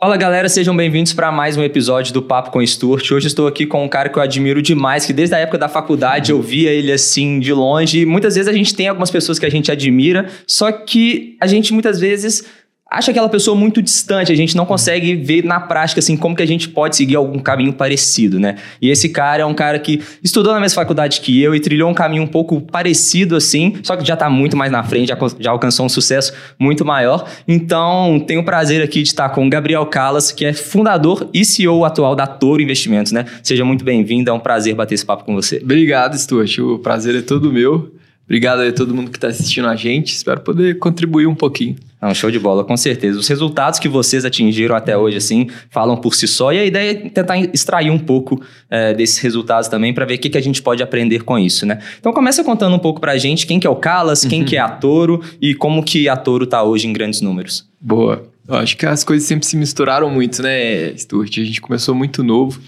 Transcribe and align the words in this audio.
Fala 0.00 0.16
galera, 0.16 0.48
sejam 0.48 0.76
bem-vindos 0.76 1.12
para 1.12 1.32
mais 1.32 1.56
um 1.56 1.62
episódio 1.64 2.14
do 2.14 2.22
Papo 2.22 2.52
com 2.52 2.64
Stuart. 2.64 3.10
Hoje 3.10 3.26
estou 3.26 3.48
aqui 3.48 3.66
com 3.66 3.84
um 3.84 3.88
cara 3.88 4.08
que 4.08 4.16
eu 4.16 4.22
admiro 4.22 4.62
demais, 4.62 5.04
que 5.04 5.12
desde 5.12 5.34
a 5.34 5.38
época 5.38 5.58
da 5.58 5.68
faculdade 5.68 6.30
eu 6.30 6.40
via 6.40 6.70
ele 6.70 6.92
assim 6.92 7.40
de 7.40 7.52
longe. 7.52 8.06
Muitas 8.06 8.36
vezes 8.36 8.48
a 8.48 8.52
gente 8.52 8.76
tem 8.76 8.86
algumas 8.86 9.10
pessoas 9.10 9.40
que 9.40 9.46
a 9.46 9.50
gente 9.50 9.72
admira, 9.72 10.30
só 10.46 10.70
que 10.70 11.36
a 11.40 11.48
gente 11.48 11.72
muitas 11.72 11.98
vezes 11.98 12.44
acha 12.90 13.10
aquela 13.10 13.28
pessoa 13.28 13.54
muito 13.54 13.82
distante, 13.82 14.32
a 14.32 14.34
gente 14.34 14.56
não 14.56 14.64
consegue 14.64 15.14
ver 15.14 15.44
na 15.44 15.60
prática 15.60 15.98
assim 15.98 16.16
como 16.16 16.34
que 16.34 16.42
a 16.42 16.46
gente 16.46 16.70
pode 16.70 16.96
seguir 16.96 17.16
algum 17.16 17.38
caminho 17.38 17.72
parecido, 17.72 18.40
né? 18.40 18.56
E 18.80 18.88
esse 18.88 19.10
cara 19.10 19.42
é 19.42 19.46
um 19.46 19.52
cara 19.52 19.78
que 19.78 20.00
estudou 20.22 20.54
na 20.54 20.60
mesma 20.60 20.76
faculdade 20.76 21.20
que 21.20 21.40
eu 21.42 21.54
e 21.54 21.60
trilhou 21.60 21.90
um 21.90 21.94
caminho 21.94 22.22
um 22.22 22.26
pouco 22.26 22.60
parecido 22.62 23.36
assim, 23.36 23.74
só 23.82 23.94
que 23.94 24.06
já 24.06 24.16
tá 24.16 24.30
muito 24.30 24.56
mais 24.56 24.72
na 24.72 24.82
frente, 24.82 25.08
já, 25.08 25.18
já 25.38 25.50
alcançou 25.50 25.84
um 25.84 25.88
sucesso 25.88 26.32
muito 26.58 26.84
maior. 26.84 27.28
Então, 27.46 28.22
tenho 28.26 28.40
o 28.40 28.44
prazer 28.44 28.82
aqui 28.82 29.02
de 29.02 29.08
estar 29.08 29.28
com 29.30 29.46
o 29.46 29.50
Gabriel 29.50 29.84
Calas, 29.84 30.32
que 30.32 30.46
é 30.46 30.54
fundador 30.54 31.28
e 31.34 31.44
CEO 31.44 31.84
atual 31.84 32.16
da 32.16 32.26
Toro 32.26 32.62
Investimentos, 32.62 33.12
né? 33.12 33.26
Seja 33.42 33.64
muito 33.66 33.84
bem-vindo, 33.84 34.30
é 34.30 34.32
um 34.32 34.40
prazer 34.40 34.74
bater 34.74 34.94
esse 34.94 35.04
papo 35.04 35.24
com 35.24 35.34
você. 35.34 35.60
Obrigado, 35.62 36.16
Stuart. 36.16 36.58
O 36.58 36.78
prazer 36.78 37.14
é 37.14 37.20
todo 37.20 37.52
meu. 37.52 37.97
Obrigado 38.28 38.60
a 38.60 38.70
todo 38.70 38.94
mundo 38.94 39.10
que 39.10 39.16
está 39.16 39.28
assistindo 39.28 39.66
a 39.66 39.74
gente. 39.74 40.12
Espero 40.12 40.42
poder 40.42 40.78
contribuir 40.78 41.26
um 41.26 41.34
pouquinho. 41.34 41.76
Não, 42.00 42.14
show 42.14 42.30
de 42.30 42.38
bola, 42.38 42.62
com 42.62 42.76
certeza. 42.76 43.18
Os 43.18 43.26
resultados 43.26 43.80
que 43.80 43.88
vocês 43.88 44.22
atingiram 44.22 44.76
até 44.76 44.96
hoje, 44.98 45.16
assim, 45.16 45.48
falam 45.70 45.96
por 45.96 46.14
si 46.14 46.28
só. 46.28 46.52
E 46.52 46.58
a 46.58 46.64
ideia 46.64 46.90
é 46.90 46.94
tentar 47.08 47.38
extrair 47.38 47.90
um 47.90 47.98
pouco 47.98 48.38
é, 48.68 48.92
desses 48.92 49.16
resultados 49.18 49.66
também 49.66 49.94
para 49.94 50.04
ver 50.04 50.16
o 50.16 50.18
que, 50.18 50.28
que 50.28 50.36
a 50.36 50.42
gente 50.42 50.60
pode 50.60 50.82
aprender 50.82 51.24
com 51.24 51.38
isso, 51.38 51.64
né? 51.64 51.78
Então 51.98 52.12
começa 52.12 52.44
contando 52.44 52.76
um 52.76 52.78
pouco 52.78 53.00
para 53.00 53.12
a 53.12 53.18
gente 53.18 53.46
quem 53.46 53.58
que 53.58 53.66
é 53.66 53.70
o 53.70 53.76
Calas, 53.76 54.26
quem 54.26 54.40
uhum. 54.40 54.46
que 54.46 54.56
é 54.56 54.60
a 54.60 54.68
Toro 54.68 55.22
e 55.40 55.54
como 55.54 55.82
que 55.82 56.06
a 56.06 56.16
Toro 56.16 56.44
está 56.44 56.62
hoje 56.62 56.86
em 56.86 56.92
grandes 56.92 57.22
números. 57.22 57.66
Boa. 57.80 58.28
Eu 58.46 58.56
acho 58.56 58.76
que 58.76 58.84
as 58.84 59.04
coisas 59.04 59.26
sempre 59.26 59.46
se 59.46 59.56
misturaram 59.56 60.10
muito, 60.10 60.42
né, 60.42 60.94
Stuart? 60.96 61.38
A 61.38 61.44
gente 61.44 61.62
começou 61.62 61.94
muito 61.94 62.22
novo. 62.22 62.60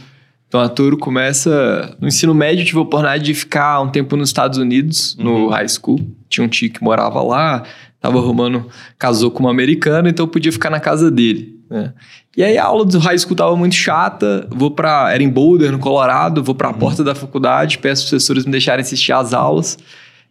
Então 0.51 0.61
a 0.61 0.69
Toro 0.69 0.99
começa 0.99 1.97
no 2.01 2.09
ensino 2.09 2.35
médio, 2.35 2.65
tive 2.65 2.79
a 2.79 2.83
oportunidade 2.83 3.23
de 3.23 3.35
ficar 3.35 3.81
um 3.81 3.89
tempo 3.89 4.17
nos 4.17 4.31
Estados 4.31 4.59
Unidos, 4.59 5.17
no 5.17 5.45
uhum. 5.45 5.49
high 5.49 5.69
school. 5.69 6.01
Tinha 6.29 6.45
um 6.45 6.49
tio 6.49 6.73
que 6.73 6.83
morava 6.83 7.23
lá, 7.23 7.63
tava 8.01 8.19
arrumando, 8.19 8.67
casou 8.99 9.31
com 9.31 9.45
uma 9.45 9.51
americana, 9.51 10.09
então 10.09 10.25
eu 10.25 10.29
podia 10.29 10.51
ficar 10.51 10.69
na 10.69 10.81
casa 10.81 11.09
dele. 11.09 11.57
Né? 11.71 11.93
E 12.37 12.43
aí 12.43 12.59
a 12.59 12.65
aula 12.65 12.85
do 12.85 12.99
high 12.99 13.17
school 13.17 13.37
tava 13.37 13.55
muito 13.55 13.77
chata, 13.77 14.49
vou 14.51 14.73
para 14.73 15.13
era 15.13 15.23
em 15.23 15.29
Boulder, 15.29 15.71
no 15.71 15.79
Colorado, 15.79 16.43
vou 16.43 16.57
para 16.57 16.67
a 16.67 16.73
uhum. 16.73 16.79
porta 16.79 17.05
da 17.05 17.15
faculdade, 17.15 17.79
peço 17.79 18.03
os 18.03 18.11
professores 18.11 18.45
me 18.45 18.51
deixarem 18.51 18.83
assistir 18.83 19.13
às 19.13 19.33
aulas. 19.33 19.79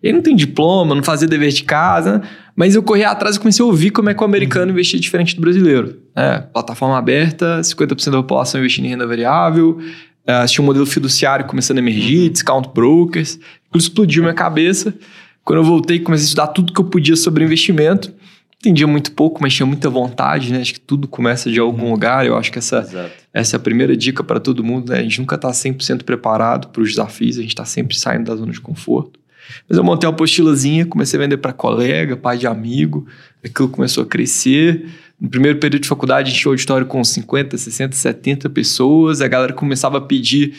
Eu 0.03 0.13
não 0.13 0.21
tenho 0.21 0.35
diploma, 0.35 0.95
não 0.95 1.03
fazia 1.03 1.27
dever 1.27 1.51
de 1.51 1.63
casa, 1.63 2.21
mas 2.55 2.75
eu 2.75 2.83
corri 2.83 3.03
atrás 3.03 3.35
e 3.35 3.39
comecei 3.39 3.63
a 3.63 3.65
ouvir 3.65 3.91
como 3.91 4.09
é 4.09 4.13
que 4.13 4.21
o 4.21 4.25
americano 4.25 4.65
uhum. 4.65 4.71
investia 4.71 4.99
diferente 4.99 5.35
do 5.35 5.41
brasileiro. 5.41 5.97
É, 6.15 6.39
plataforma 6.39 6.97
aberta, 6.97 7.61
50% 7.61 8.11
da 8.11 8.17
população 8.17 8.59
investindo 8.59 8.85
em 8.85 8.89
renda 8.89 9.07
variável, 9.07 9.79
Uh, 10.27 10.45
tinha 10.47 10.63
um 10.63 10.65
modelo 10.65 10.85
fiduciário 10.85 11.45
começando 11.45 11.77
a 11.77 11.81
emergir, 11.81 12.27
uhum. 12.27 12.29
discount 12.29 12.69
brokers. 12.73 13.39
Aquilo 13.67 13.81
explodiu 13.81 14.23
minha 14.23 14.33
cabeça. 14.33 14.93
Quando 15.43 15.59
eu 15.59 15.63
voltei, 15.63 15.99
comecei 15.99 16.25
a 16.25 16.27
estudar 16.27 16.47
tudo 16.47 16.73
que 16.73 16.79
eu 16.79 16.85
podia 16.85 17.15
sobre 17.15 17.43
investimento. 17.43 18.13
Entendia 18.59 18.85
muito 18.85 19.13
pouco, 19.13 19.41
mas 19.41 19.53
tinha 19.53 19.65
muita 19.65 19.89
vontade, 19.89 20.51
né? 20.51 20.59
Acho 20.59 20.73
que 20.73 20.81
tudo 20.81 21.07
começa 21.07 21.49
de 21.49 21.59
algum 21.59 21.85
uhum. 21.85 21.91
lugar. 21.91 22.25
Eu 22.25 22.37
acho 22.37 22.51
que 22.51 22.59
essa, 22.59 23.11
essa 23.33 23.55
é 23.55 23.57
a 23.57 23.59
primeira 23.59 23.95
dica 23.95 24.23
para 24.23 24.39
todo 24.39 24.63
mundo, 24.63 24.91
né? 24.91 24.99
A 24.99 25.01
gente 25.01 25.19
nunca 25.19 25.35
está 25.35 25.49
100% 25.49 26.03
preparado 26.03 26.67
para 26.67 26.81
os 26.81 26.89
desafios, 26.89 27.37
a 27.37 27.41
gente 27.41 27.51
está 27.51 27.65
sempre 27.65 27.97
saindo 27.97 28.25
da 28.25 28.35
zona 28.35 28.51
de 28.51 28.59
conforto. 28.59 29.19
Mas 29.67 29.77
eu 29.77 29.83
montei 29.83 30.07
uma 30.07 30.13
apostilazinha, 30.13 30.85
comecei 30.85 31.19
a 31.19 31.23
vender 31.23 31.37
para 31.37 31.53
colega, 31.53 32.15
pai 32.15 32.37
de 32.37 32.47
amigo, 32.47 33.07
aquilo 33.43 33.69
começou 33.69 34.03
a 34.03 34.05
crescer. 34.05 34.87
No 35.19 35.29
primeiro 35.29 35.59
período 35.59 35.81
de 35.81 35.89
faculdade, 35.89 36.29
a 36.29 36.31
gente 36.31 36.41
tinha 36.41 36.51
auditório 36.51 36.87
com 36.87 37.03
50, 37.03 37.57
60, 37.57 37.95
70 37.95 38.49
pessoas. 38.49 39.21
A 39.21 39.27
galera 39.27 39.53
começava 39.53 39.97
a 39.97 40.01
pedir 40.01 40.53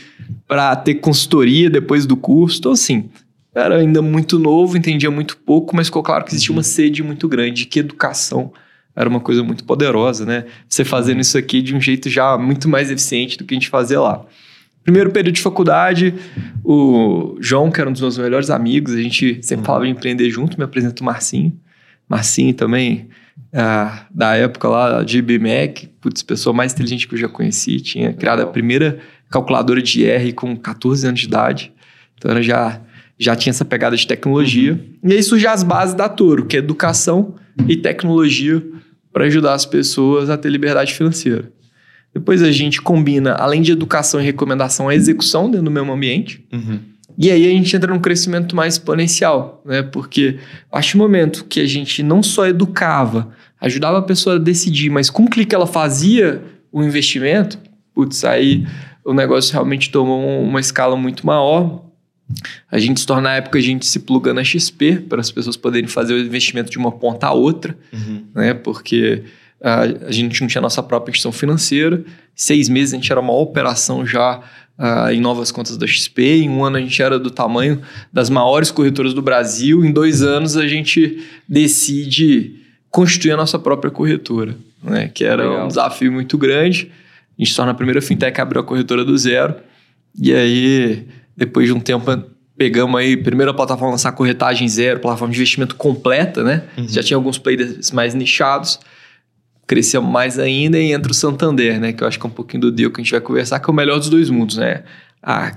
para 0.47 0.77
ter 0.77 0.97
consultoria 0.97 1.71
depois 1.71 2.05
do 2.05 2.17
curso. 2.17 2.59
Então, 2.59 2.73
assim, 2.73 3.09
era 3.55 3.77
ainda 3.77 4.03
muito 4.03 4.39
novo, 4.39 4.77
entendia 4.77 5.11
muito 5.11 5.39
pouco, 5.39 5.75
mas 5.75 5.87
ficou 5.87 6.03
claro 6.03 6.25
que 6.25 6.31
existia 6.31 6.53
uma 6.53 6.63
sede 6.63 7.03
muito 7.03 7.27
grande, 7.27 7.67
que 7.67 7.81
educação 7.81 8.53
era 8.95 9.09
uma 9.09 9.21
coisa 9.21 9.43
muito 9.43 9.65
poderosa, 9.65 10.27
né? 10.27 10.45
Você 10.69 10.85
fazendo 10.85 11.21
isso 11.21 11.39
aqui 11.39 11.63
de 11.63 11.75
um 11.75 11.81
jeito 11.81 12.11
já 12.11 12.37
muito 12.37 12.69
mais 12.69 12.91
eficiente 12.91 13.39
do 13.39 13.45
que 13.45 13.55
a 13.55 13.57
gente 13.57 13.69
fazia 13.69 14.01
lá. 14.01 14.25
Primeiro 14.83 15.11
período 15.11 15.35
de 15.35 15.43
faculdade, 15.43 16.15
o 16.65 17.37
João, 17.41 17.71
que 17.71 17.81
era 17.81 17.89
um 17.89 17.93
dos 17.93 18.01
meus 18.01 18.19
melhores 18.19 18.51
amigos, 18.51 18.95
a 18.95 19.01
gente 19.01 19.39
sempre 19.43 19.63
uhum. 19.63 19.65
falava 19.65 19.87
em 19.87 19.91
empreender 19.91 20.29
junto, 20.31 20.59
me 20.59 20.65
apresenta 20.65 21.03
o 21.03 21.05
Marcinho. 21.05 21.53
Marcinho 22.09 22.53
também, 22.55 23.09
ah, 23.53 24.07
da 24.11 24.37
época 24.37 24.69
lá 24.69 25.03
de 25.03 25.21
BMAC, 25.21 25.89
putz, 26.01 26.23
pessoa 26.23 26.55
mais 26.55 26.73
inteligente 26.73 27.09
que 27.09 27.15
eu 27.15 27.19
já 27.19 27.29
conheci, 27.29 27.81
tinha 27.81 28.13
criado 28.13 28.41
a 28.41 28.47
primeira 28.47 29.01
calculadora 29.31 29.83
de 29.83 30.05
R 30.05 30.33
com 30.33 30.57
14 30.57 31.07
anos 31.07 31.21
de 31.21 31.27
idade. 31.27 31.73
Então 32.17 32.31
ela 32.31 32.43
já, 32.43 32.81
já 33.19 33.35
tinha 33.35 33.51
essa 33.51 33.65
pegada 33.65 33.97
de 33.97 34.07
tecnologia. 34.07 34.73
Uhum. 34.73 35.11
E 35.11 35.15
aí 35.15 35.23
surgem 35.23 35.49
as 35.49 35.63
bases 35.63 35.95
da 35.95 36.09
Toro, 36.09 36.47
que 36.47 36.57
é 36.57 36.59
educação 36.59 37.35
e 37.69 37.77
tecnologia 37.77 38.63
para 39.13 39.25
ajudar 39.25 39.55
as 39.55 39.67
pessoas 39.67 40.31
a 40.31 40.37
ter 40.37 40.51
liberdade 40.51 40.95
financeira. 40.95 41.51
Depois 42.13 42.43
a 42.43 42.51
gente 42.51 42.83
combina, 42.83 43.35
além 43.35 43.63
de 43.63 43.73
educação 43.73 44.21
e 44.21 44.25
recomendação, 44.25 44.89
a 44.89 44.95
execução 44.95 45.49
dentro 45.51 45.65
do 45.65 45.71
mesmo 45.71 45.93
ambiente. 45.93 46.45
Uhum. 46.53 46.81
E 47.23 47.31
aí 47.31 47.47
a 47.47 47.51
gente 47.51 47.77
entra 47.77 47.93
num 47.93 48.01
crescimento 48.01 48.57
mais 48.57 48.75
exponencial, 48.75 49.61
né? 49.63 49.83
Porque 49.83 50.39
a 50.71 50.73
partir 50.73 50.97
do 50.97 51.01
momento 51.01 51.45
que 51.45 51.61
a 51.61 51.67
gente 51.67 52.03
não 52.03 52.23
só 52.23 52.47
educava, 52.47 53.29
ajudava 53.61 53.99
a 53.99 54.03
pessoa 54.03 54.37
a 54.37 54.39
decidir, 54.39 54.89
mas 54.89 55.11
com 55.11 55.25
o 55.25 55.29
clique 55.29 55.55
ela 55.55 55.67
fazia 55.67 56.43
o 56.73 56.83
investimento, 56.83 57.59
putz, 57.95 58.25
aí 58.25 58.67
o 59.05 59.13
negócio 59.13 59.53
realmente 59.53 59.91
tomou 59.91 60.43
uma 60.43 60.61
escala 60.61 60.97
muito 60.97 61.27
maior. 61.27 61.85
A 62.73 62.79
gente 62.79 63.01
se 63.01 63.07
torna, 63.07 63.23
na 63.23 63.35
época, 63.37 63.59
a 63.59 63.63
gente 63.63 63.85
se 63.85 63.99
pluga 63.99 64.33
na 64.33 64.43
XP 64.43 65.01
para 65.07 65.21
as 65.21 65.31
pessoas 65.31 65.59
poderem 65.59 65.89
fazer 65.89 66.15
o 66.15 66.19
investimento 66.19 66.71
de 66.71 66.79
uma 66.79 66.91
ponta 66.91 67.27
a 67.27 67.33
outra, 67.35 67.77
uhum. 67.93 68.25
né? 68.35 68.55
Porque 68.55 69.25
a, 69.63 69.81
a 69.83 70.11
gente 70.11 70.41
não 70.41 70.49
tinha 70.49 70.63
nossa 70.63 70.83
própria 70.83 71.11
instituição 71.11 71.33
financeira. 71.33 72.03
Seis 72.35 72.71
meses 72.71 72.95
a 72.95 72.97
gente 72.97 73.13
era 73.13 73.21
uma 73.21 73.37
operação 73.37 74.07
já 74.07 74.41
Uh, 74.81 75.11
em 75.13 75.21
novas 75.21 75.53
contas 75.53 75.77
da 75.77 75.87
XP. 75.87 76.45
Em 76.45 76.49
um 76.49 76.65
ano 76.65 76.79
a 76.79 76.81
gente 76.81 77.03
era 77.03 77.19
do 77.19 77.31
tamanho 77.31 77.83
das 78.11 78.31
maiores 78.31 78.71
corretoras 78.71 79.13
do 79.13 79.21
Brasil. 79.21 79.85
Em 79.85 79.93
dois 79.93 80.23
anos 80.23 80.57
a 80.57 80.67
gente 80.67 81.23
decide 81.47 82.57
constituir 82.91 83.33
a 83.33 83.37
nossa 83.37 83.59
própria 83.59 83.91
corretora, 83.91 84.57
né? 84.83 85.11
que 85.13 85.23
era 85.23 85.47
Legal. 85.47 85.65
um 85.67 85.69
desafio 85.69 86.11
muito 86.11 86.39
grande. 86.39 86.91
A 87.39 87.43
gente 87.43 87.51
se 87.51 87.57
torna 87.57 87.73
a 87.73 87.75
primeira 87.75 88.01
fintech 88.01 88.41
a 88.41 88.43
abrir 88.43 88.59
a 88.59 88.63
corretora 88.63 89.05
do 89.05 89.19
zero. 89.19 89.55
E 90.19 90.33
aí, 90.33 91.07
depois 91.37 91.67
de 91.67 91.75
um 91.75 91.81
tempo, 91.81 92.07
pegamos 92.57 92.99
aí, 92.99 93.19
primeiro 93.19 93.51
a 93.51 93.55
plataforma 93.55 93.93
lançar 93.93 94.13
corretagem 94.13 94.67
zero, 94.67 94.99
plataforma 95.01 95.33
de 95.33 95.39
investimento 95.39 95.77
completa, 95.77 96.43
né? 96.43 96.65
Uhum. 96.79 96.89
Já 96.89 97.03
tinha 97.03 97.19
alguns 97.19 97.37
players 97.37 97.91
mais 97.91 98.15
nichados 98.15 98.81
crescemos 99.71 100.11
mais 100.11 100.37
ainda 100.37 100.77
e 100.81 100.91
entra 100.91 101.13
o 101.13 101.15
Santander, 101.15 101.79
né? 101.79 101.93
Que 101.93 102.03
eu 102.03 102.09
acho 102.09 102.19
que 102.19 102.27
é 102.27 102.29
um 102.29 102.33
pouquinho 102.33 102.63
do 102.63 102.73
deal 102.73 102.91
que 102.91 103.01
a 103.01 103.05
gente 103.05 103.13
vai 103.13 103.21
conversar, 103.21 103.61
que 103.61 103.71
é 103.71 103.73
o 103.73 103.77
melhor 103.77 104.01
dos 104.01 104.09
dois 104.09 104.29
mundos, 104.29 104.57
né? 104.57 104.83
A 105.23 105.55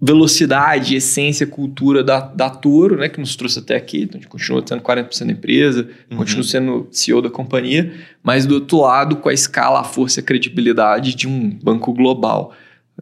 velocidade, 0.00 0.96
essência, 0.96 1.46
cultura 1.46 2.02
da, 2.02 2.18
da 2.18 2.50
Toro, 2.50 2.96
né? 2.96 3.08
Que 3.08 3.20
nos 3.20 3.36
trouxe 3.36 3.60
até 3.60 3.76
aqui. 3.76 4.02
Então, 4.02 4.18
a 4.18 4.20
gente 4.20 4.28
continua 4.28 4.60
sendo 4.66 4.82
40% 4.82 5.26
da 5.26 5.32
empresa, 5.32 5.88
uhum. 6.10 6.16
continua 6.16 6.42
sendo 6.42 6.88
CEO 6.90 7.22
da 7.22 7.30
companhia, 7.30 7.94
mas 8.24 8.44
do 8.44 8.54
outro 8.54 8.80
lado, 8.80 9.14
com 9.14 9.28
a 9.28 9.32
escala, 9.32 9.78
a 9.78 9.84
força 9.84 10.18
e 10.18 10.20
a 10.20 10.26
credibilidade 10.26 11.14
de 11.14 11.28
um 11.28 11.48
banco 11.62 11.92
global. 11.92 12.52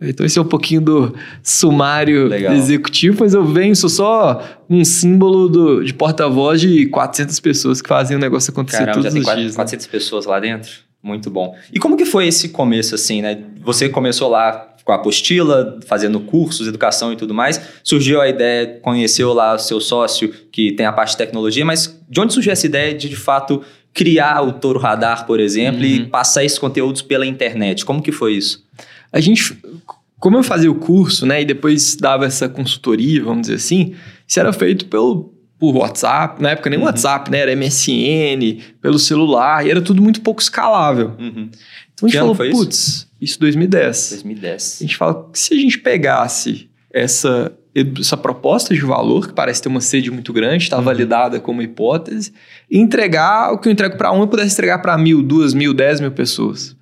Então 0.00 0.24
esse 0.24 0.38
é 0.38 0.42
um 0.42 0.46
pouquinho 0.46 0.80
do 0.80 1.14
sumário 1.42 2.28
Legal. 2.28 2.54
executivo, 2.54 3.18
mas 3.20 3.34
eu 3.34 3.44
venho, 3.44 3.74
sou 3.74 3.90
só 3.90 4.42
um 4.68 4.84
símbolo 4.84 5.48
do, 5.48 5.84
de 5.84 5.92
porta-voz 5.92 6.60
de 6.60 6.86
400 6.86 7.38
pessoas 7.40 7.82
que 7.82 7.88
fazem 7.88 8.16
o 8.16 8.20
negócio 8.20 8.50
acontecer 8.50 8.78
Caramba, 8.78 8.94
todos 8.94 9.06
já 9.06 9.12
tem 9.12 9.20
os 9.20 9.26
400 9.26 9.42
dias. 9.42 9.56
400 9.56 9.86
né? 9.86 9.92
pessoas 9.92 10.26
lá 10.26 10.40
dentro? 10.40 10.70
Muito 11.02 11.30
bom. 11.30 11.56
E 11.72 11.78
como 11.78 11.96
que 11.96 12.04
foi 12.04 12.26
esse 12.26 12.50
começo, 12.50 12.94
assim, 12.94 13.22
né? 13.22 13.42
Você 13.62 13.88
começou 13.88 14.28
lá 14.28 14.70
com 14.84 14.92
a 14.92 14.96
apostila, 14.96 15.78
fazendo 15.86 16.20
cursos, 16.20 16.66
educação 16.66 17.12
e 17.12 17.16
tudo 17.16 17.32
mais. 17.32 17.60
Surgiu 17.82 18.20
a 18.20 18.28
ideia, 18.28 18.78
conheceu 18.82 19.32
lá 19.32 19.54
o 19.54 19.58
seu 19.58 19.80
sócio 19.80 20.28
que 20.50 20.72
tem 20.72 20.86
a 20.86 20.92
parte 20.92 21.12
de 21.12 21.18
tecnologia, 21.18 21.64
mas 21.64 21.98
de 22.08 22.20
onde 22.20 22.32
surgiu 22.32 22.52
essa 22.52 22.66
ideia 22.66 22.94
de, 22.94 23.08
de 23.08 23.16
fato, 23.16 23.62
criar 23.94 24.42
o 24.42 24.52
Toro 24.52 24.78
Radar, 24.78 25.26
por 25.26 25.40
exemplo, 25.40 25.80
uhum. 25.80 25.86
e 25.86 26.06
passar 26.06 26.44
esses 26.44 26.58
conteúdos 26.58 27.02
pela 27.02 27.26
internet? 27.26 27.84
Como 27.84 28.02
que 28.02 28.12
foi 28.12 28.34
isso? 28.34 28.64
A 29.12 29.20
gente, 29.20 29.58
como 30.18 30.36
eu 30.36 30.42
fazia 30.42 30.70
o 30.70 30.74
curso, 30.74 31.26
né, 31.26 31.42
e 31.42 31.44
depois 31.44 31.96
dava 31.96 32.26
essa 32.26 32.48
consultoria, 32.48 33.22
vamos 33.22 33.42
dizer 33.42 33.54
assim, 33.54 33.94
isso 34.26 34.38
era 34.38 34.52
feito 34.52 34.86
pelo 34.86 35.34
por 35.58 35.76
WhatsApp, 35.76 36.42
na 36.42 36.52
época 36.52 36.70
nem 36.70 36.78
uhum. 36.78 36.86
WhatsApp, 36.86 37.30
né, 37.30 37.40
era 37.40 37.54
MSN, 37.54 38.62
pelo 38.80 38.98
celular, 38.98 39.66
e 39.66 39.70
era 39.70 39.82
tudo 39.82 40.00
muito 40.00 40.22
pouco 40.22 40.40
escalável. 40.40 41.12
Uhum. 41.18 41.50
Então 41.92 42.08
a 42.08 42.08
gente 42.08 42.18
falou, 42.18 42.34
putz, 42.34 43.06
isso 43.20 43.38
2010. 43.38 44.08
2010. 44.10 44.78
A 44.80 44.84
gente 44.84 44.96
fala, 44.96 45.28
se 45.34 45.52
a 45.52 45.56
gente 45.58 45.78
pegasse 45.78 46.70
essa 46.90 47.52
essa 48.00 48.16
proposta 48.16 48.74
de 48.74 48.80
valor, 48.80 49.28
que 49.28 49.32
parece 49.32 49.62
ter 49.62 49.68
uma 49.68 49.80
sede 49.80 50.10
muito 50.10 50.32
grande, 50.32 50.64
está 50.64 50.76
uhum. 50.78 50.82
validada 50.82 51.38
como 51.38 51.62
hipótese, 51.62 52.32
e 52.68 52.78
entregar 52.78 53.52
o 53.52 53.58
que 53.58 53.68
eu 53.68 53.72
entrego 53.72 53.96
para 53.96 54.10
um, 54.12 54.20
eu 54.20 54.26
pudesse 54.26 54.54
entregar 54.54 54.80
para 54.80 54.98
mil, 54.98 55.22
duas 55.22 55.54
mil, 55.54 55.72
dez 55.72 56.00
mil 56.00 56.10
pessoas. 56.10 56.76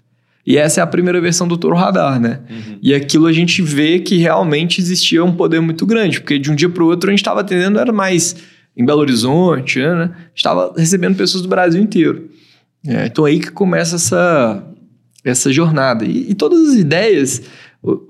E 0.48 0.56
essa 0.56 0.80
é 0.80 0.82
a 0.82 0.86
primeira 0.86 1.20
versão 1.20 1.46
do 1.46 1.58
Toro 1.58 1.76
Radar, 1.76 2.18
né? 2.18 2.40
Uhum. 2.48 2.78
E 2.80 2.94
aquilo 2.94 3.26
a 3.26 3.32
gente 3.34 3.60
vê 3.60 3.98
que 3.98 4.16
realmente 4.16 4.80
existia 4.80 5.22
um 5.22 5.34
poder 5.34 5.60
muito 5.60 5.84
grande, 5.84 6.20
porque 6.20 6.38
de 6.38 6.50
um 6.50 6.54
dia 6.54 6.70
para 6.70 6.82
o 6.82 6.86
outro 6.86 7.10
a 7.10 7.12
gente 7.12 7.20
estava 7.20 7.42
atendendo, 7.42 7.78
era 7.78 7.92
mais 7.92 8.34
em 8.74 8.82
Belo 8.82 9.00
Horizonte, 9.00 9.78
né? 9.78 10.10
Estava 10.34 10.72
recebendo 10.74 11.16
pessoas 11.16 11.42
do 11.42 11.50
Brasil 11.50 11.82
inteiro. 11.82 12.30
É, 12.86 13.04
então 13.04 13.26
aí 13.26 13.40
que 13.40 13.50
começa 13.50 13.96
essa, 13.96 14.64
essa 15.22 15.52
jornada. 15.52 16.06
E, 16.06 16.30
e, 16.30 16.34
todas 16.34 16.70
as 16.70 16.76
ideias, 16.76 17.42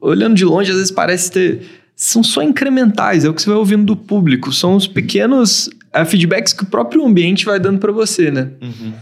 olhando 0.01 0.37
de 0.37 0.45
longe, 0.45 0.71
às 0.71 0.77
vezes 0.77 0.93
parece 0.93 1.33
ter. 1.33 1.63
São 1.97 2.23
só 2.23 2.41
incrementais, 2.41 3.25
é 3.25 3.29
o 3.29 3.35
que 3.35 3.43
você 3.43 3.51
vai 3.51 3.59
ouvindo 3.59 3.85
do 3.85 3.97
público, 3.97 4.53
são 4.53 4.77
os 4.77 4.87
pequenos 4.87 5.69
é, 5.93 6.05
feedbacks 6.05 6.53
que 6.53 6.63
o 6.63 6.67
próprio 6.67 7.05
ambiente 7.05 7.45
vai 7.45 7.59
dando 7.59 7.81
para 7.81 7.91
você, 7.91 8.31
né? 8.31 8.53
Uhum. 8.63 8.93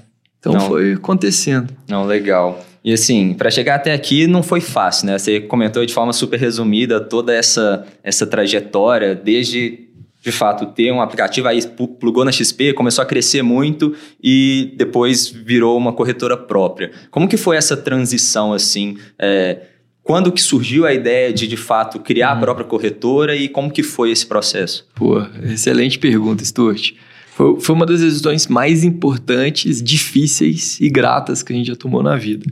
Então 0.41 0.55
Não. 0.55 0.61
foi 0.61 0.95
acontecendo. 0.95 1.75
Não, 1.87 2.07
legal. 2.07 2.65
E 2.87 2.93
assim, 2.93 3.35
para 3.35 3.51
chegar 3.51 3.75
até 3.75 3.93
aqui 3.93 4.29
não 4.29 4.45
foi 4.45 4.61
fácil, 4.61 5.09
né? 5.09 5.19
Você 5.19 5.41
comentou 5.41 5.85
de 5.85 5.93
forma 5.93 6.13
super 6.13 6.39
resumida 6.39 7.01
toda 7.01 7.35
essa, 7.35 7.85
essa 8.01 8.25
trajetória, 8.25 9.13
desde 9.13 9.89
de 10.23 10.31
fato 10.31 10.67
ter 10.67 10.93
um 10.93 11.01
aplicativo, 11.01 11.49
aí 11.49 11.61
plugou 12.01 12.25
na 12.25 12.31
XP, 12.31 12.75
começou 12.75 13.03
a 13.03 13.07
crescer 13.07 13.43
muito 13.43 13.93
e 14.23 14.73
depois 14.77 15.29
virou 15.29 15.77
uma 15.77 15.93
corretora 15.93 16.37
própria. 16.37 16.93
Como 17.11 17.27
que 17.27 17.37
foi 17.37 17.57
essa 17.57 17.77
transição 17.77 18.53
assim? 18.53 18.97
É, 19.19 19.63
quando 20.05 20.31
que 20.31 20.41
surgiu 20.41 20.87
a 20.87 20.95
ideia 20.95 21.33
de 21.33 21.49
de 21.49 21.57
fato 21.57 21.99
criar 21.99 22.31
uhum. 22.31 22.39
a 22.39 22.41
própria 22.41 22.67
corretora 22.67 23.35
e 23.35 23.49
como 23.49 23.69
que 23.69 23.83
foi 23.83 24.13
esse 24.13 24.25
processo? 24.27 24.87
Pô, 24.95 25.21
excelente 25.43 25.99
pergunta, 25.99 26.45
Stuart. 26.45 26.93
Foi, 27.37 27.61
foi 27.61 27.75
uma 27.75 27.85
das 27.85 28.01
decisões 28.01 28.47
mais 28.47 28.83
importantes, 28.83 29.83
difíceis 29.83 30.81
e 30.81 30.89
gratas 30.89 31.43
que 31.43 31.53
a 31.53 31.57
gente 31.57 31.67
já 31.67 31.77
tomou 31.77 32.03
na 32.03 32.17
vida. 32.17 32.47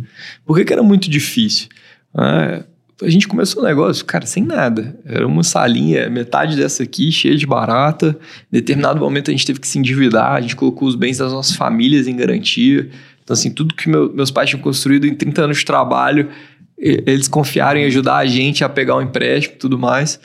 Por 0.44 0.58
que, 0.58 0.64
que 0.66 0.74
era 0.74 0.82
muito 0.82 1.08
difícil? 1.08 1.68
Ah, 2.14 2.62
a 3.02 3.08
gente 3.08 3.26
começou 3.26 3.62
o 3.62 3.64
negócio, 3.64 4.04
cara, 4.04 4.26
sem 4.26 4.44
nada. 4.44 4.94
Era 5.06 5.26
uma 5.26 5.42
salinha, 5.42 6.10
metade 6.10 6.54
dessa 6.54 6.82
aqui, 6.82 7.10
cheia 7.10 7.34
de 7.34 7.46
barata. 7.46 8.14
Em 8.52 8.56
determinado 8.56 9.00
momento 9.00 9.30
a 9.30 9.32
gente 9.32 9.46
teve 9.46 9.58
que 9.58 9.66
se 9.66 9.78
endividar, 9.78 10.32
a 10.32 10.40
gente 10.42 10.54
colocou 10.54 10.86
os 10.86 10.96
bens 10.96 11.16
das 11.16 11.32
nossas 11.32 11.56
famílias 11.56 12.06
em 12.06 12.14
garantia. 12.14 12.90
Então, 13.22 13.32
assim, 13.32 13.50
tudo 13.50 13.74
que 13.74 13.88
meu, 13.88 14.12
meus 14.12 14.30
pais 14.30 14.50
tinham 14.50 14.60
construído 14.60 15.06
em 15.06 15.14
30 15.14 15.44
anos 15.44 15.58
de 15.60 15.64
trabalho, 15.64 16.28
eles 16.76 17.26
confiaram 17.26 17.80
em 17.80 17.86
ajudar 17.86 18.16
a 18.16 18.26
gente 18.26 18.62
a 18.62 18.68
pegar 18.68 18.98
um 18.98 19.00
empréstimo 19.00 19.54
e 19.54 19.58
tudo 19.58 19.78
mais. 19.78 20.20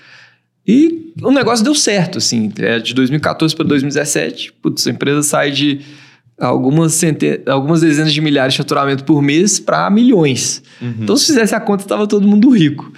E 0.67 1.13
o 1.21 1.31
negócio 1.31 1.63
deu 1.63 1.73
certo, 1.73 2.17
assim. 2.17 2.51
É, 2.59 2.79
de 2.79 2.93
2014 2.93 3.55
para 3.55 3.65
2017, 3.65 4.53
putz, 4.61 4.85
a 4.87 4.91
empresa 4.91 5.23
sai 5.23 5.51
de 5.51 5.81
algumas, 6.39 6.93
centenas, 6.93 7.41
algumas 7.47 7.81
dezenas 7.81 8.13
de 8.13 8.21
milhares 8.21 8.53
de 8.53 8.59
faturamento 8.59 9.03
por 9.03 9.21
mês 9.21 9.59
para 9.59 9.89
milhões. 9.89 10.63
Uhum. 10.81 10.95
Então, 11.01 11.17
se 11.17 11.27
fizesse 11.27 11.55
a 11.55 11.59
conta, 11.59 11.83
estava 11.83 12.07
todo 12.07 12.27
mundo 12.27 12.49
rico. 12.49 12.91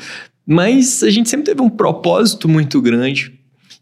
Mas 0.46 1.04
a 1.04 1.10
gente 1.10 1.30
sempre 1.30 1.46
teve 1.46 1.62
um 1.62 1.70
propósito 1.70 2.48
muito 2.48 2.82
grande 2.82 3.34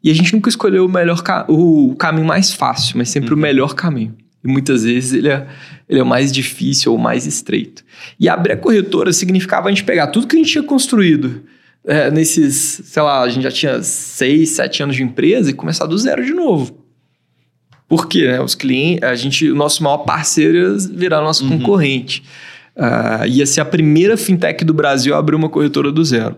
e 0.03 0.09
a 0.09 0.13
gente 0.13 0.33
nunca 0.33 0.49
escolheu 0.49 0.85
o 0.85 0.89
melhor 0.89 1.21
o 1.47 1.95
caminho 1.95 2.25
mais 2.25 2.53
fácil, 2.53 2.97
mas 2.97 3.09
sempre 3.09 3.31
uhum. 3.31 3.37
o 3.37 3.41
melhor 3.41 3.73
caminho. 3.73 4.15
E 4.43 4.47
muitas 4.47 4.83
vezes 4.83 5.13
ele 5.13 5.27
é, 5.27 5.47
ele 5.87 5.99
é 5.99 6.03
o 6.03 6.05
mais 6.05 6.31
difícil 6.31 6.93
ou 6.93 6.97
mais 6.97 7.25
estreito. 7.25 7.83
E 8.19 8.29
abrir 8.29 8.53
a 8.53 8.57
corretora 8.57 9.11
significava 9.11 9.67
a 9.67 9.71
gente 9.71 9.83
pegar 9.83 10.07
tudo 10.07 10.27
que 10.27 10.35
a 10.35 10.39
gente 10.39 10.51
tinha 10.51 10.63
construído 10.63 11.43
é, 11.85 12.11
nesses, 12.11 12.81
sei 12.83 13.01
lá, 13.01 13.21
a 13.21 13.29
gente 13.29 13.43
já 13.43 13.51
tinha 13.51 13.81
seis, 13.81 14.51
sete 14.51 14.83
anos 14.83 14.95
de 14.95 15.03
empresa 15.03 15.49
e 15.49 15.53
começar 15.53 15.85
do 15.85 15.97
zero 15.97 16.23
de 16.23 16.33
novo. 16.33 16.77
Por 17.87 18.07
quê? 18.07 18.27
Né? 18.27 18.39
Os 18.39 18.53
clientes, 18.53 19.03
a 19.03 19.15
gente, 19.15 19.49
o 19.49 19.55
nosso 19.55 19.83
maior 19.83 19.99
parceiro 19.99 20.57
ia 20.57 20.77
virar 20.91 21.21
nosso 21.21 21.43
uhum. 21.43 21.57
concorrente. 21.57 22.23
Uh, 22.75 23.25
ia 23.27 23.45
ser 23.45 23.61
a 23.61 23.65
primeira 23.65 24.15
fintech 24.15 24.63
do 24.63 24.73
Brasil 24.73 25.15
a 25.15 25.17
abrir 25.17 25.35
uma 25.35 25.49
corretora 25.49 25.91
do 25.91 26.03
zero. 26.05 26.37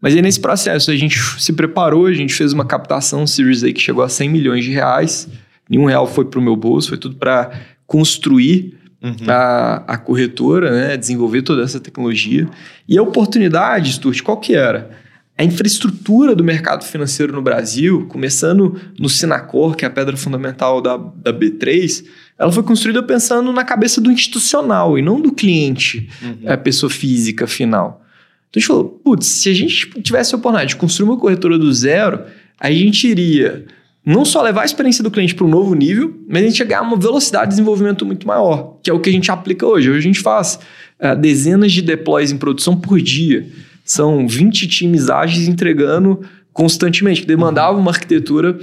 Mas 0.00 0.14
aí 0.14 0.20
nesse 0.20 0.40
processo 0.40 0.90
a 0.90 0.96
gente 0.96 1.16
se 1.38 1.52
preparou, 1.52 2.06
a 2.06 2.12
gente 2.12 2.34
fez 2.34 2.52
uma 2.52 2.64
captação 2.64 3.24
Series 3.24 3.62
A 3.62 3.72
que 3.72 3.80
chegou 3.80 4.02
a 4.02 4.08
100 4.08 4.28
milhões 4.28 4.64
de 4.64 4.72
reais. 4.72 5.28
Nenhum 5.70 5.84
real 5.84 6.08
foi 6.08 6.24
para 6.24 6.40
o 6.40 6.42
meu 6.42 6.56
bolso, 6.56 6.88
foi 6.88 6.98
tudo 6.98 7.14
para 7.14 7.52
construir 7.86 8.81
uhum. 9.02 9.14
a, 9.28 9.84
a 9.86 9.96
corretora, 9.98 10.70
né, 10.70 10.96
desenvolver 10.96 11.42
toda 11.42 11.62
essa 11.62 11.80
tecnologia. 11.80 12.48
E 12.88 12.96
a 12.96 13.02
oportunidade, 13.02 13.92
Stuart, 13.92 14.22
qual 14.22 14.38
que 14.38 14.54
era? 14.54 14.90
A 15.36 15.44
infraestrutura 15.44 16.36
do 16.36 16.44
mercado 16.44 16.84
financeiro 16.84 17.32
no 17.32 17.42
Brasil, 17.42 18.06
começando 18.06 18.78
no 18.98 19.08
Sinacor, 19.08 19.74
que 19.74 19.84
é 19.84 19.88
a 19.88 19.90
pedra 19.90 20.16
fundamental 20.16 20.80
da, 20.80 20.96
da 20.96 21.32
B3, 21.32 22.04
ela 22.38 22.52
foi 22.52 22.62
construída 22.62 23.02
pensando 23.02 23.52
na 23.52 23.64
cabeça 23.64 24.00
do 24.00 24.10
institucional 24.10 24.98
e 24.98 25.02
não 25.02 25.20
do 25.20 25.32
cliente, 25.32 26.08
uhum. 26.22 26.52
a 26.52 26.56
pessoa 26.56 26.90
física 26.90 27.46
final. 27.46 28.04
Então 28.50 28.58
a 28.58 28.60
gente 28.60 28.66
falou, 28.68 28.84
putz, 28.84 29.26
se 29.26 29.48
a 29.48 29.54
gente 29.54 29.90
tivesse 30.02 30.34
a 30.34 30.38
oportunidade 30.38 30.70
de 30.70 30.76
construir 30.76 31.08
uma 31.08 31.18
corretora 31.18 31.58
do 31.58 31.72
zero, 31.72 32.24
a 32.60 32.70
gente 32.70 33.08
iria 33.08 33.64
não 34.04 34.24
só 34.24 34.42
levar 34.42 34.62
a 34.62 34.64
experiência 34.64 35.02
do 35.02 35.10
cliente 35.10 35.34
para 35.34 35.44
um 35.44 35.48
novo 35.48 35.74
nível, 35.74 36.14
mas 36.28 36.42
a 36.42 36.46
gente 36.46 36.64
ganhar 36.64 36.82
uma 36.82 36.96
velocidade 36.96 37.46
de 37.46 37.50
desenvolvimento 37.50 38.04
muito 38.04 38.26
maior, 38.26 38.78
que 38.82 38.90
é 38.90 38.92
o 38.92 38.98
que 38.98 39.08
a 39.08 39.12
gente 39.12 39.30
aplica 39.30 39.64
hoje. 39.66 39.88
Hoje 39.88 39.98
a 39.98 40.02
gente 40.02 40.20
faz 40.20 40.58
uh, 41.00 41.16
dezenas 41.16 41.72
de 41.72 41.82
deploys 41.82 42.32
em 42.32 42.36
produção 42.36 42.76
por 42.76 43.00
dia. 43.00 43.46
São 43.84 44.26
20 44.26 44.66
times 44.66 45.08
ágeis 45.08 45.46
entregando 45.46 46.20
constantemente, 46.52 47.22
que 47.22 47.26
demandava 47.26 47.78
uma 47.78 47.90
arquitetura 47.90 48.58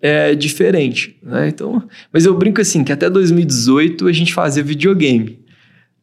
é, 0.00 0.34
diferente. 0.34 1.16
Né? 1.22 1.48
Então, 1.48 1.82
mas 2.12 2.24
eu 2.24 2.36
brinco 2.36 2.60
assim, 2.60 2.84
que 2.84 2.92
até 2.92 3.10
2018 3.10 4.06
a 4.06 4.12
gente 4.12 4.32
fazia 4.32 4.62
videogame. 4.62 5.40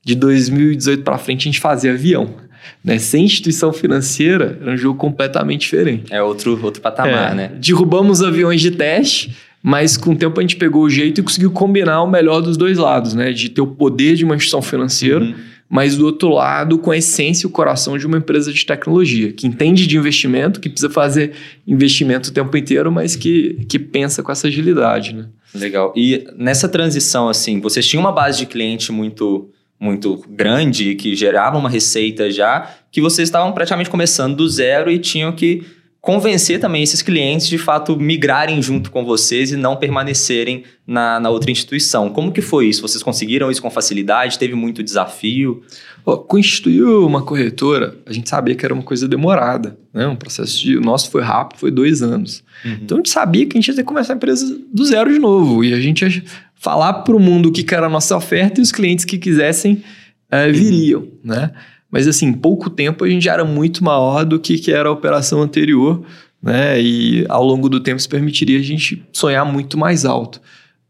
De 0.03 0.15
2018 0.15 1.03
para 1.03 1.17
frente 1.17 1.41
a 1.47 1.51
gente 1.51 1.59
fazia 1.59 1.94
avião. 1.94 2.35
Né? 2.83 2.97
Sem 2.97 3.25
instituição 3.25 3.71
financeira, 3.71 4.57
era 4.61 4.71
um 4.71 4.77
jogo 4.77 4.97
completamente 4.97 5.61
diferente. 5.61 6.13
É 6.13 6.21
outro, 6.21 6.59
outro 6.63 6.81
patamar, 6.81 7.31
é, 7.31 7.35
né? 7.35 7.51
Derrubamos 7.59 8.21
aviões 8.21 8.61
de 8.61 8.71
teste, 8.71 9.35
mas 9.61 9.95
com 9.95 10.11
o 10.11 10.15
tempo 10.15 10.39
a 10.39 10.41
gente 10.41 10.55
pegou 10.55 10.83
o 10.83 10.89
jeito 10.89 11.21
e 11.21 11.23
conseguiu 11.23 11.51
combinar 11.51 12.01
o 12.01 12.09
melhor 12.09 12.41
dos 12.41 12.57
dois 12.57 12.77
lados, 12.77 13.13
né? 13.13 13.31
De 13.31 13.49
ter 13.49 13.61
o 13.61 13.67
poder 13.67 14.15
de 14.15 14.25
uma 14.25 14.35
instituição 14.35 14.61
financeira, 14.61 15.19
uhum. 15.19 15.35
mas 15.69 15.95
do 15.95 16.05
outro 16.05 16.29
lado, 16.29 16.77
com 16.79 16.91
a 16.91 16.97
essência 16.97 17.45
e 17.45 17.47
o 17.47 17.51
coração 17.51 17.97
de 17.97 18.07
uma 18.07 18.17
empresa 18.17 18.51
de 18.51 18.65
tecnologia, 18.65 19.31
que 19.31 19.45
entende 19.45 19.85
de 19.85 19.97
investimento, 19.97 20.59
que 20.59 20.69
precisa 20.69 20.89
fazer 20.91 21.33
investimento 21.67 22.29
o 22.29 22.33
tempo 22.33 22.55
inteiro, 22.57 22.91
mas 22.91 23.15
que, 23.15 23.65
que 23.69 23.77
pensa 23.77 24.23
com 24.23 24.31
essa 24.31 24.47
agilidade, 24.47 25.13
né? 25.13 25.25
Legal. 25.53 25.93
E 25.95 26.27
nessa 26.37 26.67
transição, 26.67 27.29
assim, 27.29 27.59
vocês 27.59 27.85
tinham 27.85 28.01
uma 28.01 28.11
base 28.11 28.39
de 28.39 28.45
cliente 28.45 28.91
muito 28.91 29.49
muito 29.81 30.24
grande 30.30 30.94
que 30.94 31.16
gerava 31.16 31.57
uma 31.57 31.69
receita 31.69 32.30
já, 32.30 32.69
que 32.92 33.01
vocês 33.01 33.28
estavam 33.28 33.52
praticamente 33.52 33.90
começando 33.90 34.35
do 34.35 34.47
zero 34.47 34.92
e 34.92 35.00
tinham 35.00 35.31
que 35.31 35.64
convencer 36.00 36.59
também 36.59 36.81
esses 36.81 37.02
clientes 37.02 37.47
de 37.47 37.57
fato 37.57 37.95
migrarem 37.95 38.61
junto 38.61 38.92
com 38.92 39.04
vocês 39.04 39.52
e 39.52 39.56
não 39.56 39.76
permanecerem 39.76 40.64
na, 40.85 41.19
na 41.19 41.30
outra 41.30 41.52
instituição. 41.52 42.09
Como 42.09 42.31
que 42.31 42.42
foi 42.42 42.68
isso? 42.68 42.81
Vocês 42.81 43.04
conseguiram 43.04 43.52
isso 43.52 43.61
com 43.61 43.69
facilidade? 43.69 44.38
Teve 44.38 44.54
muito 44.56 44.83
desafio? 44.83 45.64
constituir 46.28 46.83
uma 46.83 47.21
corretora, 47.21 47.95
a 48.07 48.11
gente 48.11 48.28
sabia 48.28 48.56
que 48.56 48.66
era 48.66 48.73
uma 48.73 48.81
coisa 48.81 49.07
demorada, 49.07 49.78
né? 49.94 50.07
Um 50.07 50.16
processo 50.16 50.59
de, 50.59 50.76
o 50.76 50.81
nosso 50.81 51.11
foi 51.11 51.21
rápido, 51.21 51.59
foi 51.59 51.69
dois 51.69 52.02
anos. 52.02 52.44
Uhum. 52.66 52.80
Então 52.81 52.97
a 52.97 53.00
gente 53.00 53.11
sabia 53.11 53.45
que 53.45 53.56
a 53.56 53.61
gente 53.61 53.68
ia 53.68 53.76
ter 53.76 53.81
que 53.81 53.88
começar 53.88 54.14
a 54.14 54.16
empresa 54.16 54.59
do 54.73 54.83
zero 54.83 55.14
de 55.14 55.19
novo 55.19 55.64
e 55.64 55.73
a 55.73 55.80
gente 55.80 56.23
falar 56.61 56.94
para 56.94 57.15
o 57.15 57.19
mundo 57.19 57.49
o 57.49 57.51
que, 57.51 57.65
era 57.73 57.87
a 57.87 57.89
nossa 57.89 58.15
oferta 58.15 58.61
e 58.61 58.63
os 58.63 58.71
clientes 58.71 59.03
que 59.03 59.18
quisessem 59.18 59.83
uh, 60.31 60.53
viriam, 60.53 61.07
né? 61.23 61.51
Mas 61.89 62.07
assim, 62.07 62.27
em 62.27 62.33
pouco 62.33 62.69
tempo 62.69 63.03
a 63.03 63.09
gente 63.09 63.25
já 63.25 63.33
era 63.33 63.44
muito 63.44 63.83
maior 63.83 64.23
do 64.23 64.39
que, 64.39 64.59
que 64.59 64.71
era 64.71 64.87
a 64.87 64.91
operação 64.91 65.41
anterior, 65.41 66.06
né? 66.41 66.80
E 66.80 67.25
ao 67.27 67.44
longo 67.44 67.68
do 67.68 67.80
tempo 67.80 67.97
isso 67.97 68.07
permitiria 68.07 68.59
a 68.59 68.61
gente 68.61 69.03
sonhar 69.11 69.44
muito 69.44 69.75
mais 69.75 70.06
alto. 70.06 70.39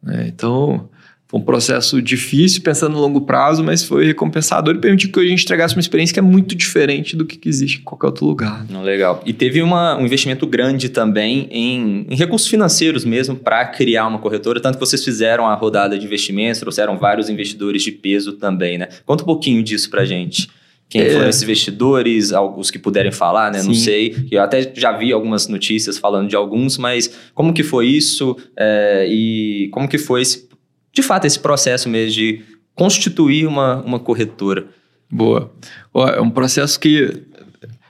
Né? 0.03 0.25
Então, 0.27 0.89
foi 1.31 1.39
um 1.39 1.43
processo 1.43 2.01
difícil, 2.01 2.61
pensando 2.61 2.91
no 2.91 2.99
longo 2.99 3.21
prazo, 3.21 3.63
mas 3.63 3.85
foi 3.85 4.05
recompensador 4.05 4.75
e 4.75 4.79
permitiu 4.79 5.09
que 5.09 5.17
a 5.21 5.23
gente 5.23 5.43
entregasse 5.43 5.73
uma 5.73 5.79
experiência 5.79 6.13
que 6.13 6.19
é 6.19 6.21
muito 6.21 6.53
diferente 6.53 7.15
do 7.15 7.23
que 7.25 7.47
existe 7.47 7.79
em 7.79 7.83
qualquer 7.83 8.07
outro 8.07 8.25
lugar. 8.25 8.65
Legal. 8.83 9.23
E 9.25 9.31
teve 9.31 9.61
uma, 9.61 9.97
um 9.97 10.05
investimento 10.05 10.45
grande 10.45 10.89
também 10.89 11.47
em, 11.49 12.05
em 12.09 12.15
recursos 12.17 12.49
financeiros 12.49 13.05
mesmo 13.05 13.33
para 13.33 13.65
criar 13.65 14.07
uma 14.07 14.19
corretora, 14.19 14.59
tanto 14.59 14.77
que 14.77 14.85
vocês 14.85 15.05
fizeram 15.05 15.47
a 15.47 15.55
rodada 15.55 15.97
de 15.97 16.05
investimentos, 16.05 16.59
trouxeram 16.59 16.97
vários 16.97 17.29
investidores 17.29 17.81
de 17.81 17.93
peso 17.93 18.33
também, 18.33 18.77
né? 18.77 18.89
Conta 19.05 19.23
um 19.23 19.25
pouquinho 19.25 19.63
disso 19.63 19.89
para 19.89 20.03
gente. 20.03 20.49
Quem 20.89 21.03
é. 21.03 21.11
foram 21.11 21.29
esses 21.29 21.43
investidores, 21.43 22.33
alguns 22.33 22.69
que 22.69 22.77
puderem 22.77 23.13
falar, 23.13 23.53
né? 23.53 23.59
Sim. 23.59 23.67
Não 23.67 23.73
sei. 23.73 24.27
Eu 24.29 24.41
até 24.41 24.69
já 24.75 24.91
vi 24.91 25.13
algumas 25.13 25.47
notícias 25.47 25.97
falando 25.97 26.27
de 26.27 26.35
alguns, 26.35 26.77
mas 26.77 27.09
como 27.33 27.53
que 27.53 27.63
foi 27.63 27.87
isso 27.87 28.35
é, 28.57 29.07
e 29.09 29.69
como 29.71 29.87
que 29.87 29.97
foi 29.97 30.23
esse 30.23 30.50
de 30.93 31.01
fato, 31.01 31.25
esse 31.25 31.39
processo 31.39 31.87
mesmo 31.89 32.13
de 32.13 32.41
constituir 32.75 33.47
uma, 33.47 33.81
uma 33.81 33.99
corretora. 33.99 34.65
Boa. 35.09 35.51
Ó, 35.93 36.07
é 36.07 36.21
um 36.21 36.29
processo 36.29 36.79
que 36.79 37.23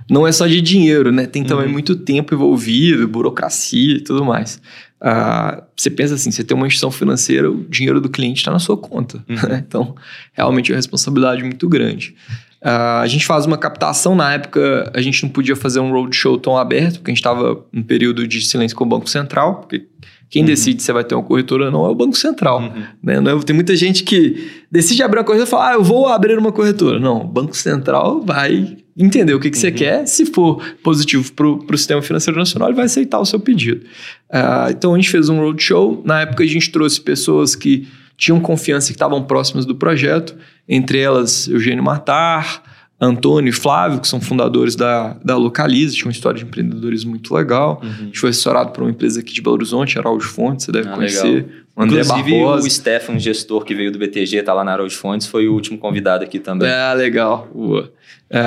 não 0.09 0.27
é 0.27 0.31
só 0.31 0.47
de 0.47 0.59
dinheiro, 0.59 1.11
né? 1.11 1.25
Tem 1.25 1.43
também 1.43 1.67
uhum. 1.67 1.71
muito 1.71 1.95
tempo 1.95 2.33
envolvido, 2.33 3.07
burocracia 3.07 3.95
e 3.95 4.01
tudo 4.01 4.25
mais. 4.25 4.61
Uh, 5.01 5.63
você 5.75 5.89
pensa 5.89 6.15
assim, 6.15 6.29
você 6.29 6.43
tem 6.43 6.55
uma 6.55 6.67
instituição 6.67 6.91
financeira, 6.91 7.49
o 7.49 7.63
dinheiro 7.63 8.01
do 8.01 8.09
cliente 8.09 8.39
está 8.39 8.51
na 8.51 8.59
sua 8.59 8.77
conta. 8.77 9.23
Uhum. 9.29 9.49
Né? 9.49 9.63
Então, 9.65 9.95
realmente 10.33 10.71
é 10.71 10.73
uma 10.73 10.77
responsabilidade 10.77 11.43
muito 11.43 11.67
grande. 11.69 12.15
Uh, 12.61 13.01
a 13.01 13.07
gente 13.07 13.25
faz 13.25 13.45
uma 13.45 13.57
captação, 13.57 14.13
na 14.15 14.33
época 14.33 14.91
a 14.93 15.01
gente 15.01 15.23
não 15.23 15.29
podia 15.29 15.55
fazer 15.55 15.79
um 15.79 15.91
roadshow 15.91 16.37
tão 16.37 16.57
aberto, 16.57 16.95
porque 16.95 17.09
a 17.09 17.13
gente 17.13 17.19
estava 17.19 17.65
em 17.73 17.81
período 17.81 18.27
de 18.27 18.41
silêncio 18.41 18.77
com 18.77 18.83
o 18.83 18.87
Banco 18.87 19.09
Central, 19.09 19.61
porque 19.61 19.87
quem 20.31 20.41
Uhum. 20.41 20.47
decide 20.47 20.81
se 20.81 20.91
vai 20.93 21.03
ter 21.03 21.13
uma 21.13 21.23
corretora 21.23 21.65
ou 21.65 21.71
não 21.71 21.85
é 21.85 21.89
o 21.89 21.93
Banco 21.95 22.17
Central. 22.17 22.61
Uhum. 22.61 22.83
né? 23.03 23.19
Não 23.19 23.37
é- 23.37 23.43
tem 23.43 23.53
muita 23.53 23.75
gente 23.75 24.03
que 24.03 24.49
decide 24.71 25.03
abrir 25.03 25.19
uma 25.19 25.25
corretora 25.25 25.47
e 25.47 25.51
fala, 25.51 25.69
ah, 25.69 25.73
eu 25.73 25.83
vou 25.83 26.07
abrir 26.07 26.37
uma 26.39 26.51
corretora. 26.53 26.99
Não, 26.99 27.21
o 27.21 27.27
Banco 27.27 27.55
Central 27.55 28.21
vai 28.25 28.77
entender 28.97 29.33
o 29.33 29.39
que, 29.39 29.49
que 29.51 29.57
você 29.57 29.67
Uhum. 29.67 29.73
quer. 29.75 30.05
Se 30.07 30.25
for 30.25 30.63
positivo 30.81 31.31
para 31.33 31.45
o 31.47 31.77
sistema 31.77 32.01
financeiro 32.01 32.39
nacional, 32.39 32.69
ele 32.69 32.75
vai 32.77 32.85
aceitar 32.85 33.19
o 33.19 33.25
seu 33.25 33.39
pedido. 33.39 33.81
Ah, 34.31 34.67
então 34.71 34.93
a 34.93 34.97
gente 34.97 35.09
fez 35.09 35.27
um 35.27 35.37
roadshow. 35.39 36.01
Na 36.05 36.21
época 36.21 36.43
a 36.43 36.47
gente 36.47 36.71
trouxe 36.71 36.99
pessoas 37.01 37.53
que 37.55 37.87
tinham 38.17 38.39
confiança 38.39 38.87
e 38.87 38.93
que 38.93 38.95
estavam 38.95 39.21
próximas 39.23 39.65
do 39.65 39.75
projeto, 39.75 40.35
entre 40.69 40.99
elas 40.99 41.47
Eugênio 41.47 41.83
Matar, 41.83 42.63
Antônio 43.01 43.49
e 43.49 43.51
Flávio, 43.51 43.99
que 43.99 44.07
são 44.07 44.21
fundadores 44.21 44.75
da, 44.75 45.15
da 45.25 45.35
Localize, 45.35 45.95
tinha 45.95 46.05
uma 46.05 46.11
história 46.11 46.37
de 46.37 46.45
empreendedorismo 46.45 47.09
muito 47.09 47.33
legal. 47.33 47.79
A 47.81 47.85
Uhum. 47.85 47.91
gente 48.05 48.19
foi 48.19 48.29
assessorado 48.29 48.71
por 48.71 48.83
uma 48.83 48.91
empresa 48.91 49.19
aqui 49.21 49.33
de 49.33 49.41
Belo 49.41 49.55
Horizonte, 49.55 49.97
Araújo 49.97 50.29
Fontes, 50.29 50.65
você 50.65 50.71
deve 50.71 50.87
Ah, 50.89 50.93
conhecer. 50.93 51.27
legal. 51.27 51.49
O 51.75 51.83
André 51.83 52.01
Inclusive, 52.01 52.31
Barbosa. 52.31 52.67
o 52.67 52.69
Stefan, 52.69 53.17
gestor 53.17 53.63
que 53.63 53.73
veio 53.73 53.91
do 53.91 53.97
BTG, 53.97 54.43
tá 54.43 54.53
lá 54.53 54.63
na 54.63 54.73
Araújo 54.73 54.95
Fontes, 54.97 55.25
foi 55.25 55.47
o 55.47 55.53
último 55.53 55.77
convidado 55.79 56.23
aqui 56.23 56.37
também. 56.37 56.69
É, 56.69 56.93
legal. 56.93 57.47
É, 58.29 58.39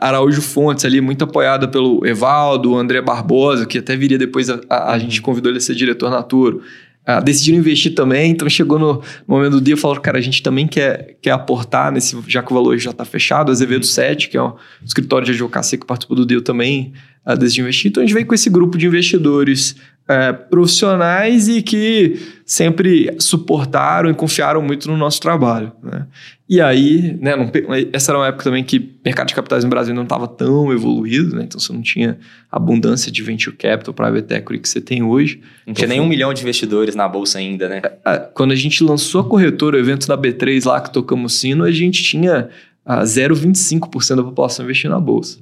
Araújo 0.00 0.40
Fontes 0.40 0.84
ali, 0.84 1.00
muito 1.00 1.24
apoiada 1.24 1.66
pelo 1.68 2.06
Evaldo, 2.06 2.72
o 2.72 2.76
André 2.78 3.00
Barbosa, 3.02 3.66
que 3.66 3.78
até 3.78 3.96
viria 3.96 4.18
depois, 4.18 4.48
a, 4.48 4.60
a- 4.70 4.92
a 4.92 4.98
gente 4.98 5.20
convidou 5.20 5.50
ele 5.50 5.58
a 5.58 5.60
ser 5.60 5.74
diretor 5.74 6.10
na 6.10 6.22
Turo. 6.22 6.62
Ah, 7.10 7.20
decidiram 7.20 7.56
investir 7.56 7.94
também, 7.94 8.32
então 8.32 8.46
chegou 8.50 8.78
no, 8.78 8.92
no 8.96 9.02
momento 9.26 9.52
do 9.52 9.60
dia 9.62 9.72
e 9.72 9.78
falou, 9.78 9.98
cara, 9.98 10.18
a 10.18 10.20
gente 10.20 10.42
também 10.42 10.66
quer, 10.66 11.16
quer 11.22 11.30
aportar 11.30 11.90
nesse, 11.90 12.14
já 12.28 12.42
que 12.42 12.52
o 12.52 12.54
valor 12.54 12.76
já 12.76 12.90
está 12.90 13.02
fechado, 13.02 13.50
Azevedo 13.50 13.86
7, 13.86 14.28
que 14.28 14.36
é 14.36 14.42
um 14.42 14.52
escritório 14.84 15.24
de 15.24 15.32
advocacia 15.32 15.78
que 15.78 15.86
participou 15.86 16.14
do 16.14 16.26
deal 16.26 16.42
também, 16.42 16.92
ah, 17.24 17.34
decidiu 17.34 17.62
investir. 17.62 17.90
Então 17.90 18.02
a 18.02 18.06
gente 18.06 18.12
veio 18.12 18.26
com 18.26 18.34
esse 18.34 18.50
grupo 18.50 18.76
de 18.76 18.86
investidores 18.86 19.74
eh, 20.08 20.32
profissionais 20.32 21.48
e 21.48 21.60
que 21.62 22.16
sempre 22.46 23.14
suportaram 23.18 24.10
e 24.10 24.14
confiaram 24.14 24.62
muito 24.62 24.88
no 24.88 24.96
nosso 24.96 25.20
trabalho. 25.20 25.70
Né? 25.82 26.06
E 26.48 26.60
aí, 26.62 27.18
né, 27.20 27.36
não 27.36 27.50
essa 27.92 28.10
era 28.10 28.18
uma 28.18 28.26
época 28.28 28.44
também 28.44 28.64
que 28.64 28.78
o 28.78 28.88
mercado 29.04 29.28
de 29.28 29.34
capitais 29.34 29.64
no 29.64 29.68
Brasil 29.70 29.94
não 29.94 30.04
estava 30.04 30.26
tão 30.26 30.72
evoluído, 30.72 31.36
né? 31.36 31.42
então 31.44 31.60
você 31.60 31.70
não 31.74 31.82
tinha 31.82 32.18
abundância 32.50 33.12
de 33.12 33.22
venture 33.22 33.54
capital, 33.54 33.92
private 33.92 34.32
equity 34.32 34.62
que 34.62 34.68
você 34.68 34.80
tem 34.80 35.02
hoje. 35.02 35.42
Não 35.66 35.74
tinha 35.74 35.86
nem 35.88 36.00
um 36.00 36.06
milhão 36.08 36.32
de 36.32 36.40
investidores 36.40 36.94
na 36.94 37.06
bolsa 37.06 37.38
ainda, 37.38 37.68
né? 37.68 37.82
Ah, 38.04 38.16
Quando 38.18 38.52
a 38.52 38.56
gente 38.56 38.82
lançou 38.82 39.20
a 39.20 39.24
corretora, 39.24 39.76
o 39.76 39.80
evento 39.80 40.06
da 40.08 40.16
B3 40.16 40.64
lá 40.66 40.80
que 40.80 40.90
tocamos 40.90 41.34
sino, 41.34 41.64
a 41.64 41.70
gente 41.70 42.02
tinha 42.02 42.48
ah, 42.86 43.02
0,25% 43.02 44.16
da 44.16 44.22
população 44.22 44.64
investindo 44.64 44.92
na 44.92 45.00
bolsa. 45.00 45.38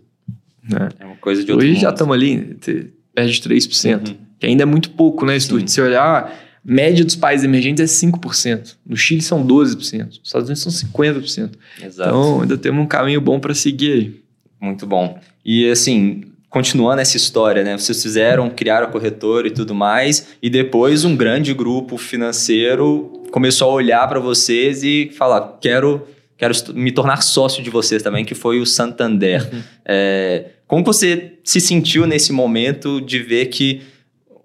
Né? 0.68 0.88
É 0.98 1.04
uma 1.04 1.14
coisa 1.16 1.44
de 1.44 1.52
outro 1.52 1.64
Hoje 1.64 1.76
já 1.76 1.86
mundo. 1.86 1.94
estamos 1.94 2.14
ali, 2.16 2.54
te- 2.60 2.92
perto 3.14 3.30
de 3.30 3.40
3%. 3.40 4.08
Uhum. 4.08 4.16
Que 4.46 4.50
ainda 4.50 4.62
é 4.62 4.66
muito 4.66 4.90
pouco, 4.90 5.26
né, 5.26 5.38
Stuart? 5.40 5.66
Se 5.66 5.80
olhar, 5.80 6.24
a 6.24 6.32
média 6.64 7.04
dos 7.04 7.16
países 7.16 7.44
emergentes 7.44 7.82
é 7.82 8.06
5%. 8.06 8.76
No 8.86 8.96
Chile 8.96 9.20
são 9.20 9.44
12%. 9.44 10.04
Nos 10.04 10.20
Estados 10.22 10.48
Unidos 10.48 10.62
são 10.62 10.70
50%. 10.70 11.50
Exato. 11.82 12.08
Então, 12.08 12.42
ainda 12.42 12.56
temos 12.56 12.84
um 12.84 12.86
caminho 12.86 13.20
bom 13.20 13.40
para 13.40 13.52
seguir 13.54 13.92
aí. 13.92 14.20
Muito 14.60 14.86
bom. 14.86 15.18
E 15.44 15.68
assim, 15.68 16.22
continuando 16.48 17.00
essa 17.00 17.16
história, 17.16 17.64
né? 17.64 17.76
Vocês 17.76 18.00
fizeram, 18.00 18.48
criaram 18.48 18.86
a 18.86 18.90
corretora 18.90 19.48
e 19.48 19.50
tudo 19.50 19.74
mais, 19.74 20.28
e 20.40 20.48
depois 20.48 21.04
um 21.04 21.16
grande 21.16 21.52
grupo 21.52 21.96
financeiro 21.96 23.24
começou 23.32 23.68
a 23.68 23.74
olhar 23.74 24.06
para 24.08 24.20
vocês 24.20 24.84
e 24.84 25.10
falar: 25.18 25.58
quero, 25.60 26.06
quero 26.38 26.54
me 26.72 26.92
tornar 26.92 27.20
sócio 27.20 27.64
de 27.64 27.68
vocês 27.68 28.00
também, 28.00 28.24
que 28.24 28.34
foi 28.34 28.60
o 28.60 28.66
Santander. 28.66 29.44
É, 29.84 30.50
como 30.68 30.84
você 30.84 31.32
se 31.42 31.60
sentiu 31.60 32.06
nesse 32.06 32.32
momento 32.32 33.00
de 33.00 33.18
ver 33.18 33.46
que 33.46 33.82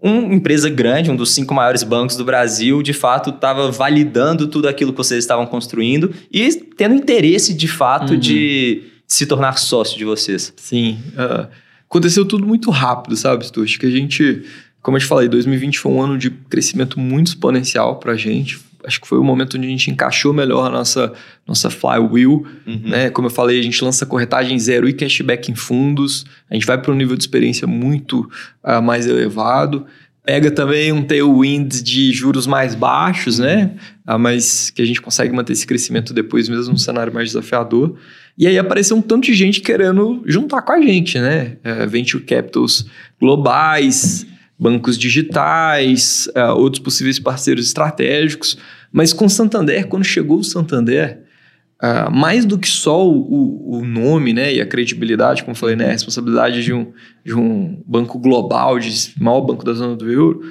uma 0.02 0.34
empresa 0.34 0.70
grande, 0.70 1.12
um 1.12 1.16
dos 1.16 1.32
cinco 1.34 1.54
maiores 1.54 1.84
bancos 1.84 2.16
do 2.16 2.26
Brasil, 2.26 2.82
de 2.82 2.92
fato 2.94 3.30
estava 3.30 3.70
validando 3.72 4.48
tudo 4.48 4.68
aquilo 4.68 4.92
que 4.92 4.98
vocês 4.98 5.24
estavam 5.24 5.46
construindo 5.46 6.12
e 6.32 6.50
tendo 6.76 6.96
interesse 6.96 7.54
de 7.54 7.68
fato 7.68 8.14
Uhum. 8.14 8.20
de 8.20 8.84
se 9.08 9.26
tornar 9.26 9.58
sócio 9.60 9.98
de 9.98 10.06
vocês. 10.06 10.52
Sim. 10.58 10.98
ah, 11.18 11.48
aconteceu 11.90 12.26
tudo 12.26 12.46
muito 12.48 12.72
rápido, 12.72 13.16
sabe, 13.16 13.46
Stuart? 13.46 13.78
Que 13.78 13.86
a 13.86 13.92
gente, 13.92 14.44
como 14.82 14.98
eu 14.98 15.02
te 15.02 15.06
falei, 15.06 15.28
2020 15.28 15.78
foi 15.80 15.92
um 15.92 16.02
ano 16.02 16.18
de 16.18 16.30
crescimento 16.32 17.00
muito 17.00 17.28
exponencial 17.28 17.98
para 17.98 18.14
a 18.14 18.18
gente. 18.18 18.60
Acho 18.86 19.02
que 19.02 19.08
foi 19.08 19.18
o 19.18 19.24
momento 19.24 19.58
onde 19.58 19.68
a 19.68 19.70
gente 19.70 19.92
encaixou 19.92 20.34
melhor 20.34 20.68
a 20.68 20.70
nossa, 20.70 21.14
nossa 21.48 21.70
flywheel. 21.70 22.46
Uhum. 22.66 22.82
né? 22.86 23.10
Como 23.10 23.28
eu 23.28 23.32
falei, 23.32 23.60
a 23.60 23.64
gente 23.64 23.84
lança 23.84 24.06
corretagem 24.06 24.58
zero 24.58 24.88
e 24.88 24.94
cashback 24.94 25.52
em 25.52 25.56
fundos. 25.56 26.26
A 26.50 26.54
gente 26.54 26.66
vai 26.66 26.78
para 26.82 26.92
um 26.92 26.96
nível 26.96 27.16
de 27.16 27.24
experiência 27.24 27.68
muito 27.68 28.30
ah, 28.64 28.82
mais 28.82 29.06
elevado. 29.06 29.86
Pega 30.24 30.52
também 30.52 30.92
um 30.92 31.04
tailwind 31.04 31.82
de 31.82 32.12
juros 32.12 32.46
mais 32.46 32.76
baixos, 32.76 33.40
né? 33.40 33.72
Ah, 34.06 34.18
mas 34.18 34.70
que 34.70 34.82
a 34.82 34.86
gente 34.86 35.02
consegue 35.02 35.34
manter 35.34 35.54
esse 35.54 35.66
crescimento 35.66 36.14
depois, 36.14 36.48
mesmo 36.48 36.74
num 36.74 36.78
cenário 36.78 37.12
mais 37.14 37.30
desafiador. 37.30 37.98
E 38.38 38.48
aí 38.48 38.58
apareceu 38.58 38.96
um 38.96 39.02
tanto 39.02 39.26
de 39.26 39.34
gente 39.34 39.62
querendo 39.62 40.24
juntar 40.26 40.62
com 40.62 40.72
a 40.74 40.82
gente, 40.82 41.20
né? 41.20 41.58
Eh, 41.64 41.86
venture 41.88 42.24
capitals 42.24 42.86
globais, 43.20 44.26
bancos 44.62 44.96
digitais, 44.98 46.30
ah, 46.36 46.54
outros 46.54 46.82
possíveis 46.84 47.18
parceiros 47.20 47.66
estratégicos. 47.66 48.58
Mas 48.92 49.12
com 49.12 49.26
o 49.26 49.30
Santander, 49.30 49.88
quando 49.88 50.04
chegou 50.04 50.38
o 50.40 50.44
Santander, 50.44 51.24
ah, 51.82 52.12
mais 52.12 52.46
do 52.46 52.60
que 52.60 52.68
só 52.68 53.04
o, 53.08 53.18
o- 53.22 53.80
o 53.80 53.84
nome 53.86 54.34
né, 54.34 54.54
e 54.54 54.62
a 54.62 54.66
credibilidade, 54.68 55.42
como 55.42 55.54
eu 55.54 55.56
falei, 55.60 55.76
né, 55.76 55.88
a 55.88 55.92
responsabilidade 55.92 56.64
de 56.64 56.72
um, 56.72 56.92
de 57.26 57.34
um 57.34 57.82
banco 57.88 58.20
global, 58.20 58.78
de 58.78 58.92
maior 59.20 59.42
banco 59.42 59.66
da 59.66 59.74
zona 59.74 59.96
do 59.96 60.12
euro, 60.12 60.42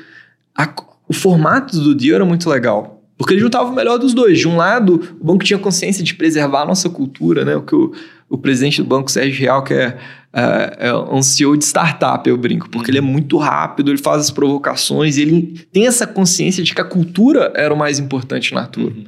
a- 0.59 0.75
o 1.09 1.13
formato 1.13 1.79
do 1.81 1.95
deal 1.95 2.17
era 2.17 2.25
muito 2.25 2.51
legal. 2.51 2.97
Porque 3.17 3.35
ele 3.35 3.41
juntava 3.43 3.69
o 3.71 3.75
melhor 3.75 3.99
dos 3.99 4.15
dois. 4.15 4.39
De 4.39 4.49
um 4.49 4.57
lado, 4.57 4.95
o 5.21 5.25
banco 5.25 5.45
tinha 5.45 5.59
consciência 5.59 6.03
de 6.03 6.15
preservar 6.15 6.63
a 6.63 6.67
nossa 6.67 6.89
cultura, 6.89 7.45
né? 7.45 7.55
O 7.55 7.61
que 7.63 7.75
o, 7.75 7.93
o 8.31 8.39
presidente 8.39 8.81
do 8.81 8.87
banco, 8.87 9.11
Sérgio 9.11 9.41
Real, 9.41 9.65
que 9.65 9.75
é, 9.75 9.99
é, 10.33 10.89
é 10.89 10.95
um 10.95 11.21
CEO 11.21 11.57
de 11.57 11.65
startup, 11.65 12.27
eu 12.31 12.37
brinco. 12.37 12.71
Porque 12.71 12.89
ele 12.89 12.99
é 12.99 13.03
muito 13.03 13.37
rápido, 13.37 13.91
ele 13.91 13.99
faz 13.99 14.21
as 14.21 14.31
provocações, 14.31 15.19
ele 15.19 15.67
tem 15.73 15.89
essa 15.89 16.07
consciência 16.07 16.63
de 16.63 16.73
que 16.73 16.81
a 16.81 16.85
cultura 16.85 17.53
era 17.57 17.75
o 17.75 17.77
mais 17.77 17.99
importante 17.99 18.55
na 18.55 18.67
Turo. 18.67 18.95
Uhum. 18.97 19.05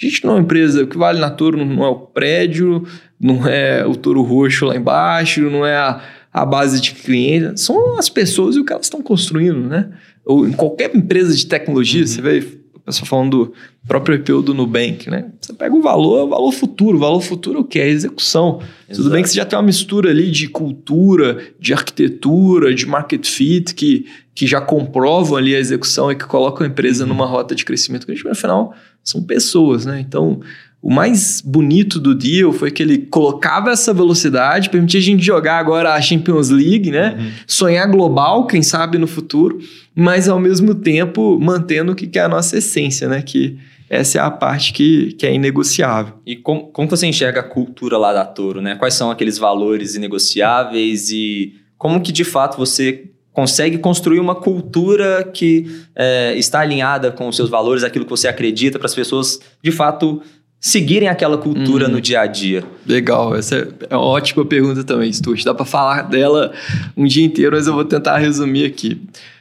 A 0.00 0.06
gente 0.06 0.24
não 0.24 0.30
é 0.30 0.34
uma 0.36 0.42
empresa, 0.42 0.84
o 0.84 0.86
que 0.86 0.96
vale 0.96 1.18
na 1.18 1.28
Toro 1.28 1.62
não 1.62 1.84
é 1.84 1.88
o 1.88 1.96
prédio, 1.96 2.86
não 3.20 3.46
é 3.46 3.84
o 3.84 3.94
touro 3.94 4.22
roxo 4.22 4.64
lá 4.64 4.76
embaixo, 4.76 5.50
não 5.50 5.66
é 5.66 5.76
a, 5.76 6.00
a 6.32 6.46
base 6.46 6.80
de 6.80 6.92
clientes, 6.92 7.64
são 7.64 7.98
as 7.98 8.08
pessoas 8.08 8.56
e 8.56 8.60
o 8.60 8.64
que 8.64 8.72
elas 8.72 8.86
estão 8.86 9.02
construindo, 9.02 9.68
né? 9.68 9.90
Ou 10.24 10.46
em 10.46 10.52
qualquer 10.52 10.94
empresa 10.94 11.36
de 11.36 11.44
tecnologia, 11.44 12.02
Uhum. 12.02 12.06
você 12.06 12.22
vê 12.22 12.59
pessoal 12.90 13.06
falando 13.06 13.30
do 13.46 13.52
próprio 13.86 14.16
IPO 14.16 14.42
do 14.42 14.54
Nubank, 14.54 15.08
né? 15.10 15.30
Você 15.40 15.52
pega 15.52 15.74
o 15.74 15.80
valor, 15.80 16.26
o 16.26 16.28
valor 16.28 16.52
futuro. 16.52 16.96
O 16.96 17.00
valor 17.00 17.20
futuro 17.20 17.58
é 17.58 17.60
o 17.60 17.64
quê? 17.64 17.78
É 17.80 17.84
a 17.84 17.88
execução. 17.88 18.60
Tudo 18.88 19.00
Exato. 19.00 19.10
bem 19.10 19.22
que 19.22 19.28
você 19.28 19.36
já 19.36 19.44
tem 19.44 19.58
uma 19.58 19.64
mistura 19.64 20.10
ali 20.10 20.30
de 20.30 20.48
cultura, 20.48 21.38
de 21.58 21.72
arquitetura, 21.72 22.74
de 22.74 22.86
market 22.86 23.26
fit, 23.26 23.74
que, 23.74 24.06
que 24.34 24.46
já 24.46 24.60
comprovam 24.60 25.36
ali 25.36 25.54
a 25.54 25.58
execução 25.58 26.10
e 26.10 26.16
que 26.16 26.24
colocam 26.24 26.66
a 26.66 26.70
empresa 26.70 27.06
numa 27.06 27.26
rota 27.26 27.54
de 27.54 27.64
crescimento 27.64 28.06
grande, 28.06 28.22
mas 28.24 28.38
afinal 28.38 28.74
são 29.02 29.22
pessoas, 29.22 29.86
né? 29.86 30.00
Então, 30.00 30.40
o 30.82 30.90
mais 30.90 31.42
bonito 31.42 32.00
do 32.00 32.14
deal 32.14 32.52
foi 32.52 32.70
que 32.70 32.82
ele 32.82 32.98
colocava 32.98 33.70
essa 33.70 33.92
velocidade, 33.92 34.70
permitia 34.70 34.98
a 34.98 35.02
gente 35.02 35.22
jogar 35.22 35.58
agora 35.58 35.92
a 35.92 36.00
Champions 36.00 36.48
League, 36.48 36.90
né? 36.90 37.16
Uhum. 37.18 37.30
Sonhar 37.46 37.90
global, 37.90 38.46
quem 38.46 38.62
sabe 38.62 38.96
no 38.96 39.06
futuro, 39.06 39.58
mas 39.94 40.26
ao 40.28 40.40
mesmo 40.40 40.74
tempo 40.74 41.38
mantendo 41.38 41.92
o 41.92 41.94
que 41.94 42.06
que 42.06 42.18
é 42.18 42.22
a 42.22 42.28
nossa 42.28 42.56
essência, 42.56 43.08
né? 43.08 43.20
Que 43.20 43.58
essa 43.90 44.18
é 44.18 44.20
a 44.22 44.30
parte 44.30 44.72
que, 44.72 45.12
que 45.14 45.26
é 45.26 45.34
inegociável. 45.34 46.14
E 46.24 46.36
como, 46.36 46.68
como 46.68 46.88
você 46.88 47.06
enxerga 47.06 47.40
a 47.40 47.44
cultura 47.44 47.98
lá 47.98 48.12
da 48.14 48.24
Toro, 48.24 48.62
né? 48.62 48.76
Quais 48.76 48.94
são 48.94 49.10
aqueles 49.10 49.36
valores 49.36 49.96
inegociáveis 49.96 51.10
e 51.10 51.56
como 51.76 52.00
que 52.00 52.12
de 52.12 52.24
fato 52.24 52.56
você 52.56 53.10
consegue 53.32 53.78
construir 53.78 54.18
uma 54.18 54.34
cultura 54.34 55.24
que 55.24 55.66
é, 55.94 56.34
está 56.36 56.60
alinhada 56.60 57.10
com 57.10 57.28
os 57.28 57.36
seus 57.36 57.48
valores, 57.48 57.84
aquilo 57.84 58.04
que 58.04 58.10
você 58.10 58.28
acredita, 58.28 58.78
para 58.78 58.86
as 58.86 58.94
pessoas 58.94 59.40
de 59.62 59.70
fato 59.70 60.22
seguirem 60.60 61.08
aquela 61.08 61.38
cultura 61.38 61.86
Uhum. 61.86 61.92
no 61.92 62.00
dia 62.00 62.20
a 62.20 62.26
dia. 62.26 62.62
Legal, 62.86 63.34
essa 63.34 63.68
é 63.88 63.96
uma 63.96 64.04
ótima 64.04 64.44
pergunta 64.44 64.84
também, 64.84 65.10
Stuart. 65.12 65.42
Dá 65.42 65.54
para 65.54 65.64
falar 65.64 66.02
dela 66.02 66.52
um 66.96 67.06
dia 67.06 67.24
inteiro, 67.24 67.56
mas 67.56 67.66
eu 67.66 67.72
vou 67.72 67.84
tentar 67.84 68.18
resumir 68.18 68.64
aqui. 68.66 69.00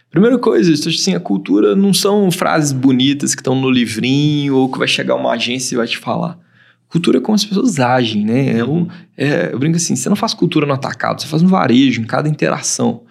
Primeira 0.10 0.38
coisa, 0.40 0.74
Stuart, 0.76 0.96
assim, 0.96 1.14
a 1.14 1.20
cultura 1.20 1.76
não 1.76 1.94
são 1.94 2.32
frases 2.32 2.72
bonitas 2.72 3.36
que 3.36 3.42
estão 3.42 3.54
no 3.54 3.70
livrinho 3.70 4.56
ou 4.56 4.72
que 4.72 4.80
vai 4.80 4.88
chegar 4.88 5.16
uma 5.16 5.32
agência 5.34 5.76
e 5.76 5.78
vai 5.78 5.86
te 5.88 5.98
falar. 5.98 6.40
Cultura 6.88 7.20
é 7.20 7.22
como 7.22 7.36
as 7.36 7.46
pessoas 7.46 7.80
agem, 7.80 8.26
né? 8.26 8.58
É 8.58 8.66
um- 8.66 8.88
é, 9.16 9.50
eu 9.54 9.60
brinco 9.60 9.76
assim, 9.78 9.96
você 9.96 10.10
não 10.10 10.16
faz 10.16 10.34
cultura 10.34 10.66
no 10.66 10.74
atacado, 10.74 11.22
você 11.22 11.28
faz 11.28 11.44
no 11.44 11.50
varejo, 11.50 12.02
em 12.02 12.06
cada 12.06 12.28
interação. 12.28 13.02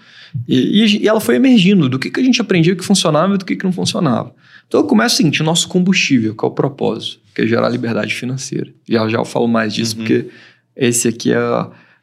E, 0.48 0.82
e, 0.82 1.02
e, 1.04 1.08
ela 1.08 1.20
foi 1.20 1.36
emergindo 1.36 1.88
do 1.88 1.98
que, 1.98 2.10
que 2.10 2.18
a 2.18 2.22
gente 2.22 2.40
aprendia 2.40 2.74
que 2.74 2.84
funcionava 2.84 3.34
e 3.34 3.38
do 3.38 3.44
que, 3.44 3.54
que 3.54 3.64
não 3.64 3.72
funcionava. 3.72 4.32
Então 4.68 4.86
começa 4.86 5.14
o 5.14 5.16
seguinte: 5.16 5.42
o 5.42 5.44
nosso 5.44 5.66
combustível, 5.66 6.36
que 6.36 6.44
é 6.44 6.48
o 6.48 6.50
propósito, 6.50 7.20
que 7.34 7.42
é 7.42 7.46
gerar 7.46 7.68
liberdade 7.70 8.14
financeira. 8.14 8.70
Já 8.88 9.08
já 9.08 9.18
eu 9.18 9.24
falo 9.24 9.48
mais 9.48 9.74
disso, 9.74 9.96
uhum. 9.96 10.04
porque 10.04 10.28
esse 10.76 11.08
aqui 11.08 11.32
é, 11.32 11.38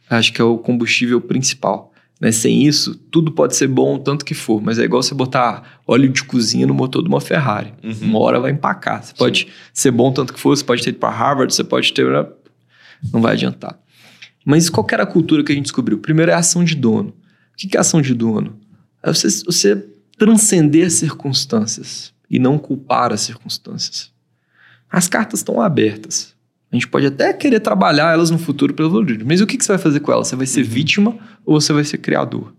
acho 0.09 0.33
que 0.33 0.41
é 0.41 0.43
o 0.43 0.57
combustível 0.57 1.21
principal. 1.21 1.93
Né? 2.19 2.31
Sem 2.31 2.65
isso, 2.65 2.95
tudo 3.11 3.31
pode 3.31 3.55
ser 3.55 3.67
bom 3.67 3.97
tanto 3.97 4.25
que 4.25 4.33
for, 4.33 4.61
mas 4.61 4.79
é 4.79 4.83
igual 4.83 5.03
você 5.03 5.13
botar 5.13 5.79
óleo 5.85 6.09
de 6.09 6.23
cozinha 6.23 6.65
no 6.65 6.73
motor 6.73 7.03
de 7.03 7.09
uma 7.09 7.21
Ferrari. 7.21 7.73
Uhum. 7.83 8.09
Uma 8.09 8.19
hora 8.19 8.39
vai 8.39 8.51
empacar. 8.51 9.03
Você 9.03 9.09
Sim. 9.09 9.17
pode 9.17 9.47
ser 9.73 9.91
bom 9.91 10.11
tanto 10.11 10.33
que 10.33 10.39
for, 10.39 10.55
você 10.55 10.63
pode 10.63 10.81
ter 10.81 10.89
ido 10.89 10.99
para 10.99 11.09
Harvard, 11.09 11.53
você 11.53 11.63
pode 11.63 11.93
ter. 11.93 12.05
Não 13.13 13.21
vai 13.21 13.33
adiantar. 13.33 13.77
Mas 14.45 14.69
qual 14.69 14.85
era 14.91 15.03
a 15.03 15.07
cultura 15.07 15.43
que 15.43 15.51
a 15.51 15.55
gente 15.55 15.65
descobriu? 15.65 15.97
Primeiro 15.97 16.31
é 16.31 16.33
a 16.33 16.39
ação 16.39 16.63
de 16.63 16.75
dono. 16.75 17.09
O 17.09 17.57
que 17.57 17.75
é 17.75 17.79
ação 17.79 18.01
de 18.01 18.13
dono? 18.13 18.59
É 19.03 19.11
você, 19.11 19.27
você 19.43 19.85
transcender 20.17 20.85
as 20.85 20.93
circunstâncias 20.93 22.14
e 22.29 22.39
não 22.39 22.57
culpar 22.57 23.13
as 23.13 23.21
circunstâncias. 23.21 24.11
As 24.89 25.07
cartas 25.07 25.39
estão 25.39 25.61
abertas. 25.61 26.35
A 26.71 26.75
gente 26.75 26.87
pode 26.87 27.05
até 27.05 27.31
querer 27.31 27.59
trabalhar 27.59 28.13
elas 28.13 28.29
no 28.29 28.37
futuro 28.37 28.73
pelo 28.73 28.89
valor, 28.89 29.05
mas 29.25 29.39
o 29.39 29.47
que, 29.47 29.57
que 29.57 29.63
você 29.63 29.71
vai 29.73 29.77
fazer 29.77 29.99
com 29.99 30.11
elas? 30.11 30.27
Você 30.27 30.35
vai 30.35 30.45
ser 30.45 30.61
uhum. 30.61 30.67
vítima 30.67 31.17
ou 31.45 31.59
você 31.59 31.71
vai 31.71 31.83
ser 31.83 31.99
criador? 31.99 32.53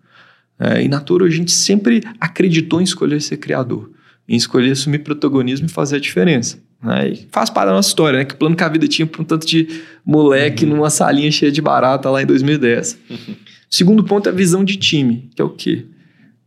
É, 0.58 0.82
e 0.82 0.88
na 0.88 1.00
Toro 1.00 1.25
a 1.25 1.30
gente 1.30 1.52
sempre 1.52 2.02
acreditou 2.18 2.80
em 2.80 2.85
escolher 2.85 3.20
ser 3.20 3.37
criador, 3.37 3.90
em 4.26 4.37
escolher 4.37 4.70
assumir 4.70 5.00
protagonismo 5.00 5.66
e 5.66 5.70
fazer 5.70 5.96
a 5.96 6.00
diferença. 6.00 6.58
Né? 6.82 7.11
E 7.11 7.28
faz 7.30 7.50
parte 7.50 7.68
da 7.68 7.75
nossa 7.75 7.88
história, 7.88 8.18
né? 8.18 8.25
Que 8.25 8.35
plano 8.35 8.56
que 8.56 8.64
a 8.64 8.68
vida 8.68 8.88
tinha 8.88 9.06
para 9.06 9.20
um 9.20 9.25
tanto 9.25 9.46
de 9.46 9.82
moleque 10.04 10.64
uhum. 10.64 10.76
numa 10.76 10.90
salinha 10.90 11.30
cheia 11.30 11.52
de 11.52 11.61
barata 11.61 12.11
lá 12.11 12.23
em 12.23 12.26
2010. 12.26 12.99
Uhum. 13.11 13.37
Segundo 13.68 14.04
ponto 14.04 14.28
é 14.28 14.32
a 14.32 14.35
visão 14.35 14.64
de 14.64 14.76
time, 14.76 15.28
que 15.35 15.42
é 15.42 15.44
o 15.44 15.50
quê? 15.50 15.85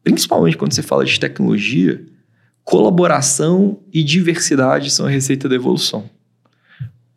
Principalmente 0.03 0.57
quando 0.57 0.73
você 0.73 0.81
fala 0.81 1.05
de 1.05 1.19
tecnologia, 1.19 2.01
colaboração 2.69 3.79
e 3.91 4.03
diversidade 4.03 4.91
são 4.91 5.07
a 5.07 5.09
receita 5.09 5.49
da 5.49 5.55
evolução. 5.55 6.07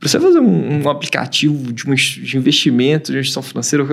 Para 0.01 0.09
você 0.09 0.19
fazer 0.19 0.41
um, 0.41 0.83
um 0.83 0.89
aplicativo 0.89 1.75
de, 1.75 1.87
um, 1.87 1.95
de 1.95 2.39
investimento, 2.39 3.13
de 3.13 3.23
gestão 3.23 3.43
financeira, 3.43 3.85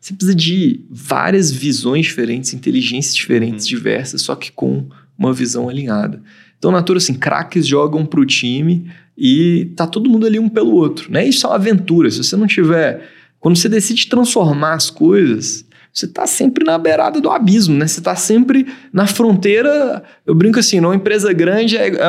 você 0.00 0.14
precisa 0.14 0.36
de 0.36 0.84
várias 0.88 1.50
visões 1.50 2.06
diferentes, 2.06 2.54
inteligências 2.54 3.12
diferentes, 3.16 3.66
uhum. 3.66 3.70
diversas, 3.70 4.22
só 4.22 4.36
que 4.36 4.52
com 4.52 4.88
uma 5.18 5.32
visão 5.32 5.68
alinhada. 5.68 6.22
Então, 6.56 6.70
natura, 6.70 6.98
assim, 6.98 7.14
craques 7.14 7.66
jogam 7.66 8.06
para 8.06 8.20
o 8.20 8.24
time 8.24 8.88
e 9.18 9.72
tá 9.74 9.88
todo 9.88 10.08
mundo 10.08 10.26
ali 10.26 10.38
um 10.38 10.48
pelo 10.48 10.76
outro, 10.76 11.10
né? 11.10 11.26
Isso 11.26 11.44
é 11.44 11.50
uma 11.50 11.56
aventura. 11.56 12.08
Se 12.08 12.18
você 12.18 12.36
não 12.36 12.46
tiver... 12.46 13.10
Quando 13.40 13.56
você 13.56 13.68
decide 13.68 14.06
transformar 14.06 14.74
as 14.74 14.90
coisas, 14.90 15.64
você 15.92 16.06
está 16.06 16.26
sempre 16.26 16.64
na 16.64 16.78
beirada 16.78 17.20
do 17.20 17.30
abismo, 17.30 17.76
né? 17.76 17.86
Você 17.86 18.00
está 18.00 18.14
sempre 18.14 18.66
na 18.92 19.06
fronteira. 19.06 20.02
Eu 20.24 20.34
brinco 20.34 20.58
assim, 20.58 20.80
numa 20.80 20.94
empresa 20.94 21.32
grande, 21.32 21.76
é, 21.76 21.88
é, 21.88 22.06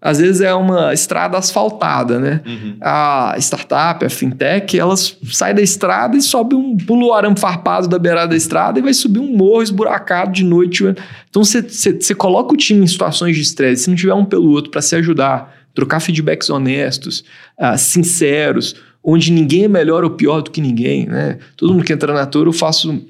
às 0.00 0.18
vezes 0.18 0.40
é 0.40 0.54
uma 0.54 0.94
estrada 0.94 1.36
asfaltada, 1.36 2.18
né? 2.18 2.40
Uhum. 2.46 2.76
A 2.80 3.34
startup, 3.38 4.02
a 4.04 4.08
fintech, 4.08 4.78
elas 4.78 5.16
saem 5.30 5.54
da 5.54 5.60
estrada 5.60 6.16
e 6.16 6.22
sobe 6.22 6.54
um 6.54 6.76
pulo 6.76 7.08
o 7.08 7.12
arame 7.12 7.38
farpado 7.38 7.86
da 7.86 7.98
beirada 7.98 8.28
da 8.28 8.36
estrada 8.36 8.78
e 8.78 8.82
vai 8.82 8.94
subir 8.94 9.20
um 9.20 9.36
morro 9.36 9.62
esburacado 9.62 10.32
de 10.32 10.42
noite. 10.42 10.82
Então 11.28 11.44
você, 11.44 12.14
coloca 12.14 12.54
o 12.54 12.56
time 12.56 12.82
em 12.82 12.86
situações 12.86 13.36
de 13.36 13.42
estresse, 13.42 13.84
se 13.84 13.90
não 13.90 13.96
tiver 13.96 14.14
um 14.14 14.24
pelo 14.24 14.50
outro 14.50 14.70
para 14.70 14.80
se 14.80 14.96
ajudar, 14.96 15.54
trocar 15.74 16.00
feedbacks 16.00 16.48
honestos, 16.48 17.22
uh, 17.58 17.76
sinceros, 17.76 18.76
onde 19.04 19.30
ninguém 19.30 19.64
é 19.64 19.68
melhor 19.68 20.02
ou 20.04 20.10
pior 20.10 20.40
do 20.40 20.50
que 20.50 20.60
ninguém, 20.60 21.06
né? 21.06 21.38
Todo 21.56 21.72
mundo 21.72 21.84
que 21.84 21.92
entra 21.92 22.12
na 22.12 22.26
tour, 22.26 22.46
eu 22.46 22.52
faço 22.52 23.02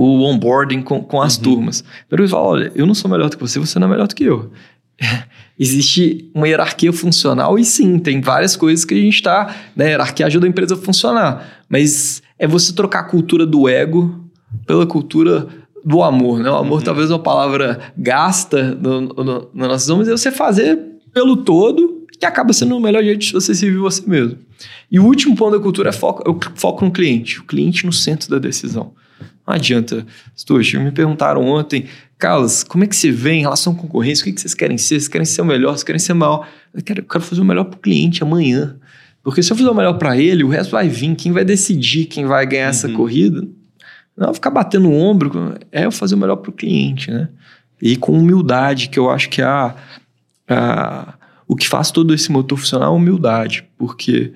o 0.00 0.22
onboarding 0.22 0.80
com, 0.80 1.02
com 1.02 1.20
as 1.20 1.36
uhum. 1.36 1.42
turmas. 1.42 1.82
Primeiro 2.08 2.28
eu 2.28 2.30
falo, 2.30 2.50
olha, 2.50 2.72
eu 2.76 2.86
não 2.86 2.94
sou 2.94 3.10
melhor 3.10 3.28
do 3.28 3.36
que 3.36 3.42
você, 3.42 3.58
você 3.58 3.80
não 3.80 3.88
é 3.88 3.90
melhor 3.90 4.06
do 4.06 4.14
que 4.14 4.22
eu. 4.22 4.52
Existe 5.58 6.30
uma 6.32 6.46
hierarquia 6.46 6.92
funcional 6.92 7.58
e 7.58 7.64
sim, 7.64 7.98
tem 7.98 8.20
várias 8.20 8.54
coisas 8.54 8.84
que 8.84 8.94
a 8.94 8.96
gente 8.96 9.14
está... 9.14 9.52
Né, 9.74 9.86
a 9.86 9.88
hierarquia 9.88 10.26
ajuda 10.26 10.46
a 10.46 10.48
empresa 10.48 10.76
a 10.76 10.78
funcionar, 10.78 11.64
mas 11.68 12.22
é 12.38 12.46
você 12.46 12.72
trocar 12.72 13.00
a 13.00 13.04
cultura 13.04 13.44
do 13.44 13.68
ego 13.68 14.24
pela 14.64 14.86
cultura 14.86 15.48
do 15.84 16.00
amor, 16.04 16.38
né? 16.38 16.50
O 16.50 16.56
amor 16.56 16.78
uhum. 16.78 16.84
talvez 16.84 17.10
é 17.10 17.14
uma 17.14 17.18
palavra 17.18 17.80
gasta 17.96 18.76
no, 18.76 19.00
no, 19.00 19.50
no 19.52 19.66
nossos 19.66 19.90
homens, 19.90 20.06
é 20.06 20.12
você 20.12 20.30
fazer 20.30 20.78
pelo 21.12 21.38
todo 21.38 22.06
que 22.20 22.24
acaba 22.24 22.52
sendo 22.52 22.76
o 22.76 22.80
melhor 22.80 23.02
jeito 23.02 23.20
de 23.20 23.32
você 23.32 23.52
se 23.52 23.66
viver 23.66 23.78
você 23.78 24.02
mesmo. 24.06 24.38
E 24.90 25.00
o 25.00 25.04
último 25.04 25.34
ponto 25.34 25.56
da 25.56 25.62
cultura 25.62 25.88
é 25.88 25.92
foco, 25.92 26.22
é 26.24 26.30
o 26.30 26.38
foco 26.54 26.84
no 26.84 26.92
cliente, 26.92 27.40
o 27.40 27.44
cliente 27.44 27.84
no 27.84 27.92
centro 27.92 28.30
da 28.30 28.38
decisão. 28.38 28.92
Não 29.48 29.54
adianta. 29.54 30.06
Stuart, 30.36 30.74
me 30.74 30.92
perguntaram 30.92 31.42
ontem, 31.42 31.86
Carlos, 32.18 32.62
como 32.62 32.84
é 32.84 32.86
que 32.86 32.94
você 32.94 33.10
vê 33.10 33.32
em 33.32 33.40
relação 33.40 33.72
à 33.72 33.76
concorrência? 33.76 34.20
O 34.20 34.24
que, 34.26 34.32
que 34.34 34.40
vocês 34.42 34.52
querem 34.52 34.76
ser? 34.76 35.00
Vocês 35.00 35.08
querem 35.08 35.24
ser 35.24 35.40
o 35.40 35.44
melhor? 35.46 35.70
Vocês 35.70 35.84
querem 35.84 35.98
ser 35.98 36.12
mal? 36.12 36.46
Eu 36.74 36.82
quero, 36.82 37.00
eu 37.00 37.04
quero 37.04 37.24
fazer 37.24 37.40
o 37.40 37.44
melhor 37.46 37.64
para 37.64 37.78
o 37.78 37.80
cliente 37.80 38.22
amanhã. 38.22 38.76
Porque 39.22 39.42
se 39.42 39.50
eu 39.50 39.56
fizer 39.56 39.70
o 39.70 39.74
melhor 39.74 39.94
para 39.94 40.18
ele, 40.18 40.44
o 40.44 40.48
resto 40.48 40.72
vai 40.72 40.86
vir. 40.86 41.14
Quem 41.16 41.32
vai 41.32 41.46
decidir 41.46 42.04
quem 42.04 42.26
vai 42.26 42.44
ganhar 42.44 42.64
uhum. 42.64 42.70
essa 42.70 42.88
corrida? 42.90 43.48
Não 44.14 44.34
ficar 44.34 44.50
batendo 44.50 44.90
o 44.90 44.92
ombro, 44.92 45.54
é 45.72 45.86
eu 45.86 45.92
fazer 45.92 46.14
o 46.14 46.18
melhor 46.18 46.36
para 46.36 46.50
o 46.50 46.52
cliente, 46.52 47.10
né? 47.10 47.30
E 47.80 47.96
com 47.96 48.12
humildade, 48.12 48.88
que 48.88 48.98
eu 48.98 49.08
acho 49.08 49.30
que 49.30 49.40
é 49.40 49.44
a, 49.44 49.74
a, 50.46 51.14
o 51.46 51.56
que 51.56 51.66
faz 51.66 51.90
todo 51.90 52.12
esse 52.12 52.30
motor 52.30 52.58
funcionar 52.58 52.86
é 52.86 52.88
a 52.88 52.90
humildade. 52.90 53.64
Porque 53.78 54.34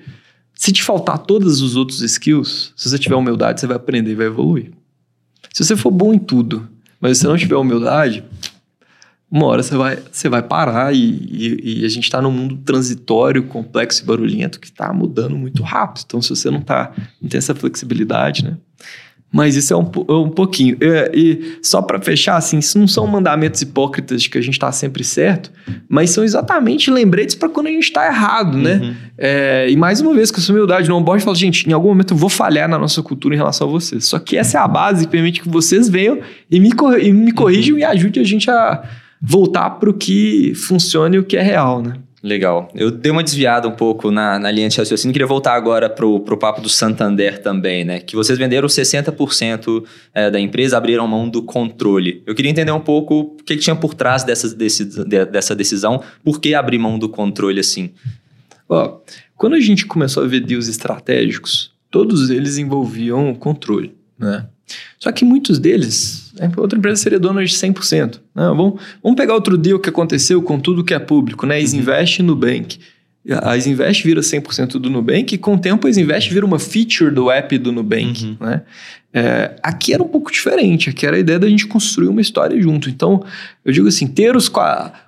se 0.55 0.71
te 0.71 0.81
faltar 0.81 1.19
todos 1.19 1.61
os 1.61 1.75
outros 1.75 2.01
skills, 2.01 2.73
se 2.75 2.89
você 2.89 2.97
tiver 2.97 3.15
humildade, 3.15 3.59
você 3.59 3.67
vai 3.67 3.75
aprender 3.75 4.11
e 4.11 4.15
vai 4.15 4.25
evoluir. 4.25 4.71
Se 5.53 5.63
você 5.63 5.77
for 5.77 5.91
bom 5.91 6.13
em 6.13 6.17
tudo, 6.17 6.67
mas 6.99 7.19
você 7.19 7.27
não 7.27 7.37
tiver 7.37 7.55
humildade, 7.55 8.23
uma 9.29 9.45
hora 9.45 9.61
você 9.61 9.77
vai, 9.77 9.99
você 10.11 10.27
vai 10.27 10.41
parar 10.41 10.93
e, 10.93 10.97
e, 10.97 11.81
e 11.81 11.85
a 11.85 11.89
gente 11.89 12.05
está 12.05 12.19
num 12.19 12.31
mundo 12.31 12.57
transitório, 12.57 13.43
complexo 13.43 14.01
e 14.01 14.05
barulhento 14.05 14.59
que 14.59 14.65
está 14.65 14.91
mudando 14.91 15.35
muito 15.35 15.61
rápido. 15.61 16.03
Então, 16.07 16.21
se 16.23 16.29
você 16.29 16.49
não, 16.49 16.59
tá, 16.59 16.91
não 17.21 17.29
tem 17.29 17.37
essa 17.37 17.53
flexibilidade, 17.53 18.43
né? 18.43 18.57
Mas 19.33 19.55
isso 19.55 19.73
é 19.73 19.77
um, 19.77 19.89
um 20.09 20.29
pouquinho. 20.29 20.77
É, 20.79 21.11
e 21.11 21.57
só 21.59 21.81
para 21.81 21.99
fechar, 21.99 22.37
assim, 22.37 22.59
isso 22.59 22.77
não 22.77 22.87
são 22.87 23.07
mandamentos 23.07 23.59
hipócritas 23.63 24.21
de 24.21 24.29
que 24.29 24.37
a 24.37 24.41
gente 24.41 24.53
está 24.53 24.71
sempre 24.71 25.03
certo, 25.03 25.51
mas 25.89 26.11
são 26.11 26.23
exatamente 26.23 26.91
lembretes 26.91 27.33
para 27.33 27.49
quando 27.49 27.65
a 27.65 27.71
gente 27.71 27.85
está 27.85 28.05
errado, 28.05 28.55
né? 28.55 28.75
Uhum. 28.75 28.93
É, 29.17 29.67
e 29.71 29.75
mais 29.75 29.99
uma 30.01 30.13
vez, 30.13 30.29
com 30.29 30.37
essa 30.37 30.51
humildade 30.51 30.87
no 30.87 30.95
onboard, 30.95 31.23
falo, 31.23 31.35
gente, 31.35 31.67
em 31.67 31.73
algum 31.73 31.87
momento 31.87 32.13
eu 32.13 32.17
vou 32.17 32.29
falhar 32.29 32.69
na 32.69 32.77
nossa 32.77 33.01
cultura 33.01 33.33
em 33.33 33.37
relação 33.37 33.67
a 33.67 33.71
vocês. 33.71 34.05
Só 34.05 34.19
que 34.19 34.37
essa 34.37 34.59
é 34.59 34.61
a 34.61 34.67
base 34.67 35.05
que 35.05 35.11
permite 35.11 35.41
que 35.41 35.49
vocês 35.49 35.89
venham 35.89 36.19
e 36.51 36.59
me, 36.59 36.69
e 37.01 37.11
me 37.11 37.31
corrijam 37.31 37.73
uhum. 37.73 37.79
e 37.79 37.83
ajudem 37.83 38.21
a 38.21 38.25
gente 38.25 38.51
a 38.51 38.83
voltar 39.19 39.71
para 39.71 39.89
o 39.89 39.93
que 39.95 40.53
funciona 40.53 41.15
e 41.15 41.19
o 41.19 41.23
que 41.23 41.37
é 41.37 41.41
real, 41.41 41.81
né? 41.81 41.93
Legal. 42.23 42.69
Eu 42.73 42.89
dei 42.89 43.11
uma 43.11 43.21
desviada 43.21 43.67
um 43.67 43.75
pouco 43.75 44.09
na, 44.09 44.39
na 44.39 44.49
linha 44.49 44.69
de 44.69 44.77
raciocínio. 44.77 45.11
Queria 45.11 45.27
voltar 45.27 45.55
agora 45.55 45.89
para 45.89 46.05
o 46.05 46.37
papo 46.37 46.61
do 46.61 46.69
Santander 46.69 47.41
também, 47.41 47.83
né? 47.83 47.99
Que 47.99 48.15
vocês 48.15 48.39
venderam 48.39 48.65
60% 48.65 49.83
é, 50.13 50.31
da 50.31 50.39
empresa, 50.39 50.77
abriram 50.77 51.05
mão 51.05 51.27
do 51.27 51.43
controle. 51.43 52.23
Eu 52.25 52.33
queria 52.33 52.49
entender 52.49 52.71
um 52.71 52.79
pouco 52.79 53.19
o 53.19 53.43
que, 53.43 53.57
que 53.57 53.61
tinha 53.61 53.75
por 53.75 53.93
trás 53.93 54.23
dessa, 54.23 54.55
desse, 54.55 54.85
dessa 54.85 55.53
decisão, 55.53 56.01
por 56.23 56.39
que 56.39 56.55
abrir 56.55 56.77
mão 56.77 56.97
do 56.97 57.09
controle 57.09 57.59
assim? 57.59 57.91
Ó, 58.69 59.01
quando 59.35 59.55
a 59.55 59.59
gente 59.59 59.85
começou 59.85 60.23
a 60.23 60.27
ver 60.27 60.39
deals 60.39 60.69
estratégicos, 60.69 61.73
todos 61.91 62.29
eles 62.29 62.57
envolviam 62.57 63.35
controle, 63.35 63.97
né? 64.17 64.47
Só 64.99 65.11
que 65.11 65.25
muitos 65.25 65.59
deles, 65.59 66.31
né, 66.39 66.51
outra 66.57 66.77
empresa 66.77 67.01
seria 67.01 67.19
dona 67.19 67.43
de 67.43 67.53
100%. 67.53 68.19
Né? 68.33 68.47
Vamos, 68.47 68.81
vamos 69.01 69.17
pegar 69.17 69.33
outro 69.33 69.57
deal 69.57 69.79
que 69.79 69.89
aconteceu 69.89 70.41
com 70.41 70.59
tudo 70.59 70.83
que 70.83 70.93
é 70.93 70.99
público, 70.99 71.45
né? 71.45 71.61
Isinvest 71.61 72.19
uhum. 72.19 72.25
e 72.25 72.27
Nubank. 72.27 72.79
A 73.41 73.55
Isinvest 73.55 74.03
vira 74.03 74.19
100% 74.19 74.73
do 74.73 74.89
Nubank 74.89 75.33
e 75.33 75.37
com 75.37 75.55
o 75.55 75.57
tempo 75.57 75.87
a 75.87 75.89
Isinvest 75.89 76.33
vira 76.33 76.45
uma 76.45 76.59
feature 76.59 77.09
do 77.09 77.31
app 77.31 77.57
do 77.57 77.71
Nubank, 77.71 78.23
uhum. 78.23 78.37
né? 78.39 78.61
É, 79.15 79.55
aqui 79.61 79.93
era 79.93 80.01
um 80.01 80.07
pouco 80.07 80.31
diferente, 80.31 80.89
aqui 80.89 81.05
era 81.05 81.15
a 81.15 81.19
ideia 81.19 81.37
da 81.37 81.47
gente 81.47 81.67
construir 81.67 82.07
uma 82.07 82.19
história 82.19 82.59
junto. 82.59 82.89
Então, 82.89 83.23
eu 83.63 83.71
digo 83.71 83.87
assim, 83.87 84.07
ter 84.07 84.35
os... 84.35 84.51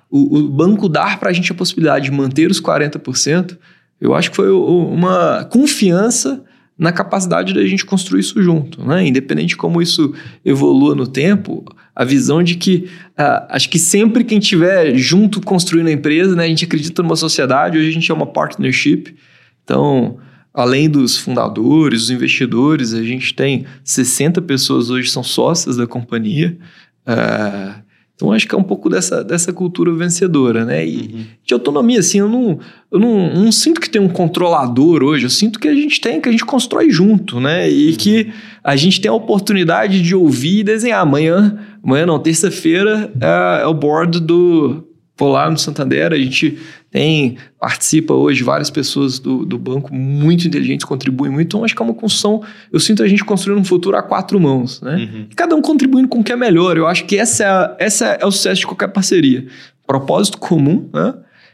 O, 0.08 0.38
o 0.38 0.48
banco 0.48 0.88
dar 0.88 1.18
para 1.18 1.30
a 1.30 1.32
gente 1.32 1.50
a 1.50 1.54
possibilidade 1.54 2.04
de 2.04 2.12
manter 2.12 2.48
os 2.48 2.60
40%, 2.60 3.58
eu 4.00 4.14
acho 4.14 4.30
que 4.30 4.36
foi 4.36 4.50
uma 4.50 5.44
confiança 5.50 6.42
na 6.78 6.92
capacidade 6.92 7.54
da 7.54 7.64
gente 7.64 7.86
construir 7.86 8.20
isso 8.20 8.42
junto, 8.42 8.84
né? 8.84 9.06
Independente 9.06 9.50
de 9.50 9.56
como 9.56 9.80
isso 9.80 10.14
evolua 10.44 10.94
no 10.94 11.06
tempo, 11.06 11.64
a 11.94 12.04
visão 12.04 12.42
de 12.42 12.56
que 12.56 12.88
uh, 13.18 13.46
acho 13.48 13.70
que 13.70 13.78
sempre 13.78 14.22
quem 14.22 14.38
estiver 14.38 14.94
junto 14.96 15.40
construindo 15.40 15.86
a 15.86 15.92
empresa, 15.92 16.36
né? 16.36 16.44
A 16.44 16.48
gente 16.48 16.64
acredita 16.64 17.02
numa 17.02 17.16
sociedade, 17.16 17.78
hoje 17.78 17.88
a 17.88 17.92
gente 17.92 18.10
é 18.10 18.14
uma 18.14 18.26
partnership, 18.26 19.16
então 19.64 20.18
além 20.52 20.88
dos 20.88 21.16
fundadores, 21.16 22.02
dos 22.02 22.10
investidores, 22.10 22.92
a 22.92 23.02
gente 23.02 23.34
tem 23.34 23.66
60 23.84 24.40
pessoas 24.42 24.90
hoje 24.90 25.10
são 25.10 25.22
sócias 25.22 25.76
da 25.76 25.86
companhia. 25.86 26.58
Uh, 27.06 27.85
Então, 28.16 28.32
acho 28.32 28.48
que 28.48 28.54
é 28.54 28.58
um 28.58 28.62
pouco 28.62 28.88
dessa, 28.88 29.22
dessa 29.22 29.52
cultura 29.52 29.92
vencedora, 29.92 30.64
né? 30.64 30.86
E 30.86 30.96
uhum. 30.96 31.24
de 31.44 31.52
autonomia, 31.52 32.00
assim, 32.00 32.18
eu, 32.18 32.28
não, 32.30 32.58
eu 32.90 32.98
não, 32.98 33.34
não, 33.34 33.52
sinto 33.52 33.78
que 33.78 33.90
tem 33.90 34.00
um 34.00 34.08
controlador 34.08 35.02
hoje, 35.02 35.26
eu 35.26 35.30
sinto 35.30 35.60
que 35.60 35.68
a 35.68 35.74
gente 35.74 36.00
tem, 36.00 36.18
que 36.18 36.28
a 36.30 36.32
gente 36.32 36.44
constrói 36.44 36.90
junto, 36.90 37.38
né? 37.38 37.70
E 37.70 37.90
uhum. 37.90 37.96
que 37.96 38.32
a 38.64 38.74
gente 38.74 39.02
tem 39.02 39.10
a 39.10 39.14
oportunidade 39.14 40.00
de 40.00 40.14
ouvir 40.14 40.60
e 40.60 40.64
desenhar. 40.64 41.02
Amanhã, 41.02 41.58
amanhã 41.84 42.06
não, 42.06 42.18
terça-feira 42.18 43.12
é, 43.20 43.62
é 43.62 43.66
o 43.66 43.74
board 43.74 44.18
do 44.18 44.82
Polar 45.14 45.50
no 45.50 45.58
Santander, 45.58 46.10
a 46.12 46.18
gente 46.18 46.58
tem, 46.96 47.36
participa 47.60 48.14
hoje 48.14 48.42
várias 48.42 48.70
pessoas 48.70 49.18
do, 49.18 49.44
do 49.44 49.58
banco 49.58 49.94
muito 49.94 50.48
inteligentes, 50.48 50.86
contribuem 50.86 51.30
muito. 51.30 51.48
Então, 51.48 51.62
acho 51.62 51.76
que 51.76 51.82
é 51.82 51.84
uma 51.84 51.92
construção. 51.92 52.42
Eu 52.72 52.80
sinto 52.80 53.02
a 53.02 53.06
gente 53.06 53.22
construindo 53.22 53.60
um 53.60 53.64
futuro 53.64 53.98
a 53.98 54.02
quatro 54.02 54.40
mãos, 54.40 54.80
né? 54.80 54.96
Uhum. 54.96 55.26
Cada 55.36 55.54
um 55.54 55.60
contribuindo 55.60 56.08
com 56.08 56.20
o 56.20 56.24
que 56.24 56.32
é 56.32 56.36
melhor. 56.36 56.78
Eu 56.78 56.86
acho 56.86 57.04
que 57.04 57.18
essa 57.18 57.44
é, 57.44 57.46
a, 57.46 57.76
essa 57.78 58.06
é 58.06 58.24
o 58.24 58.30
sucesso 58.30 58.62
de 58.62 58.66
qualquer 58.66 58.88
parceria. 58.88 59.46
Propósito 59.86 60.38
comum, 60.38 60.88
né? 60.90 61.12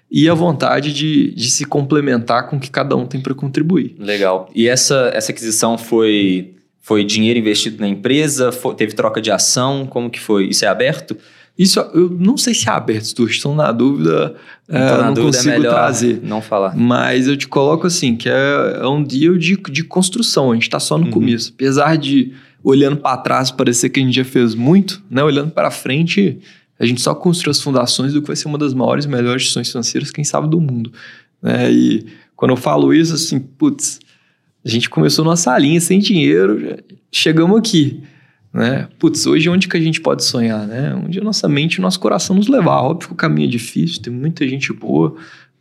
E 0.08 0.28
a 0.28 0.34
vontade 0.34 0.92
de, 0.92 1.34
de 1.34 1.50
se 1.50 1.64
complementar 1.64 2.48
com 2.48 2.54
o 2.54 2.60
que 2.60 2.70
cada 2.70 2.94
um 2.94 3.04
tem 3.04 3.20
para 3.20 3.34
contribuir. 3.34 3.96
Legal. 3.98 4.48
E 4.54 4.68
essa, 4.68 5.10
essa 5.12 5.32
aquisição 5.32 5.76
foi, 5.76 6.54
foi 6.80 7.02
dinheiro 7.04 7.40
investido 7.40 7.80
na 7.80 7.88
empresa? 7.88 8.52
Foi, 8.52 8.76
teve 8.76 8.94
troca 8.94 9.20
de 9.20 9.32
ação? 9.32 9.86
Como 9.86 10.08
que 10.08 10.20
foi? 10.20 10.44
Isso 10.46 10.64
é 10.64 10.68
aberto? 10.68 11.16
Isso 11.58 11.78
eu 11.78 12.08
não 12.08 12.36
sei 12.36 12.54
se 12.54 12.68
é 12.68 12.72
aberto, 12.72 13.04
Estou 13.04 13.26
estão 13.26 13.54
na 13.54 13.70
dúvida, 13.70 14.34
então, 14.68 14.80
é, 14.80 14.96
na 14.96 15.06
não 15.06 15.14
dúvida 15.14 15.36
consigo 15.36 15.66
é 15.66 15.68
trazer. 15.68 16.20
Não 16.22 16.40
falar. 16.40 16.74
Mas 16.74 17.28
eu 17.28 17.36
te 17.36 17.46
coloco 17.46 17.86
assim, 17.86 18.16
que 18.16 18.28
é, 18.28 18.78
é 18.80 18.86
um 18.86 19.02
deal 19.02 19.36
de, 19.36 19.56
de 19.56 19.84
construção, 19.84 20.50
a 20.50 20.54
gente 20.54 20.64
está 20.64 20.80
só 20.80 20.96
no 20.96 21.04
uhum. 21.06 21.10
começo. 21.10 21.52
Apesar 21.54 21.96
de, 21.96 22.32
olhando 22.64 22.96
para 22.96 23.18
trás, 23.18 23.50
parecer 23.50 23.90
que 23.90 24.00
a 24.00 24.02
gente 24.02 24.16
já 24.16 24.24
fez 24.24 24.54
muito, 24.54 25.02
né? 25.10 25.22
olhando 25.22 25.50
para 25.50 25.70
frente, 25.70 26.40
a 26.80 26.86
gente 26.86 27.02
só 27.02 27.14
construiu 27.14 27.50
as 27.50 27.60
fundações 27.60 28.14
do 28.14 28.22
que 28.22 28.28
vai 28.28 28.36
ser 28.36 28.48
uma 28.48 28.58
das 28.58 28.72
maiores 28.72 29.04
e 29.04 29.08
melhores 29.08 29.42
instituições 29.42 29.70
financeiras, 29.70 30.10
quem 30.10 30.24
sabe, 30.24 30.48
do 30.48 30.60
mundo. 30.60 30.90
Né? 31.42 31.70
E 31.70 32.06
quando 32.34 32.52
eu 32.52 32.56
falo 32.56 32.94
isso, 32.94 33.14
assim, 33.14 33.38
putz, 33.38 34.00
a 34.64 34.68
gente 34.68 34.88
começou 34.88 35.24
numa 35.24 35.36
salinha 35.36 35.80
sem 35.80 35.98
dinheiro, 35.98 36.78
chegamos 37.10 37.58
aqui. 37.58 38.02
Né? 38.52 38.86
Putz, 38.98 39.26
hoje 39.26 39.48
onde 39.48 39.66
que 39.66 39.76
a 39.76 39.80
gente 39.80 40.00
pode 40.00 40.24
sonhar, 40.24 40.66
né? 40.66 40.94
Onde 40.94 41.18
a 41.18 41.24
nossa 41.24 41.48
mente 41.48 41.74
e 41.74 41.78
o 41.78 41.82
nosso 41.82 41.98
coração 41.98 42.36
nos 42.36 42.48
levar. 42.48 42.82
Óbvio 42.82 43.08
que 43.08 43.14
o 43.14 43.16
caminho 43.16 43.46
é 43.46 43.50
difícil, 43.50 44.02
tem 44.02 44.12
muita 44.12 44.46
gente 44.46 44.72
boa, 44.72 45.14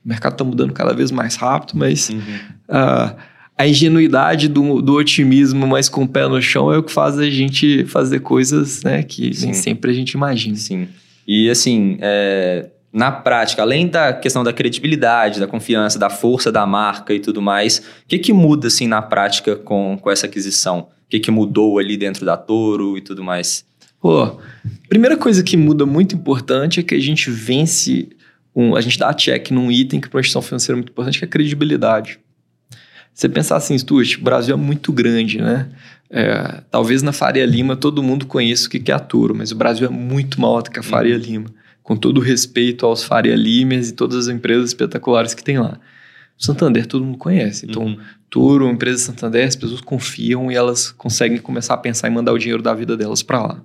o 0.03 0.09
mercado 0.09 0.33
está 0.33 0.43
mudando 0.43 0.73
cada 0.73 0.93
vez 0.93 1.09
mais 1.09 1.35
rápido, 1.35 1.77
mas 1.77 2.09
uhum. 2.09 2.19
uh, 2.19 3.15
a 3.57 3.67
ingenuidade 3.67 4.47
do, 4.47 4.81
do, 4.81 4.95
otimismo, 4.95 5.65
mas 5.65 5.87
com 5.87 6.03
o 6.03 6.07
pé 6.07 6.27
no 6.27 6.41
chão, 6.41 6.73
é 6.73 6.77
o 6.77 6.83
que 6.83 6.91
faz 6.91 7.17
a 7.17 7.29
gente 7.29 7.85
fazer 7.85 8.19
coisas 8.19 8.83
né, 8.83 9.03
que 9.03 9.33
Sim. 9.33 9.45
nem 9.45 9.53
sempre 9.53 9.91
a 9.91 9.93
gente 9.93 10.11
imagina. 10.11 10.55
Sim. 10.57 10.87
E 11.27 11.49
assim, 11.49 11.97
é, 12.01 12.67
na 12.91 13.11
prática, 13.11 13.61
além 13.61 13.87
da 13.87 14.11
questão 14.11 14.43
da 14.43 14.51
credibilidade, 14.51 15.39
da 15.39 15.47
confiança, 15.47 15.97
da 15.97 16.09
força 16.09 16.51
da 16.51 16.65
marca 16.65 17.13
e 17.13 17.19
tudo 17.19 17.41
mais, 17.41 17.77
o 17.77 18.07
que, 18.07 18.19
que 18.19 18.33
muda 18.33 18.67
assim 18.67 18.87
na 18.87 19.01
prática 19.01 19.55
com, 19.55 19.97
com 20.01 20.11
essa 20.11 20.25
aquisição? 20.25 20.89
Que, 21.11 21.19
que 21.19 21.29
mudou 21.29 21.77
ali 21.77 21.97
dentro 21.97 22.25
da 22.25 22.37
Toro 22.37 22.97
e 22.97 23.01
tudo 23.01 23.23
mais? 23.23 23.65
Pô, 23.99 24.39
primeira 24.87 25.17
coisa 25.17 25.43
que 25.43 25.57
muda 25.57 25.85
muito 25.85 26.15
importante 26.15 26.79
é 26.79 26.83
que 26.83 26.95
a 26.95 26.99
gente 26.99 27.29
vence, 27.29 28.09
um, 28.55 28.75
a 28.75 28.81
gente 28.81 28.97
dá 28.97 29.13
check 29.13 29.51
num 29.51 29.69
item 29.69 29.99
que 29.99 30.07
para 30.07 30.17
uma 30.17 30.21
instituição 30.21 30.41
financeira 30.41 30.73
é 30.73 30.77
muito 30.77 30.91
importante, 30.91 31.19
que 31.19 31.25
é 31.25 31.27
a 31.27 31.29
credibilidade. 31.29 32.17
Você 33.13 33.27
pensar 33.27 33.57
assim, 33.57 33.77
Stuart, 33.77 34.17
o 34.17 34.23
Brasil 34.23 34.55
é 34.55 34.57
muito 34.57 34.91
grande, 34.93 35.39
né? 35.39 35.67
É, 36.09 36.61
talvez 36.71 37.03
na 37.03 37.11
Faria 37.11 37.45
Lima 37.45 37.75
todo 37.75 38.01
mundo 38.01 38.25
conheça 38.25 38.67
o 38.67 38.69
que 38.69 38.91
é 38.91 38.95
a 38.95 38.99
Toro, 38.99 39.35
mas 39.35 39.51
o 39.51 39.55
Brasil 39.55 39.85
é 39.85 39.89
muito 39.89 40.39
maior 40.39 40.61
do 40.61 40.71
que 40.71 40.79
a 40.79 40.83
Faria 40.83 41.15
uhum. 41.15 41.21
Lima. 41.21 41.45
Com 41.83 41.95
todo 41.95 42.19
o 42.19 42.21
respeito 42.21 42.85
aos 42.85 43.03
Faria 43.03 43.35
Limas 43.35 43.89
e 43.89 43.93
todas 43.93 44.27
as 44.27 44.33
empresas 44.33 44.69
espetaculares 44.69 45.33
que 45.33 45.43
tem 45.43 45.59
lá. 45.59 45.77
Santander 46.37 46.85
todo 46.85 47.05
mundo 47.05 47.17
conhece. 47.17 47.65
Então, 47.69 47.83
uhum. 47.83 47.97
Turo, 48.29 48.69
empresa 48.69 48.97
Santander, 48.97 49.47
as 49.47 49.55
pessoas 49.55 49.81
confiam 49.81 50.51
e 50.51 50.55
elas 50.55 50.91
conseguem 50.91 51.37
começar 51.37 51.73
a 51.73 51.77
pensar 51.77 52.07
em 52.07 52.11
mandar 52.11 52.31
o 52.31 52.37
dinheiro 52.37 52.63
da 52.63 52.73
vida 52.73 52.95
delas 52.95 53.21
para 53.21 53.41
lá. 53.41 53.61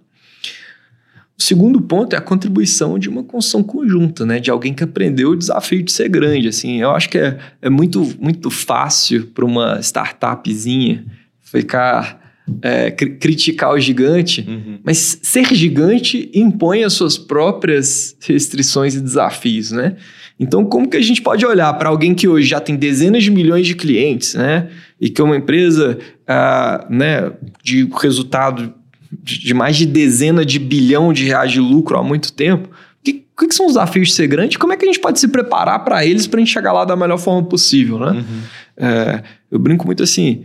O 1.39 1.43
segundo 1.43 1.81
ponto 1.83 2.15
é 2.15 2.19
a 2.19 2.23
contribuição 2.23 2.99
de 2.99 3.09
uma 3.09 3.23
construção 3.23 3.63
conjunta, 3.63 4.25
né? 4.25 4.41
De 4.41 4.51
alguém 4.51 4.73
que 4.73 4.83
aprendeu 4.83 5.31
o 5.31 5.37
desafio 5.37 5.83
de 5.83 5.93
ser 5.93 6.09
grande. 6.09 6.49
Assim, 6.49 6.81
eu 6.81 6.91
acho 6.93 7.11
que 7.11 7.19
é, 7.19 7.39
é 7.61 7.69
muito, 7.69 8.03
muito 8.19 8.51
fácil 8.51 9.27
para 9.27 9.45
uma 9.45 9.79
startupzinha 9.81 11.05
ficar 11.43 12.27
é, 12.63 12.91
criticar 12.91 13.73
o 13.73 13.79
gigante, 13.79 14.45
uhum. 14.49 14.79
mas 14.83 15.19
ser 15.23 15.53
gigante 15.55 16.31
impõe 16.33 16.85
as 16.85 16.95
suas 16.95 17.19
próprias 17.19 18.17
restrições 18.21 18.95
e 18.95 19.01
desafios, 19.01 19.73
né? 19.73 19.97
Então, 20.39 20.65
como 20.65 20.89
que 20.89 20.97
a 20.97 21.03
gente 21.03 21.23
pode 21.23 21.45
olhar 21.47 21.73
para 21.75 21.89
alguém 21.89 22.15
que 22.15 22.29
hoje 22.29 22.47
já 22.47 22.61
tem 22.61 22.77
dezenas 22.77 23.25
de 23.25 23.31
milhões 23.31 23.67
de 23.67 23.75
clientes, 23.75 24.35
né? 24.35 24.69
E 25.01 25.09
que 25.09 25.21
é 25.21 25.25
uma 25.25 25.37
empresa 25.37 25.99
ah, 26.27 26.87
né, 26.91 27.33
de 27.63 27.89
resultado 28.01 28.75
de 29.11 29.55
mais 29.55 29.77
de 29.77 29.87
dezena 29.87 30.45
de 30.45 30.59
bilhão 30.59 31.13
de 31.13 31.25
reais 31.25 31.53
de 31.53 31.61
lucro 31.61 31.97
há 31.97 32.03
muito 32.03 32.33
tempo? 32.33 32.69
O 32.69 32.73
que, 33.03 33.25
que, 33.49 33.55
são 33.55 33.67
os 33.67 33.73
desafios 33.73 34.09
de 34.09 34.15
ser 34.15 34.27
grande? 34.27 34.59
Como 34.59 34.73
é 34.73 34.77
que 34.77 34.85
a 34.85 34.89
gente 34.89 35.01
pode 35.01 35.19
se 35.21 35.29
preparar 35.29 35.85
para 35.85 36.05
eles 36.05 36.27
para 36.27 36.39
a 36.39 36.41
gente 36.41 36.53
chegar 36.53 36.73
lá 36.73 36.85
da 36.85 36.97
melhor 36.97 37.19
forma 37.19 37.47
possível, 37.49 37.99
né? 37.99 38.11
Uhum. 38.11 38.41
É, 38.77 39.23
eu 39.51 39.59
brinco 39.59 39.87
muito 39.87 40.03
assim 40.03 40.45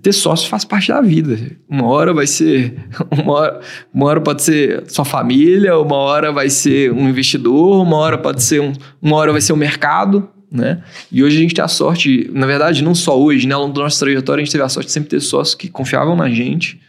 ter 0.00 0.12
sócio 0.12 0.48
faz 0.48 0.64
parte 0.64 0.88
da 0.88 1.00
vida. 1.00 1.38
Uma 1.68 1.86
hora 1.86 2.14
vai 2.14 2.26
ser. 2.26 2.74
Uma 3.10 3.32
hora, 3.32 3.60
uma 3.92 4.06
hora 4.06 4.20
pode 4.20 4.42
ser 4.42 4.84
sua 4.88 5.04
família, 5.04 5.78
uma 5.78 5.96
hora 5.96 6.32
vai 6.32 6.48
ser 6.48 6.92
um 6.92 7.08
investidor, 7.08 7.82
uma 7.82 7.96
hora 7.96 8.18
pode 8.18 8.42
ser 8.42 8.60
um. 8.60 8.72
Uma 9.00 9.16
hora 9.16 9.32
vai 9.32 9.40
ser 9.40 9.52
o 9.52 9.56
um 9.56 9.58
mercado. 9.58 10.28
Né? 10.50 10.82
E 11.12 11.22
hoje 11.22 11.36
a 11.36 11.40
gente 11.42 11.54
tem 11.54 11.62
a 11.62 11.68
sorte, 11.68 12.30
na 12.32 12.46
verdade, 12.46 12.82
não 12.82 12.94
só 12.94 13.20
hoje, 13.20 13.46
né? 13.46 13.54
Ao 13.54 13.60
longo 13.60 13.74
da 13.74 13.82
nossa 13.82 14.02
trajetória, 14.02 14.40
a 14.40 14.44
gente 14.44 14.52
teve 14.52 14.64
a 14.64 14.68
sorte 14.68 14.86
de 14.86 14.92
sempre 14.92 15.10
ter 15.10 15.20
sócios 15.20 15.54
que 15.54 15.68
confiavam 15.68 16.16
na 16.16 16.30
gente 16.30 16.80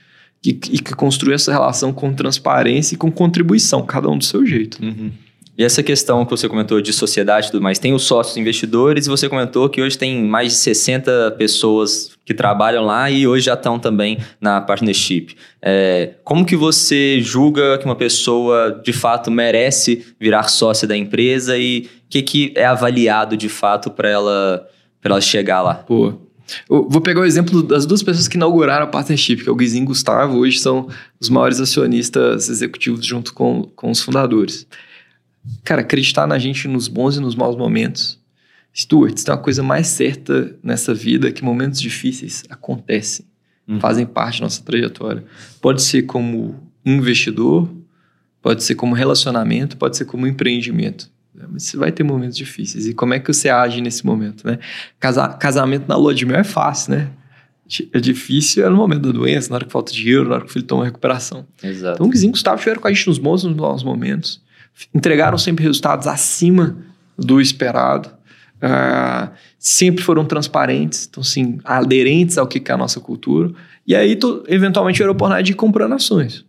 que, 0.41 0.51
e 0.71 0.79
que 0.79 0.95
construíam 0.95 1.35
essa 1.35 1.51
relação 1.51 1.91
com 1.91 2.13
transparência 2.13 2.95
e 2.95 2.97
com 2.97 3.11
contribuição, 3.11 3.85
cada 3.85 4.09
um 4.09 4.17
do 4.17 4.23
seu 4.23 4.45
jeito. 4.45 4.81
Uhum. 4.81 5.11
E 5.59 5.63
essa 5.65 5.83
questão 5.83 6.23
que 6.23 6.31
você 6.31 6.47
comentou 6.47 6.79
de 6.79 6.93
sociedade 6.93 7.47
e 7.47 7.51
tudo 7.51 7.61
mais, 7.61 7.77
tem 7.77 7.93
os 7.93 8.03
sócios 8.03 8.37
investidores 8.37 9.05
e 9.05 9.09
você 9.09 9.27
comentou 9.27 9.67
que 9.67 9.81
hoje 9.81 9.97
tem 9.97 10.23
mais 10.23 10.53
de 10.53 10.57
60 10.59 11.31
pessoas 11.31 12.11
que 12.23 12.33
trabalham 12.33 12.85
lá 12.85 13.11
e 13.11 13.27
hoje 13.27 13.47
já 13.47 13.55
estão 13.55 13.77
também 13.77 14.19
na 14.39 14.61
partnership. 14.61 15.35
É, 15.61 16.13
como 16.23 16.45
que 16.45 16.55
você 16.55 17.19
julga 17.19 17.77
que 17.77 17.83
uma 17.83 17.97
pessoa 17.97 18.81
de 18.81 18.93
fato 18.93 19.29
merece 19.29 20.05
virar 20.17 20.43
sócia 20.43 20.87
da 20.87 20.95
empresa 20.95 21.57
e 21.57 21.89
o 22.05 22.09
que, 22.09 22.21
que 22.21 22.53
é 22.55 22.63
avaliado 22.63 23.35
de 23.35 23.49
fato 23.49 23.91
para 23.91 24.07
ela, 24.07 24.65
ela 25.03 25.19
chegar 25.19 25.61
lá? 25.61 25.73
Pô, 25.73 26.13
eu 26.69 26.87
vou 26.89 27.01
pegar 27.01 27.19
o 27.19 27.25
exemplo 27.25 27.61
das 27.61 27.85
duas 27.85 28.01
pessoas 28.01 28.29
que 28.29 28.37
inauguraram 28.37 28.85
a 28.85 28.87
partnership, 28.87 29.43
que 29.43 29.49
é 29.49 29.51
o 29.51 29.55
Guizinho 29.55 29.81
e 29.81 29.85
o 29.87 29.87
Gustavo, 29.87 30.37
hoje 30.37 30.57
são 30.57 30.87
os 31.19 31.27
maiores 31.27 31.59
acionistas 31.59 32.47
executivos 32.47 33.05
junto 33.05 33.33
com, 33.33 33.63
com 33.75 33.91
os 33.91 34.01
fundadores. 34.01 34.65
Cara, 35.63 35.81
acreditar 35.81 36.27
na 36.27 36.37
gente 36.37 36.67
nos 36.67 36.87
bons 36.87 37.17
e 37.17 37.19
nos 37.19 37.35
maus 37.35 37.55
momentos. 37.55 38.19
Stuart, 38.75 39.23
tem 39.23 39.33
uma 39.33 39.41
coisa 39.41 39.63
mais 39.63 39.87
certa 39.87 40.55
nessa 40.63 40.93
vida 40.93 41.31
que 41.31 41.43
momentos 41.43 41.81
difíceis 41.81 42.43
acontecem, 42.49 43.25
uhum. 43.67 43.79
fazem 43.79 44.05
parte 44.05 44.39
da 44.39 44.45
nossa 44.45 44.63
trajetória. 44.63 45.23
Pode 45.61 45.81
ser 45.81 46.03
como 46.03 46.55
investidor, 46.85 47.69
pode 48.41 48.63
ser 48.63 48.75
como 48.75 48.95
relacionamento, 48.95 49.75
pode 49.75 49.97
ser 49.97 50.05
como 50.05 50.27
empreendimento. 50.27 51.11
Mas 51.51 51.63
você 51.63 51.77
vai 51.77 51.91
ter 51.91 52.03
momentos 52.03 52.37
difíceis. 52.37 52.85
E 52.85 52.93
como 52.93 53.13
é 53.13 53.19
que 53.19 53.31
você 53.31 53.49
age 53.49 53.81
nesse 53.81 54.05
momento, 54.05 54.45
né? 54.45 54.59
Casa, 54.99 55.27
casamento 55.29 55.87
na 55.87 55.95
lua 55.95 56.13
de 56.13 56.25
mel 56.25 56.37
é 56.37 56.43
fácil, 56.43 56.95
né? 56.95 57.09
É 57.93 57.99
difícil 57.99 58.65
é 58.65 58.69
no 58.69 58.75
momento 58.75 59.03
da 59.03 59.11
doença, 59.11 59.49
na 59.49 59.55
hora 59.55 59.65
que 59.65 59.71
falta 59.71 59.93
dinheiro, 59.93 60.27
na 60.27 60.35
hora 60.35 60.43
que 60.43 60.49
o 60.49 60.53
filho 60.53 60.65
toma 60.65 60.83
recuperação. 60.83 61.45
Exato. 61.61 61.95
Então, 61.95 62.07
o 62.07 62.09
Guizinho 62.09 62.31
e 62.31 62.33
Gustavo 62.33 62.57
estiveram 62.57 62.81
com 62.81 62.87
a 62.87 62.91
gente 62.91 63.07
nos 63.07 63.19
bons 63.19 63.43
e 63.43 63.47
nos 63.47 63.55
maus 63.55 63.83
momentos 63.83 64.41
entregaram 64.93 65.37
sempre 65.37 65.63
resultados 65.63 66.07
acima 66.07 66.77
do 67.17 67.41
esperado, 67.41 68.09
uh, 68.63 69.29
sempre 69.57 70.03
foram 70.03 70.25
transparentes, 70.25 71.07
então, 71.09 71.23
sim, 71.23 71.59
aderentes 71.63 72.37
ao 72.37 72.47
que 72.47 72.61
é 72.65 72.73
a 72.73 72.77
nossa 72.77 72.99
cultura, 72.99 73.51
e 73.85 73.95
aí, 73.95 74.15
tu, 74.15 74.43
eventualmente, 74.47 75.01
a 75.01 75.05
oportunidade 75.05 75.47
de 75.47 75.51
ir 75.53 75.55
comprando 75.55 75.93
ações. 75.93 76.45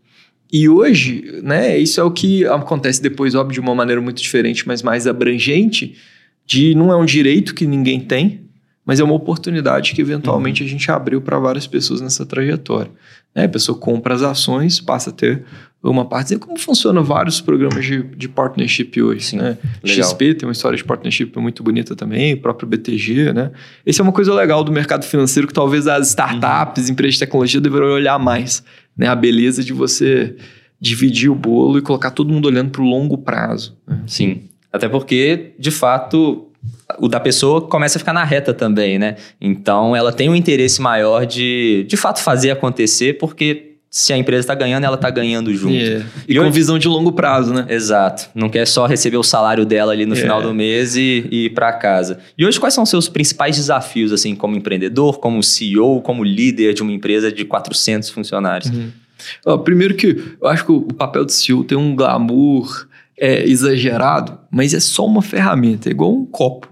E 0.52 0.68
hoje, 0.68 1.40
né, 1.42 1.78
isso 1.78 2.00
é 2.00 2.04
o 2.04 2.10
que 2.10 2.44
acontece 2.44 3.00
depois, 3.00 3.34
óbvio, 3.34 3.54
de 3.54 3.60
uma 3.60 3.74
maneira 3.74 4.00
muito 4.00 4.20
diferente, 4.20 4.66
mas 4.66 4.82
mais 4.82 5.06
abrangente, 5.06 5.96
de 6.44 6.74
não 6.74 6.90
é 6.90 6.96
um 6.96 7.04
direito 7.04 7.54
que 7.54 7.66
ninguém 7.66 8.00
tem, 8.00 8.49
mas 8.90 8.98
é 8.98 9.04
uma 9.04 9.14
oportunidade 9.14 9.94
que 9.94 10.00
eventualmente 10.00 10.64
uhum. 10.64 10.66
a 10.66 10.70
gente 10.72 10.90
abriu 10.90 11.20
para 11.20 11.38
várias 11.38 11.64
pessoas 11.64 12.00
nessa 12.00 12.26
trajetória. 12.26 12.90
Né? 13.32 13.44
A 13.44 13.48
pessoa 13.48 13.78
compra 13.78 14.16
as 14.16 14.22
ações, 14.22 14.80
passa 14.80 15.10
a 15.10 15.12
ter 15.12 15.44
uma 15.80 16.04
parte. 16.04 16.36
Como 16.38 16.58
funcionam 16.58 17.04
vários 17.04 17.40
programas 17.40 17.84
de, 17.84 18.02
de 18.02 18.28
partnership 18.28 19.00
hoje, 19.00 19.26
Sim, 19.26 19.36
né? 19.36 19.56
XP 19.84 20.34
tem 20.34 20.48
uma 20.48 20.50
história 20.50 20.76
de 20.76 20.82
partnership 20.82 21.30
muito 21.36 21.62
bonita 21.62 21.94
também, 21.94 22.34
o 22.34 22.40
próprio 22.40 22.68
BTG, 22.68 23.32
né? 23.32 23.52
Esse 23.86 24.00
é 24.00 24.02
uma 24.02 24.10
coisa 24.10 24.34
legal 24.34 24.64
do 24.64 24.72
mercado 24.72 25.04
financeiro 25.04 25.46
que 25.46 25.54
talvez 25.54 25.86
as 25.86 26.08
startups, 26.08 26.86
uhum. 26.86 26.92
empresas 26.92 27.14
de 27.14 27.20
tecnologia 27.20 27.60
deveriam 27.60 27.92
olhar 27.92 28.18
mais, 28.18 28.64
né? 28.96 29.06
A 29.06 29.14
beleza 29.14 29.62
de 29.62 29.72
você 29.72 30.34
dividir 30.80 31.30
o 31.30 31.34
bolo 31.36 31.78
e 31.78 31.80
colocar 31.80 32.10
todo 32.10 32.32
mundo 32.32 32.46
olhando 32.46 32.72
para 32.72 32.82
o 32.82 32.84
longo 32.84 33.16
prazo. 33.16 33.78
Né? 33.86 34.02
Sim. 34.08 34.48
Até 34.72 34.88
porque, 34.88 35.52
de 35.60 35.70
fato, 35.70 36.49
o 36.98 37.08
da 37.08 37.20
pessoa 37.20 37.62
começa 37.62 37.98
a 37.98 38.00
ficar 38.00 38.12
na 38.12 38.24
reta 38.24 38.52
também, 38.52 38.98
né? 38.98 39.16
Então 39.40 39.94
ela 39.94 40.12
tem 40.12 40.28
um 40.28 40.34
interesse 40.34 40.80
maior 40.80 41.26
de, 41.26 41.84
de 41.88 41.96
fato, 41.96 42.22
fazer 42.22 42.50
acontecer, 42.50 43.18
porque 43.18 43.70
se 43.90 44.12
a 44.12 44.16
empresa 44.16 44.42
está 44.42 44.54
ganhando, 44.54 44.84
ela 44.84 44.94
está 44.94 45.10
ganhando 45.10 45.52
junto. 45.52 45.74
Yeah. 45.74 46.06
E, 46.28 46.32
e, 46.32 46.36
com 46.36 46.42
hoje... 46.42 46.50
visão 46.52 46.78
de 46.78 46.86
longo 46.86 47.10
prazo, 47.10 47.52
né? 47.52 47.66
Exato. 47.68 48.30
Não 48.34 48.48
quer 48.48 48.64
só 48.66 48.86
receber 48.86 49.16
o 49.16 49.22
salário 49.22 49.66
dela 49.66 49.92
ali 49.92 50.06
no 50.06 50.14
yeah. 50.14 50.22
final 50.22 50.48
do 50.48 50.54
mês 50.54 50.94
e, 50.94 51.26
e 51.28 51.46
ir 51.46 51.50
para 51.50 51.72
casa. 51.72 52.20
E 52.38 52.46
hoje, 52.46 52.60
quais 52.60 52.72
são 52.72 52.84
os 52.84 52.90
seus 52.90 53.08
principais 53.08 53.56
desafios, 53.56 54.12
assim, 54.12 54.36
como 54.36 54.56
empreendedor, 54.56 55.18
como 55.18 55.42
CEO, 55.42 56.00
como 56.02 56.22
líder 56.22 56.72
de 56.72 56.82
uma 56.82 56.92
empresa 56.92 57.32
de 57.32 57.44
400 57.44 58.10
funcionários? 58.10 58.70
Uhum. 58.70 58.90
Ó, 59.44 59.58
primeiro 59.58 59.94
que 59.94 60.22
eu 60.40 60.48
acho 60.48 60.64
que 60.64 60.72
o 60.72 60.82
papel 60.82 61.24
de 61.24 61.32
CEO 61.32 61.64
tem 61.64 61.76
um 61.76 61.94
glamour 61.96 62.86
é, 63.18 63.44
exagerado, 63.44 64.38
mas 64.50 64.72
é 64.72 64.80
só 64.80 65.04
uma 65.04 65.20
ferramenta, 65.20 65.88
é 65.88 65.92
igual 65.92 66.12
um 66.12 66.24
copo. 66.24 66.69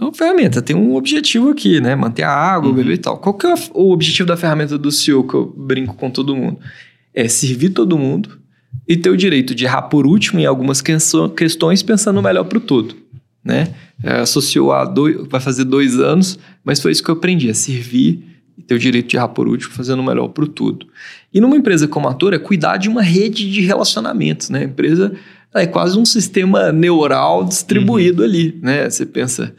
É 0.00 0.04
uma 0.04 0.14
ferramenta, 0.14 0.62
tem 0.62 0.76
um 0.76 0.94
objetivo 0.94 1.50
aqui, 1.50 1.80
né? 1.80 1.96
Manter 1.96 2.22
a 2.22 2.30
água, 2.30 2.70
uhum. 2.70 2.76
beber 2.76 2.94
e 2.94 2.98
tal. 2.98 3.18
Qual 3.18 3.34
que 3.34 3.46
é 3.46 3.54
o 3.74 3.90
objetivo 3.90 4.28
da 4.28 4.36
ferramenta 4.36 4.78
do 4.78 4.92
CEO 4.92 5.26
que 5.26 5.34
eu 5.34 5.52
brinco 5.56 5.94
com 5.96 6.08
todo 6.08 6.36
mundo? 6.36 6.58
É 7.12 7.26
servir 7.26 7.70
todo 7.70 7.98
mundo 7.98 8.38
e 8.86 8.96
ter 8.96 9.10
o 9.10 9.16
direito 9.16 9.56
de 9.56 9.64
errar 9.64 9.82
por 9.82 10.06
último 10.06 10.38
em 10.38 10.46
algumas 10.46 10.80
questões 10.80 11.82
pensando 11.82 12.22
melhor 12.22 12.44
para 12.44 12.58
o 12.58 12.60
todo, 12.60 12.94
né? 13.42 13.74
É, 14.02 14.20
associou 14.20 14.72
a 14.72 14.84
dois, 14.84 15.26
vai 15.28 15.40
fazer 15.40 15.64
dois 15.64 15.98
anos, 15.98 16.38
mas 16.62 16.80
foi 16.80 16.92
isso 16.92 17.02
que 17.02 17.10
eu 17.10 17.16
aprendi, 17.16 17.50
é 17.50 17.54
servir 17.54 18.22
e 18.56 18.62
ter 18.62 18.76
o 18.76 18.78
direito 18.78 19.08
de 19.08 19.16
errar 19.16 19.28
por 19.28 19.48
último 19.48 19.72
fazendo 19.72 20.00
melhor 20.00 20.28
para 20.28 20.44
o 20.44 20.48
todo. 20.48 20.86
E 21.34 21.40
numa 21.40 21.56
empresa 21.56 21.88
como 21.88 22.06
a 22.06 22.14
Tor 22.14 22.32
é 22.32 22.38
cuidar 22.38 22.76
de 22.76 22.88
uma 22.88 23.02
rede 23.02 23.50
de 23.50 23.62
relacionamentos, 23.62 24.48
né? 24.48 24.60
A 24.60 24.64
empresa 24.64 25.12
é 25.52 25.66
quase 25.66 25.98
um 25.98 26.04
sistema 26.04 26.70
neural 26.70 27.44
distribuído 27.44 28.22
uhum. 28.22 28.28
ali, 28.28 28.58
né? 28.62 28.88
Você 28.88 29.04
pensa 29.04 29.52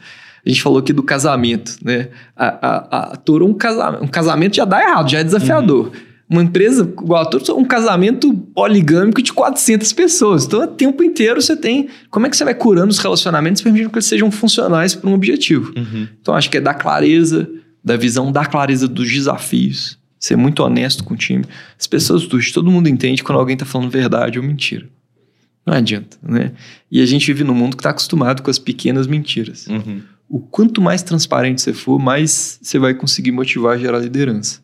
a 0.44 0.48
gente 0.48 0.62
falou 0.62 0.78
aqui 0.78 0.92
do 0.92 1.02
casamento, 1.02 1.76
né? 1.84 2.08
A, 2.34 2.46
a, 2.46 3.12
a 3.12 3.16
Toro, 3.16 3.46
um 3.46 3.52
casamento, 3.52 4.04
um 4.04 4.08
casamento 4.08 4.56
já 4.56 4.64
dá 4.64 4.82
errado, 4.82 5.10
já 5.10 5.18
é 5.18 5.24
desafiador. 5.24 5.86
Uhum. 5.86 6.10
Uma 6.30 6.42
empresa 6.42 6.82
igual 6.82 7.22
a 7.22 7.26
Toro, 7.26 7.58
um 7.58 7.64
casamento 7.64 8.32
poligâmico 8.32 9.20
de 9.20 9.32
400 9.32 9.92
pessoas. 9.92 10.44
Então, 10.46 10.62
o 10.62 10.66
tempo 10.66 11.02
inteiro 11.02 11.42
você 11.42 11.56
tem... 11.56 11.88
Como 12.08 12.26
é 12.26 12.30
que 12.30 12.36
você 12.36 12.44
vai 12.44 12.54
curando 12.54 12.90
os 12.90 12.98
relacionamentos 12.98 13.60
permitindo 13.60 13.90
que 13.90 13.96
eles 13.96 14.06
sejam 14.06 14.30
funcionais 14.30 14.94
para 14.94 15.10
um 15.10 15.14
objetivo? 15.14 15.72
Uhum. 15.76 16.08
Então, 16.20 16.34
acho 16.34 16.48
que 16.48 16.56
é 16.56 16.60
dar 16.60 16.74
clareza, 16.74 17.48
da 17.84 17.96
visão, 17.96 18.32
dar 18.32 18.46
clareza 18.46 18.86
dos 18.88 19.10
desafios. 19.10 19.98
Ser 20.18 20.36
muito 20.36 20.62
honesto 20.62 21.02
com 21.02 21.14
o 21.14 21.16
time. 21.16 21.44
As 21.78 21.86
pessoas, 21.86 22.26
todo 22.52 22.70
mundo 22.70 22.88
entende 22.88 23.24
quando 23.24 23.38
alguém 23.38 23.54
está 23.54 23.66
falando 23.66 23.90
verdade 23.90 24.38
ou 24.38 24.44
mentira. 24.44 24.86
Não 25.66 25.74
adianta, 25.74 26.16
né? 26.22 26.52
E 26.90 27.02
a 27.02 27.06
gente 27.06 27.26
vive 27.26 27.44
num 27.44 27.54
mundo 27.54 27.76
que 27.76 27.80
está 27.80 27.90
acostumado 27.90 28.42
com 28.42 28.50
as 28.50 28.58
pequenas 28.58 29.06
mentiras. 29.06 29.66
Uhum 29.66 30.00
o 30.30 30.38
quanto 30.38 30.80
mais 30.80 31.02
transparente 31.02 31.60
você 31.60 31.72
for, 31.72 31.98
mais 31.98 32.60
você 32.62 32.78
vai 32.78 32.94
conseguir 32.94 33.32
motivar 33.32 33.76
e 33.76 33.80
gerar 33.80 33.98
liderança. 33.98 34.60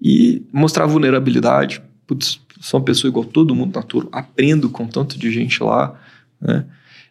E 0.00 0.42
mostrar 0.50 0.86
vulnerabilidade. 0.86 1.82
Putz, 2.06 2.40
sou 2.58 2.80
uma 2.80 2.86
pessoa 2.86 3.10
igual 3.10 3.26
todo 3.26 3.54
mundo 3.54 3.76
na 3.76 3.82
turma, 3.82 4.08
aprendo 4.12 4.70
com 4.70 4.86
tanto 4.86 5.18
de 5.18 5.30
gente 5.30 5.62
lá, 5.62 5.94
né? 6.40 6.64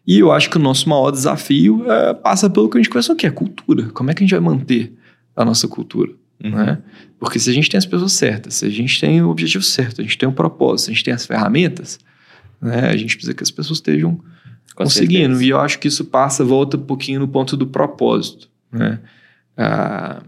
E 0.07 0.17
eu 0.17 0.31
acho 0.31 0.49
que 0.49 0.57
o 0.57 0.59
nosso 0.59 0.89
maior 0.89 1.11
desafio 1.11 1.85
é, 1.91 2.15
passa 2.15 2.49
pelo 2.49 2.67
que 2.67 2.77
a 2.77 2.81
gente 2.81 2.89
conversou 2.89 3.13
aqui, 3.13 3.27
é 3.27 3.29
cultura. 3.29 3.89
Como 3.89 4.09
é 4.09 4.13
que 4.15 4.23
a 4.23 4.25
gente 4.25 4.31
vai 4.31 4.39
manter 4.39 4.91
a 5.35 5.45
nossa 5.45 5.67
cultura? 5.67 6.11
Uhum. 6.43 6.49
Né? 6.49 6.79
Porque 7.19 7.37
se 7.37 7.47
a 7.47 7.53
gente 7.53 7.69
tem 7.69 7.77
as 7.77 7.85
pessoas 7.85 8.13
certas, 8.13 8.55
se 8.55 8.65
a 8.65 8.69
gente 8.71 8.99
tem 8.99 9.21
o 9.21 9.29
objetivo 9.29 9.63
certo, 9.63 10.01
a 10.01 10.03
gente 10.03 10.17
tem 10.17 10.27
um 10.27 10.33
propósito, 10.33 10.85
se 10.85 10.91
a 10.91 10.93
gente 10.95 11.03
tem 11.03 11.13
as 11.13 11.27
ferramentas, 11.27 11.99
né? 12.59 12.89
a 12.89 12.97
gente 12.97 13.15
precisa 13.15 13.35
que 13.35 13.43
as 13.43 13.51
pessoas 13.51 13.77
estejam 13.77 14.19
com 14.75 14.83
conseguindo. 14.83 15.35
Certeza. 15.35 15.45
E 15.45 15.49
eu 15.49 15.59
acho 15.59 15.79
que 15.79 15.87
isso 15.87 16.05
passa, 16.05 16.43
volta 16.43 16.77
um 16.77 16.81
pouquinho 16.81 17.19
no 17.19 17.27
ponto 17.27 17.57
do 17.57 17.67
propósito. 17.67 18.49
Né? 18.71 18.99
Ah, 19.57 20.23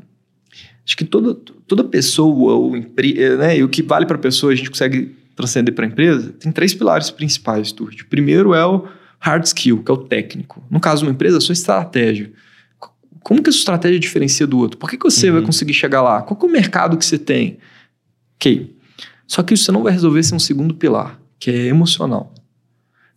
acho 0.85 0.97
que 0.97 1.05
toda, 1.05 1.33
toda 1.67 1.83
pessoa, 1.83 2.53
ou 2.55 2.75
empre, 2.75 3.37
né, 3.37 3.57
e 3.57 3.63
o 3.63 3.69
que 3.69 3.81
vale 3.81 4.05
para 4.05 4.17
a 4.17 4.19
pessoa, 4.19 4.51
a 4.51 4.55
gente 4.55 4.69
consegue 4.69 5.15
transcender 5.35 5.73
para 5.73 5.85
a 5.85 5.87
empresa, 5.87 6.33
tem 6.33 6.51
três 6.51 6.73
pilares 6.73 7.09
principais, 7.09 7.71
Turt. 7.71 8.01
O 8.01 8.07
primeiro 8.07 8.53
é 8.53 8.65
o 8.65 8.87
hard 9.19 9.43
skill, 9.45 9.83
que 9.83 9.91
é 9.91 9.93
o 9.93 9.97
técnico. 9.97 10.63
No 10.69 10.79
caso 10.79 11.01
de 11.01 11.07
uma 11.07 11.13
empresa, 11.13 11.37
a 11.37 11.41
sua 11.41 11.53
estratégia. 11.53 12.31
Como 13.23 13.41
que 13.41 13.49
a 13.49 13.53
sua 13.53 13.59
estratégia 13.59 13.99
diferencia 13.99 14.47
do 14.47 14.57
outro? 14.57 14.77
Por 14.77 14.89
que, 14.89 14.97
que 14.97 15.03
você 15.03 15.27
uhum. 15.27 15.35
vai 15.35 15.43
conseguir 15.43 15.73
chegar 15.73 16.01
lá? 16.01 16.21
Qual 16.23 16.39
é 16.41 16.45
o 16.45 16.49
mercado 16.49 16.97
que 16.97 17.05
você 17.05 17.19
tem? 17.19 17.59
Ok. 18.35 18.75
Só 19.27 19.43
que 19.43 19.53
isso 19.53 19.63
você 19.63 19.71
não 19.71 19.83
vai 19.83 19.93
resolver 19.93 20.23
sem 20.23 20.35
um 20.35 20.39
segundo 20.39 20.73
pilar, 20.73 21.19
que 21.39 21.49
é 21.51 21.67
emocional. 21.67 22.33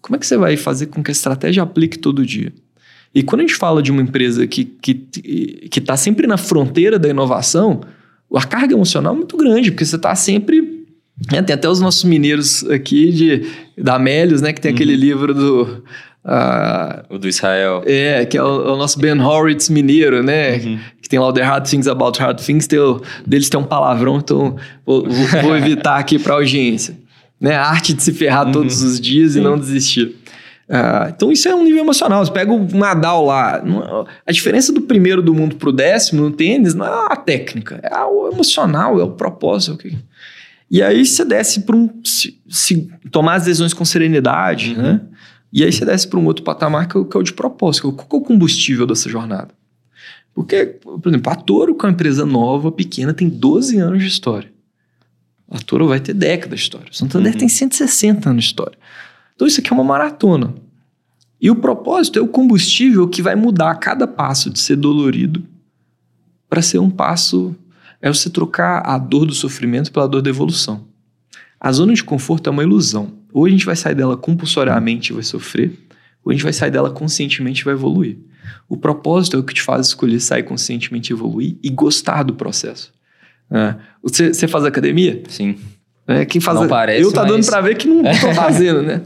Como 0.05 0.17
é 0.17 0.19
que 0.19 0.27
você 0.27 0.37
vai 0.37 0.55
fazer 0.55 0.89
com 0.89 1.03
que 1.03 1.11
a 1.11 1.13
estratégia 1.13 1.63
aplique 1.63 1.99
todo 1.99 2.27
dia? 2.27 2.53
E 3.15 3.23
quando 3.23 3.41
a 3.41 3.45
gente 3.45 3.55
fala 3.55 3.83
de 3.83 3.91
uma 3.91 4.03
empresa 4.03 4.47
que 4.47 4.61
está 4.61 4.79
que, 4.83 5.69
que 5.71 5.81
tá 5.81 5.97
sempre 5.97 6.27
na 6.27 6.37
fronteira 6.37 6.99
da 6.99 7.09
inovação, 7.09 7.81
a 8.35 8.45
carga 8.45 8.75
emocional 8.75 9.15
é 9.15 9.17
muito 9.17 9.35
grande, 9.35 9.71
porque 9.71 9.83
você 9.83 9.97
está 9.97 10.15
sempre. 10.15 10.85
Né, 11.33 11.41
tem 11.41 11.55
até 11.55 11.67
os 11.71 11.81
nossos 11.81 12.05
mineiros 12.05 12.69
aqui 12.69 13.11
de, 13.13 13.47
da 13.83 13.95
Amélios, 13.95 14.43
né? 14.43 14.53
Que 14.53 14.61
tem 14.61 14.73
uhum. 14.73 14.75
aquele 14.75 14.95
livro 14.95 15.33
do. 15.33 15.83
Uh, 16.23 17.15
o 17.15 17.19
do 17.19 17.27
Israel. 17.27 17.83
É, 17.87 18.27
que 18.27 18.37
é 18.37 18.43
o, 18.43 18.69
é 18.69 18.73
o 18.73 18.77
nosso 18.77 18.99
Ben 18.99 19.19
Horowitz 19.19 19.71
mineiro, 19.71 20.23
né? 20.23 20.59
Uhum. 20.59 20.79
Que 21.01 21.09
tem 21.09 21.19
lá 21.19 21.29
o 21.29 21.33
The 21.33 21.43
Hard 21.43 21.67
Things 21.67 21.87
About 21.87 22.21
Hard 22.21 22.39
Things. 22.43 22.67
Tem 22.67 22.79
o, 22.79 23.01
deles 23.27 23.49
tem 23.49 23.59
um 23.59 23.65
palavrão, 23.65 24.19
então 24.19 24.57
vou, 24.85 25.09
vou 25.43 25.57
evitar 25.57 25.97
aqui 25.97 26.19
para 26.19 26.35
a 26.35 26.37
audiência 26.37 27.03
né? 27.41 27.55
A 27.55 27.67
arte 27.67 27.93
de 27.93 28.03
se 28.03 28.13
ferrar 28.13 28.47
uhum. 28.47 28.53
todos 28.53 28.83
os 28.83 29.01
dias 29.01 29.33
Sim. 29.33 29.41
e 29.41 29.43
não 29.43 29.59
desistir. 29.59 30.17
Uh, 30.69 31.11
então 31.15 31.31
isso 31.31 31.47
é 31.49 31.55
um 31.55 31.63
nível 31.63 31.81
emocional. 31.81 32.25
Você 32.25 32.33
pega 32.33 32.53
o 32.53 32.67
Nadal 32.77 33.27
lá. 33.27 33.63
A 34.27 34.33
diferença 34.33 34.73
do 34.73 34.81
primeiro 34.83 35.23
do 35.23 35.35
mundo 35.35 35.57
pro 35.57 35.73
décimo 35.73 36.23
no 36.23 36.31
tênis 36.31 36.75
não 36.75 36.87
é 36.87 37.13
a 37.13 37.17
técnica, 37.17 37.81
é 37.83 38.03
o 38.05 38.29
emocional, 38.29 38.99
é 38.99 39.05
o 39.05 39.11
propósito. 39.11 39.75
Okay? 39.75 39.99
E 40.71 40.83
aí 40.83 41.05
você 41.05 41.25
desce 41.25 41.61
para 41.61 41.77
um. 41.77 41.91
Se, 42.03 42.41
se, 42.49 42.91
tomar 43.11 43.35
as 43.35 43.45
decisões 43.45 43.75
com 43.75 43.85
serenidade, 43.85 44.75
uhum. 44.75 44.83
né? 44.83 45.01
E 45.53 45.63
aí 45.63 45.71
você 45.71 45.85
desce 45.85 46.09
para 46.09 46.19
um 46.19 46.25
outro 46.25 46.43
patamar 46.43 46.89
que 46.89 46.97
é, 46.97 47.01
o, 47.01 47.05
que 47.05 47.17
é 47.17 47.21
o 47.21 47.23
de 47.23 47.33
propósito. 47.33 47.93
Qual 47.93 48.21
é 48.21 48.25
o 48.25 48.27
combustível 48.27 48.87
dessa 48.87 49.09
jornada? 49.09 49.51
Porque, 50.35 50.67
por 50.67 51.07
exemplo, 51.07 51.33
a 51.33 51.37
Toro, 51.37 51.77
que 51.77 51.85
é 51.85 51.89
uma 51.89 51.93
empresa 51.93 52.27
nova, 52.27 52.73
pequena, 52.73 53.15
tem 53.15 53.29
12 53.29 53.79
anos 53.79 54.03
de 54.03 54.09
história. 54.09 54.51
A 55.51 55.59
Toro 55.59 55.89
vai 55.89 56.01
ter 56.01 56.15
décadas 56.15 56.61
de 56.61 56.65
história. 56.65 56.89
O 56.91 56.95
Santander 56.95 57.33
uhum. 57.33 57.39
tem 57.39 57.49
160 57.49 58.31
anos 58.31 58.45
de 58.45 58.51
história. 58.51 58.79
Então 59.35 59.47
isso 59.47 59.61
aqui 59.61 59.71
é 59.71 59.75
uma 59.75 59.85
maratona. 59.85 60.55
E 61.41 61.51
o 61.51 61.57
propósito 61.57 62.19
é 62.19 62.23
o 62.23 62.29
combustível 62.29 63.09
que 63.09 63.21
vai 63.21 63.35
mudar 63.35 63.75
cada 63.77 64.07
passo 64.07 64.49
de 64.51 64.59
ser 64.59 64.77
dolorido 64.77 65.45
para 66.49 66.63
ser 66.63 66.79
um 66.79 66.91
passo. 66.91 67.55
É 68.01 68.13
você 68.13 68.31
trocar 68.31 68.83
a 68.85 68.99
dor 68.99 69.27
do 69.27 69.35
sofrimento 69.35 69.91
pela 69.91 70.09
dor 70.09 70.23
da 70.23 70.31
evolução. 70.31 70.87
A 71.59 71.73
zona 71.73 71.95
de 71.95 72.05
conforto 72.05 72.49
é 72.49 72.51
uma 72.51 72.63
ilusão. 72.63 73.13
Ou 73.33 73.47
a 73.47 73.51
gente 73.51 73.67
vai 73.67 73.75
sair 73.75 73.95
dela 73.95 74.17
compulsoriamente 74.17 75.11
e 75.11 75.15
vai 75.15 75.25
sofrer, 75.25 75.77
ou 76.25 76.31
a 76.31 76.33
gente 76.33 76.45
vai 76.45 76.53
sair 76.53 76.71
dela 76.71 76.91
conscientemente 76.91 77.63
e 77.63 77.65
vai 77.65 77.75
evoluir. 77.75 78.17
O 78.69 78.77
propósito 78.77 79.37
é 79.37 79.41
o 79.41 79.43
que 79.43 79.53
te 79.53 79.63
faz 79.63 79.89
escolher 79.89 80.21
sair 80.21 80.45
conscientemente 80.45 81.13
e 81.13 81.15
evoluir 81.15 81.57
e 81.63 81.69
gostar 81.69 82.23
do 82.23 82.35
processo. 82.35 82.93
É. 83.51 83.75
Você, 84.03 84.33
você 84.33 84.49
faz 84.49 84.65
academia? 84.65 85.23
Sim. 85.29 85.57
É, 86.07 86.25
quem 86.25 86.41
faz 86.41 86.57
não 86.57 86.65
a... 86.65 86.69
parece, 86.69 87.03
Eu 87.03 87.13
tá 87.13 87.23
mas... 87.23 87.31
dando 87.31 87.47
pra 87.47 87.61
ver 87.61 87.77
que 87.77 87.89
não 87.89 88.03
tô 88.21 88.35
fazendo, 88.35 88.83
né? 88.83 89.03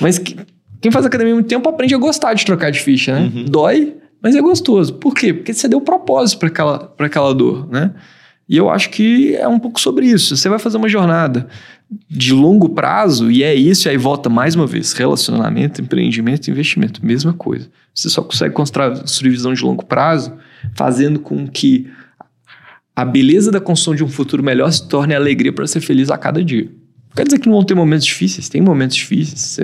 Mas 0.00 0.18
que... 0.18 0.36
quem 0.80 0.90
faz 0.90 1.04
academia 1.04 1.32
há 1.32 1.36
muito 1.36 1.48
tempo 1.48 1.68
aprende 1.68 1.94
a 1.94 1.98
gostar 1.98 2.34
de 2.34 2.44
trocar 2.44 2.70
de 2.70 2.80
ficha, 2.80 3.14
né? 3.14 3.30
Uhum. 3.34 3.44
Dói, 3.44 3.94
mas 4.22 4.34
é 4.34 4.40
gostoso. 4.40 4.94
Por 4.94 5.14
quê? 5.14 5.34
Porque 5.34 5.52
você 5.52 5.68
deu 5.68 5.80
propósito 5.80 6.38
para 6.38 6.48
aquela, 6.48 6.78
pra 6.78 7.06
aquela 7.06 7.34
dor, 7.34 7.68
né? 7.70 7.92
E 8.48 8.56
eu 8.56 8.70
acho 8.70 8.88
que 8.88 9.36
é 9.36 9.46
um 9.46 9.58
pouco 9.58 9.78
sobre 9.78 10.06
isso. 10.06 10.34
Você 10.34 10.48
vai 10.48 10.58
fazer 10.58 10.78
uma 10.78 10.88
jornada 10.88 11.46
de 12.08 12.32
longo 12.32 12.70
prazo 12.70 13.30
e 13.30 13.42
é 13.42 13.54
isso, 13.54 13.88
e 13.88 13.90
aí 13.90 13.96
volta 13.96 14.30
mais 14.30 14.54
uma 14.54 14.66
vez: 14.66 14.92
relacionamento, 14.92 15.82
empreendimento, 15.82 16.50
investimento, 16.50 17.04
mesma 17.04 17.32
coisa. 17.32 17.68
Você 17.94 18.08
só 18.08 18.22
consegue 18.22 18.54
construir 18.54 19.30
visão 19.30 19.52
de 19.52 19.62
longo 19.62 19.84
prazo 19.84 20.32
fazendo 20.74 21.20
com 21.20 21.46
que 21.46 21.90
a 22.98 23.04
beleza 23.04 23.52
da 23.52 23.60
construção 23.60 23.94
de 23.94 24.02
um 24.02 24.08
futuro 24.08 24.42
melhor 24.42 24.72
se 24.72 24.88
torne 24.88 25.14
alegria 25.14 25.52
para 25.52 25.64
ser 25.68 25.80
feliz 25.80 26.10
a 26.10 26.18
cada 26.18 26.42
dia. 26.42 26.68
Quer 27.14 27.22
dizer 27.22 27.38
que 27.38 27.46
não 27.46 27.54
vão 27.54 27.64
ter 27.64 27.76
momentos 27.76 28.04
difíceis, 28.04 28.48
tem 28.48 28.60
momentos 28.60 28.96
difíceis. 28.96 29.56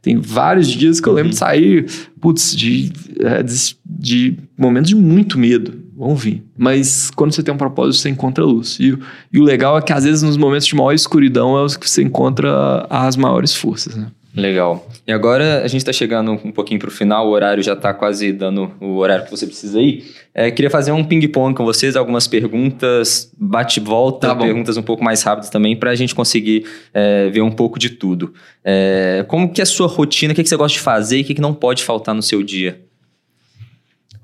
tem 0.00 0.16
vários 0.16 0.66
dias 0.66 0.98
que 0.98 1.06
eu 1.06 1.12
lembro 1.12 1.28
de 1.28 1.36
uhum. 1.36 1.38
sair, 1.38 1.86
putz, 2.18 2.56
de, 2.56 2.90
é, 3.20 3.42
de, 3.42 3.76
de, 3.84 4.38
momentos 4.56 4.88
de 4.88 4.96
muito 4.96 5.38
medo. 5.38 5.74
Vão 5.94 6.16
vir. 6.16 6.42
Mas 6.56 7.10
quando 7.10 7.34
você 7.34 7.42
tem 7.42 7.52
um 7.52 7.58
propósito, 7.58 8.00
você 8.00 8.08
encontra 8.08 8.42
luz. 8.46 8.78
E, 8.80 8.98
e 9.30 9.38
o 9.38 9.42
legal 9.42 9.76
é 9.76 9.82
que 9.82 9.92
às 9.92 10.04
vezes 10.04 10.22
nos 10.22 10.38
momentos 10.38 10.66
de 10.66 10.74
maior 10.74 10.94
escuridão 10.94 11.58
é 11.58 11.62
os 11.62 11.76
que 11.76 11.88
você 11.88 12.02
encontra 12.02 12.86
as 12.88 13.14
maiores 13.14 13.54
forças, 13.54 13.94
né? 13.94 14.06
Legal. 14.34 14.88
E 15.06 15.12
agora 15.12 15.64
a 15.64 15.66
gente 15.66 15.80
está 15.80 15.92
chegando 15.92 16.30
um 16.32 16.52
pouquinho 16.52 16.78
para 16.78 16.88
o 16.88 16.92
final, 16.92 17.26
o 17.26 17.30
horário 17.30 17.62
já 17.62 17.72
está 17.72 17.92
quase 17.92 18.32
dando 18.32 18.70
o 18.80 18.96
horário 18.96 19.24
que 19.24 19.30
você 19.30 19.44
precisa 19.44 19.80
ir. 19.80 20.04
É, 20.32 20.50
queria 20.50 20.70
fazer 20.70 20.92
um 20.92 21.02
ping-pong 21.02 21.54
com 21.54 21.64
vocês, 21.64 21.96
algumas 21.96 22.28
perguntas, 22.28 23.32
bate-volta, 23.36 24.28
Tá 24.28 24.36
perguntas 24.36 24.76
um 24.76 24.82
pouco 24.82 25.02
mais 25.02 25.22
rápidas 25.22 25.50
também, 25.50 25.76
para 25.76 25.90
a 25.90 25.94
gente 25.96 26.14
conseguir 26.14 26.64
é, 26.94 27.28
ver 27.28 27.40
um 27.40 27.50
pouco 27.50 27.78
de 27.78 27.90
tudo. 27.90 28.32
É, 28.64 29.24
como 29.26 29.52
que 29.52 29.60
é 29.60 29.64
a 29.64 29.66
sua 29.66 29.88
rotina, 29.88 30.32
o 30.32 30.36
que, 30.36 30.44
que 30.44 30.48
você 30.48 30.56
gosta 30.56 30.78
de 30.78 30.82
fazer 30.82 31.18
e 31.18 31.22
o 31.22 31.24
que, 31.24 31.34
que 31.34 31.40
não 31.40 31.52
pode 31.52 31.82
faltar 31.82 32.14
no 32.14 32.22
seu 32.22 32.40
dia? 32.42 32.80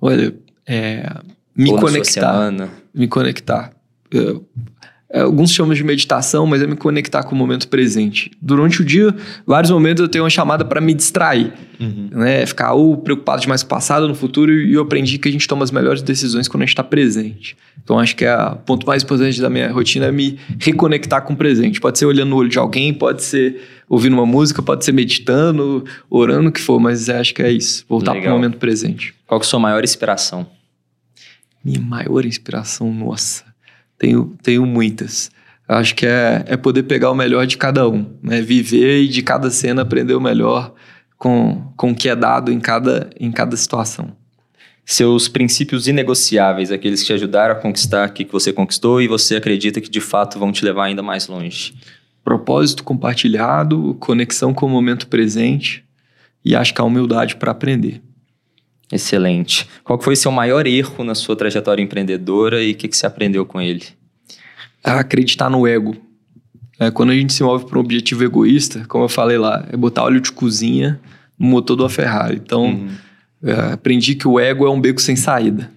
Olha, 0.01 0.33
é, 0.65 1.03
me 1.57 1.73
Ou 1.73 1.81
conectar. 1.81 2.53
Me 2.95 3.09
conectar. 3.09 3.73
Eu- 4.11 4.47
alguns 5.21 5.53
chamam 5.53 5.75
de 5.75 5.85
meditação, 5.85 6.47
mas 6.47 6.63
é 6.63 6.67
me 6.67 6.77
conectar 6.77 7.23
com 7.23 7.35
o 7.35 7.39
momento 7.39 7.69
presente. 7.69 8.31
Durante 8.41 8.83
o 8.83 8.85
dia, 8.85 9.15
vários 9.47 9.71
momentos 9.71 10.03
eu 10.03 10.09
tenho 10.09 10.25
uma 10.25 10.31
chamada 10.31 10.65
para 10.65 10.81
me 10.81 10.95
distrair. 10.95 11.53
Né? 11.79 12.47
Ficar 12.47 12.73
ou 12.73 12.97
preocupado 12.97 13.43
demais 13.43 13.63
com 13.63 13.67
o 13.67 13.71
passado 13.71 14.03
ou 14.03 14.09
no 14.09 14.15
futuro, 14.15 14.53
e 14.53 14.75
eu 14.75 14.83
aprendi 14.83 15.19
que 15.19 15.29
a 15.29 15.33
gente 15.33 15.47
toma 15.47 15.63
as 15.63 15.71
melhores 15.71 16.03
decisões 16.03 16.49
quando 16.49 16.63
a 16.63 16.67
gente 16.67 16.73
está 16.73 16.83
presente. 16.85 17.57
Então 17.83 17.99
acho 17.99 18.17
que 18.17 18.25
é 18.25 18.37
o 18.37 18.57
ponto 18.57 18.87
mais 18.87 19.03
importante 19.03 19.41
da 19.41 19.51
minha 19.51 19.71
rotina 19.71 20.07
é 20.07 20.13
me 20.13 20.39
reconectar 20.59 21.23
com 21.23 21.35
o 21.35 21.37
presente. 21.37 21.81
Pode 21.81 21.99
ser 21.99 22.07
olhando 22.07 22.31
no 22.31 22.37
olho 22.37 22.49
de 22.49 22.59
alguém, 22.59 22.93
pode 22.93 23.23
ser 23.23 23.61
ouvindo 23.89 24.15
uma 24.15 24.27
música, 24.27 24.63
pode 24.63 24.85
ser 24.85 24.93
meditando, 24.93 25.85
orando, 26.11 26.49
o 26.49 26.53
que 26.53 26.61
for, 26.61 26.81
mas 26.81 27.09
acho 27.09 27.35
que 27.35 27.43
é 27.43 27.51
isso. 27.51 27.85
Voltar 27.89 28.15
para 28.15 28.31
o 28.31 28.35
momento 28.35 28.57
presente. 28.59 29.15
Qual 29.27 29.39
que 29.39 29.45
é 29.45 29.47
a 29.47 29.51
sua 29.51 29.61
maior 29.61 29.85
inspiração? 29.85 30.47
Minha 31.65 31.81
maior 31.81 32.25
inspiração, 32.25 32.93
nossa, 32.93 33.45
tenho, 33.99 34.37
tenho 34.43 34.67
muitas. 34.67 35.31
Acho 35.69 35.95
que 35.95 36.07
é, 36.07 36.45
é 36.47 36.57
poder 36.57 36.85
pegar 36.85 37.11
o 37.11 37.15
melhor 37.15 37.47
de 37.47 37.57
cada 37.57 37.89
um, 37.89 38.07
né? 38.23 38.41
Viver 38.41 39.03
e 39.03 39.09
de 39.09 39.23
cada 39.23 39.51
cena 39.51 39.83
aprender 39.83 40.15
o 40.15 40.21
melhor 40.21 40.73
com, 41.19 41.73
com 41.77 41.91
o 41.91 41.95
que 41.95 42.09
é 42.09 42.15
dado 42.15 42.53
em 42.53 42.61
cada, 42.61 43.11
em 43.19 43.33
cada 43.33 43.57
situação. 43.57 44.13
Seus 44.85 45.27
princípios 45.27 45.89
inegociáveis, 45.89 46.71
aqueles 46.71 47.01
que 47.01 47.07
te 47.07 47.13
ajudaram 47.13 47.57
a 47.57 47.59
conquistar 47.59 48.09
o 48.09 48.13
que 48.13 48.25
que 48.25 48.33
você 48.33 48.53
conquistou 48.53 49.03
e 49.03 49.09
você 49.09 49.35
acredita 49.35 49.81
que 49.81 49.91
de 49.91 50.01
fato 50.01 50.39
vão 50.39 50.53
te 50.53 50.65
levar 50.65 50.85
ainda 50.85 51.03
mais 51.03 51.27
longe. 51.27 51.75
Propósito 52.23 52.85
compartilhado, 52.85 53.97
conexão 53.99 54.55
com 54.55 54.67
o 54.67 54.71
momento 54.71 55.09
presente 55.09 55.85
e 56.45 56.55
acho 56.55 56.73
que 56.73 56.81
a 56.81 56.85
humildade 56.85 57.35
para 57.35 57.51
aprender. 57.51 58.01
Excelente. 58.93 59.69
Qual 59.83 60.01
foi 60.01 60.15
seu 60.15 60.31
maior 60.31 60.67
erro 60.67 61.03
na 61.03 61.15
sua 61.15 61.35
trajetória 61.37 61.83
empreendedora 61.83 62.63
e 62.63 62.73
o 62.73 62.75
que, 62.75 62.89
que 62.89 62.97
você 62.97 63.07
aprendeu 63.07 63.45
com 63.45 63.61
ele? 63.61 63.85
a 64.85 65.01
acreditar 65.01 65.51
no 65.51 65.67
ego. 65.67 65.97
É, 66.79 66.93
quando 66.93 67.11
a 67.11 67.15
gente 67.15 67.33
se 67.33 67.43
move 67.43 67.65
para 67.67 67.77
um 67.77 67.81
objetivo 67.81 68.23
egoísta, 68.23 68.85
como 68.87 69.03
eu 69.03 69.09
falei 69.09 69.37
lá, 69.37 69.67
é 69.73 69.77
botar 69.77 70.05
óleo 70.05 70.21
de 70.21 70.31
cozinha 70.31 71.01
no 71.37 71.49
motor 71.49 71.75
da 71.77 71.89
Ferrari. 71.89 72.37
Então, 72.37 72.67
Uhum. 72.67 72.89
é, 73.43 73.73
aprendi 73.73 74.15
que 74.15 74.29
o 74.29 74.39
ego 74.39 74.65
é 74.65 74.71
um 74.71 74.81
beco 74.81 75.01
sem 75.03 75.17
saída. 75.17 75.73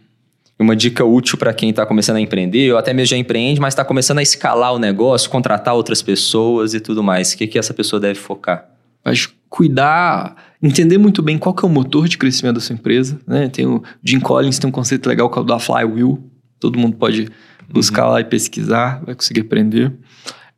Uma 0.59 0.75
dica 0.75 1.03
útil 1.03 1.39
para 1.39 1.51
quem 1.53 1.71
está 1.71 1.87
começando 1.87 2.17
a 2.17 2.21
empreender, 2.21 2.71
ou 2.71 2.77
até 2.77 2.93
mesmo 2.93 3.11
já 3.11 3.17
empreende, 3.17 3.59
mas 3.59 3.73
está 3.73 3.83
começando 3.83 4.19
a 4.19 4.21
escalar 4.21 4.73
o 4.73 4.77
negócio, 4.77 5.27
contratar 5.29 5.73
outras 5.73 6.03
pessoas 6.03 6.75
e 6.75 6.79
tudo 6.79 7.01
mais. 7.01 7.31
O 7.33 7.37
que, 7.37 7.47
que 7.47 7.57
essa 7.57 7.73
pessoa 7.73 7.99
deve 7.99 8.19
focar? 8.19 8.69
Mas 9.03 9.27
cuidar, 9.49 10.35
entender 10.61 10.97
muito 10.97 11.21
bem 11.21 11.37
qual 11.37 11.53
que 11.53 11.65
é 11.65 11.67
o 11.67 11.71
motor 11.71 12.07
de 12.07 12.17
crescimento 12.17 12.55
da 12.55 12.61
sua 12.61 12.75
empresa. 12.75 13.19
Né? 13.25 13.49
Tem 13.49 13.65
o 13.65 13.81
Jim 14.03 14.19
Collins 14.19 14.59
tem 14.59 14.69
um 14.69 14.71
conceito 14.71 15.07
legal 15.07 15.29
que 15.29 15.37
é 15.37 15.41
o 15.41 15.45
da 15.45 15.59
flywheel. 15.59 16.23
Todo 16.59 16.77
mundo 16.77 16.95
pode 16.97 17.29
buscar 17.69 18.07
lá 18.07 18.19
e 18.21 18.23
pesquisar, 18.23 19.01
vai 19.05 19.15
conseguir 19.15 19.41
aprender. 19.41 19.91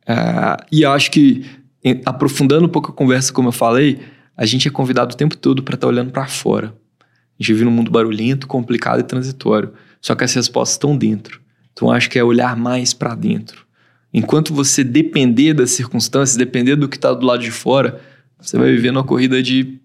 Ah, 0.06 0.56
e 0.70 0.84
acho 0.84 1.10
que, 1.10 1.46
em- 1.82 2.00
aprofundando 2.04 2.66
um 2.66 2.68
pouco 2.68 2.90
a 2.90 2.94
conversa, 2.94 3.32
como 3.32 3.48
eu 3.48 3.52
falei, 3.52 4.00
a 4.36 4.44
gente 4.44 4.66
é 4.66 4.70
convidado 4.70 5.14
o 5.14 5.16
tempo 5.16 5.36
todo 5.36 5.62
para 5.62 5.74
estar 5.74 5.86
olhando 5.86 6.10
para 6.10 6.26
fora. 6.26 6.74
A 6.98 7.42
gente 7.42 7.52
vive 7.52 7.64
num 7.64 7.70
mundo 7.70 7.90
barulhento, 7.90 8.46
complicado 8.46 9.00
e 9.00 9.04
transitório. 9.04 9.72
Só 10.00 10.14
que 10.14 10.24
as 10.24 10.34
respostas 10.34 10.74
estão 10.74 10.96
dentro. 10.96 11.40
Então 11.72 11.90
acho 11.90 12.10
que 12.10 12.18
é 12.18 12.24
olhar 12.24 12.56
mais 12.56 12.92
para 12.92 13.14
dentro. 13.14 13.64
Enquanto 14.12 14.52
você 14.52 14.84
depender 14.84 15.54
das 15.54 15.70
circunstâncias, 15.70 16.36
depender 16.36 16.76
do 16.76 16.88
que 16.88 16.96
está 16.96 17.14
do 17.14 17.24
lado 17.24 17.42
de 17.42 17.50
fora, 17.50 18.00
você 18.42 18.58
vai 18.58 18.70
viver 18.72 18.90
numa 18.92 19.04
corrida 19.04 19.42
de, 19.42 19.78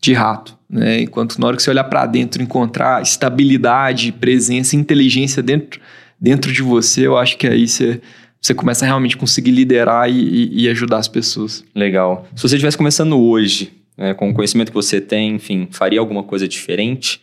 de 0.00 0.12
rato. 0.12 0.56
Né? 0.68 1.02
Enquanto 1.02 1.38
na 1.38 1.46
hora 1.46 1.56
que 1.56 1.62
você 1.62 1.70
olhar 1.70 1.84
para 1.84 2.04
dentro, 2.06 2.42
encontrar 2.42 3.00
estabilidade, 3.02 4.12
presença, 4.12 4.74
inteligência 4.76 5.42
dentro, 5.42 5.80
dentro 6.20 6.52
de 6.52 6.62
você, 6.62 7.06
eu 7.06 7.16
acho 7.16 7.36
que 7.38 7.46
aí 7.46 7.66
você, 7.68 8.00
você 8.40 8.52
começa 8.54 8.84
a 8.84 8.88
realmente 8.88 9.16
conseguir 9.16 9.50
liderar 9.52 10.10
e, 10.10 10.14
e- 10.18 10.62
e 10.64 10.68
ajudar 10.68 10.98
as 10.98 11.08
pessoas. 11.08 11.64
Legal. 11.74 12.26
Se 12.34 12.42
você 12.42 12.56
estivesse 12.56 12.76
começando 12.76 13.18
hoje, 13.18 13.72
né, 13.96 14.14
com 14.14 14.30
o 14.30 14.34
conhecimento 14.34 14.68
que 14.68 14.74
você 14.74 15.00
tem, 15.00 15.34
enfim, 15.36 15.68
faria 15.70 16.00
alguma 16.00 16.22
coisa 16.22 16.46
diferente? 16.48 17.20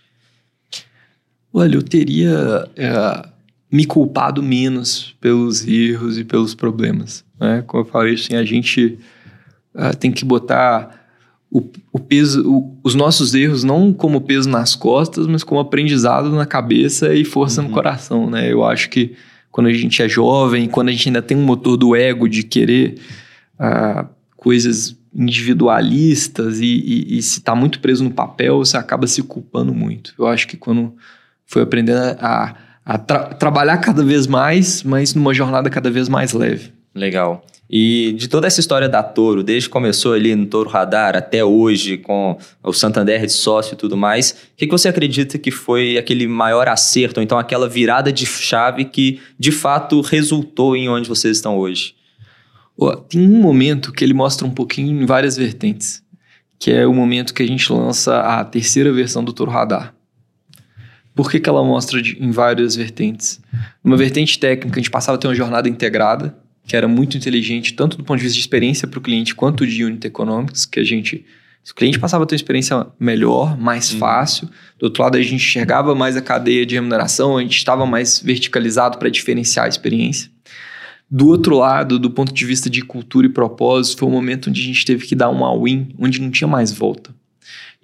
Olha, 1.53 1.75
eu 1.75 1.81
teria 1.83 2.67
é, 2.75 3.25
me 3.71 3.85
culpado 3.85 4.43
menos 4.43 5.15
pelos 5.21 5.65
erros 5.67 6.17
e 6.17 6.23
pelos 6.23 6.53
problemas. 6.53 7.23
Né? 7.39 7.63
Como 7.65 7.83
eu 7.83 7.87
falei, 7.87 8.15
assim, 8.15 8.35
a 8.35 8.43
gente 8.43 8.97
ah, 9.75 9.93
tem 9.93 10.11
que 10.11 10.23
botar 10.25 11.03
o, 11.51 11.61
o 11.91 11.99
peso, 11.99 12.49
o- 12.49 12.77
os 12.83 12.95
nossos 12.95 13.33
erros 13.33 13.63
não 13.63 13.93
como 13.93 14.21
peso 14.21 14.49
nas 14.49 14.75
costas, 14.75 15.27
mas 15.27 15.43
como 15.43 15.59
aprendizado 15.61 16.29
na 16.31 16.45
cabeça 16.45 17.13
e 17.13 17.23
força 17.23 17.61
Uhum. 17.61 17.67
no 17.67 17.73
coração. 17.73 18.29
Né? 18.29 18.51
Eu 18.51 18.63
acho 18.65 18.89
que 18.89 19.13
quando 19.51 19.67
a 19.67 19.73
gente 19.73 20.01
é 20.01 20.09
jovem, 20.09 20.67
quando 20.67 20.89
a 20.89 20.91
gente 20.91 21.07
ainda 21.09 21.21
tem 21.21 21.37
um 21.37 21.43
motor 21.45 21.77
do 21.77 21.95
ego 21.95 22.27
de 22.27 22.43
querer 22.43 22.95
ah, 23.59 24.05
coisas 24.35 24.97
individualistas 25.59 26.59
e, 26.59 26.65
e- 26.65 27.17
e 27.17 27.21
se 27.21 27.39
está 27.39 27.55
muito 27.55 27.79
preso 27.79 28.03
no 28.03 28.11
papel, 28.11 28.57
você 28.57 28.75
acaba 28.77 29.07
se 29.07 29.23
culpando 29.23 29.73
muito. 29.73 30.13
Eu 30.19 30.27
acho 30.27 30.47
que 30.47 30.57
quando 30.57 30.93
foi 31.45 31.61
aprendendo 31.61 31.99
a, 32.19 32.55
a 32.85 32.97
tra- 32.97 33.33
trabalhar 33.33 33.77
cada 33.77 34.03
vez 34.03 34.27
mais, 34.27 34.83
mas 34.83 35.13
numa 35.13 35.33
jornada 35.33 35.69
cada 35.69 35.89
vez 35.89 36.09
mais 36.09 36.33
leve. 36.33 36.71
Legal. 36.93 37.45
E 37.69 38.13
de 38.17 38.27
toda 38.27 38.45
essa 38.45 38.59
história 38.59 38.87
da 38.87 39.01
Toro, 39.01 39.41
desde 39.43 39.67
que 39.67 39.73
começou 39.73 40.13
ali 40.13 40.35
no 40.35 40.45
Toro 40.45 40.69
Radar 40.69 41.15
até 41.15 41.43
hoje, 41.43 41.97
com 41.97 42.37
o 42.61 42.71
Santander 42.71 43.25
de 43.25 43.31
sócio 43.31 43.73
e 43.73 43.77
tudo 43.77 43.97
mais, 43.97 44.31
o 44.53 44.55
que, 44.55 44.67
que 44.67 44.71
você 44.71 44.87
acredita 44.87 45.39
que 45.39 45.49
foi 45.49 45.97
aquele 45.97 46.27
maior 46.27 46.67
acerto, 46.67 47.19
ou 47.19 47.23
então 47.23 47.39
aquela 47.39 47.67
virada 47.67 48.13
de 48.13 48.25
chave 48.25 48.85
que 48.85 49.19
de 49.39 49.51
fato 49.51 49.99
resultou 50.01 50.75
em 50.75 50.87
onde 50.87 51.09
vocês 51.09 51.37
estão 51.37 51.57
hoje? 51.57 51.95
Ó, 52.77 52.95
tem 52.95 53.21
um 53.21 53.41
momento 53.41 53.91
que 53.91 54.03
ele 54.03 54.13
mostra 54.13 54.45
um 54.45 54.51
pouquinho 54.51 55.01
em 55.01 55.05
várias 55.05 55.35
vertentes, 55.35 56.03
que 56.59 56.69
é 56.71 56.85
o 56.85 56.93
momento 56.93 57.33
que 57.33 57.41
a 57.41 57.47
gente 57.47 57.71
lança 57.73 58.19
a 58.19 58.45
terceira 58.45 58.93
versão 58.93 59.23
do 59.23 59.33
Toro 59.33 59.49
Radar. 59.49 59.95
Por 61.15 61.31
que, 61.31 61.39
que 61.39 61.49
ela 61.49 61.63
mostra 61.63 62.01
de- 62.01 62.17
em 62.21 62.29
várias 62.29 62.75
vertentes? 62.75 63.41
Uma 63.83 63.97
vertente 63.97 64.37
técnica, 64.37 64.77
a 64.77 64.81
gente 64.83 64.91
passava 64.91 65.15
a 65.17 65.19
ter 65.19 65.27
uma 65.27 65.33
jornada 65.33 65.67
integrada, 65.69 66.37
que 66.65 66.75
era 66.75 66.87
muito 66.87 67.15
inteligente, 67.15 67.73
tanto 67.73 67.97
do 67.97 68.03
ponto 68.03 68.17
de 68.17 68.23
vista 68.23 68.35
de 68.35 68.41
experiência 68.41 68.87
para 68.87 68.97
o 68.99 69.01
cliente, 69.01 69.35
quanto 69.35 69.65
de 69.65 69.83
unit 69.83 70.05
economics, 70.05 70.65
que 70.65 70.79
a 70.79 70.83
gente... 70.83 71.25
O 71.69 71.73
cliente 71.73 71.97
passava 71.97 72.23
a 72.23 72.27
ter 72.27 72.35
uma 72.35 72.37
experiência 72.37 72.85
melhor, 72.99 73.57
mais 73.57 73.91
Uhum. 73.91 73.97
fácil. 73.99 74.47
Do 74.77 74.83
outro 74.83 75.01
lado, 75.01 75.17
a 75.17 75.21
gente 75.21 75.35
enxergava 75.35 75.95
mais 75.95 76.15
a 76.15 76.21
cadeia 76.21 76.63
de 76.65 76.75
remuneração, 76.75 77.37
a 77.37 77.41
gente 77.41 77.57
estava 77.57 77.85
mais 77.87 78.19
verticalizado 78.19 78.99
para 78.99 79.09
diferenciar 79.09 79.65
a 79.65 79.69
experiência. 79.69 80.29
Do 81.09 81.27
outro 81.27 81.57
lado, 81.57 81.97
do 81.97 82.09
ponto 82.11 82.31
de 82.33 82.45
vista 82.45 82.69
de 82.69 82.81
cultura 82.81 83.25
e 83.25 83.29
propósito, 83.29 83.99
foi 83.99 84.09
um 84.09 84.11
momento 84.11 84.49
onde 84.49 84.61
a 84.61 84.63
gente 84.63 84.85
teve 84.85 85.05
que 85.05 85.15
dar 85.15 85.29
um 85.29 85.43
all-in, 85.43 85.89
onde 85.97 86.19
não 86.21 86.29
tinha 86.29 86.47
mais 86.47 86.71
volta. 86.71 87.13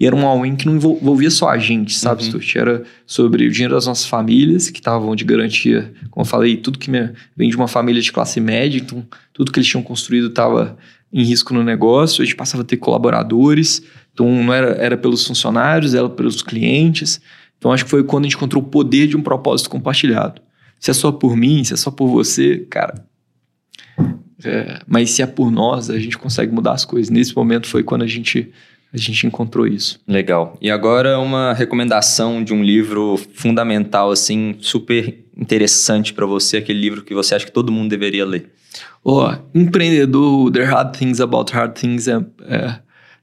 E 0.02 0.06
era 0.08 0.16
um 0.16 0.26
all-in 0.26 0.56
que 0.56 0.66
não 0.66 0.78
envol- 0.78 0.98
envolvia 1.00 1.30
só 1.30 1.48
a 1.50 1.60
gente, 1.60 1.94
sabe, 1.94 2.24
Uhum. 2.24 2.30
Stuart? 2.42 2.56
Era 2.56 2.84
sobre 3.06 3.46
o 3.46 3.52
dinheiro 3.52 3.76
das 3.76 3.86
nossas 3.86 4.08
famílias, 4.08 4.68
que 4.72 4.80
estavam 4.80 5.16
de 5.16 5.24
garantia, 5.24 5.94
como 6.10 6.24
eu 6.24 6.28
falei, 6.28 6.58
tudo 6.58 6.80
que 6.80 6.90
vem 7.38 7.50
de 7.52 7.56
uma 7.56 7.68
família 7.68 8.02
de 8.02 8.12
classe 8.12 8.40
média, 8.42 8.80
então 8.80 9.06
tudo 9.32 9.52
que 9.52 9.60
eles 9.60 9.70
tinham 9.70 9.84
construído 9.84 10.30
estava 10.30 10.76
em 11.14 11.24
risco 11.24 11.54
no 11.54 11.64
negócio, 11.64 12.24
a 12.24 12.26
gente 12.26 12.36
passava 12.36 12.64
a 12.64 12.66
ter 12.66 12.78
colaboradores, 12.78 13.84
então 14.12 14.28
não 14.44 14.52
era, 14.52 14.72
era 14.72 14.98
pelos 14.98 15.24
funcionários, 15.28 15.94
era 15.94 16.10
pelos 16.10 16.42
clientes. 16.42 17.22
Então 17.60 17.72
acho 17.72 17.84
que 17.84 17.92
foi 17.92 18.04
quando 18.04 18.24
a 18.26 18.28
gente 18.28 18.38
encontrou 18.38 18.64
o 18.64 18.66
poder 18.66 19.06
de 19.06 19.16
um 19.16 19.22
propósito 19.22 19.70
compartilhado. 19.70 20.42
Se 20.80 20.90
é 20.90 20.94
só 20.96 21.12
por 21.12 21.38
mim, 21.38 21.64
se 21.64 21.74
é 21.74 21.78
só 21.78 21.92
por 21.92 22.08
você, 22.08 22.66
cara. 22.72 23.06
é, 24.44 24.80
mas 24.88 25.12
se 25.12 25.22
é 25.22 25.28
por 25.28 25.52
nós, 25.52 25.92
a 25.92 26.00
gente 26.00 26.18
consegue 26.18 26.52
mudar 26.52 26.72
as 26.72 26.86
coisas. 26.86 27.12
Nesse 27.12 27.36
momento 27.36 27.68
foi 27.68 27.84
quando 27.84 28.02
a 28.02 28.08
gente, 28.08 28.52
a 28.94 28.98
gente 28.98 29.26
encontrou 29.26 29.66
isso. 29.66 30.00
Legal. 30.08 30.58
E 30.62 30.70
agora 30.70 31.18
uma 31.20 31.54
recomendação 31.54 32.44
de 32.44 32.54
um 32.54 32.64
livro 32.64 33.20
fundamental, 33.34 34.12
assim, 34.12 34.56
super 34.60 35.24
interessante 35.38 36.14
para 36.14 36.26
você, 36.26 36.58
aquele 36.58 36.80
livro 36.80 37.04
que 37.04 37.14
você 37.14 37.36
acha 37.36 37.46
que 37.46 37.52
todo 37.52 37.72
mundo 37.72 37.90
deveria 37.90 38.26
ler. 38.26 38.52
Ó, 39.04 39.34
empreendedor, 39.56 40.52
The 40.52 40.64
Hard 40.64 40.98
Things 40.98 41.20
About 41.22 41.54
Hard 41.54 41.74
Things, 41.74 42.08
é, 42.08 42.24
é, 42.44 42.80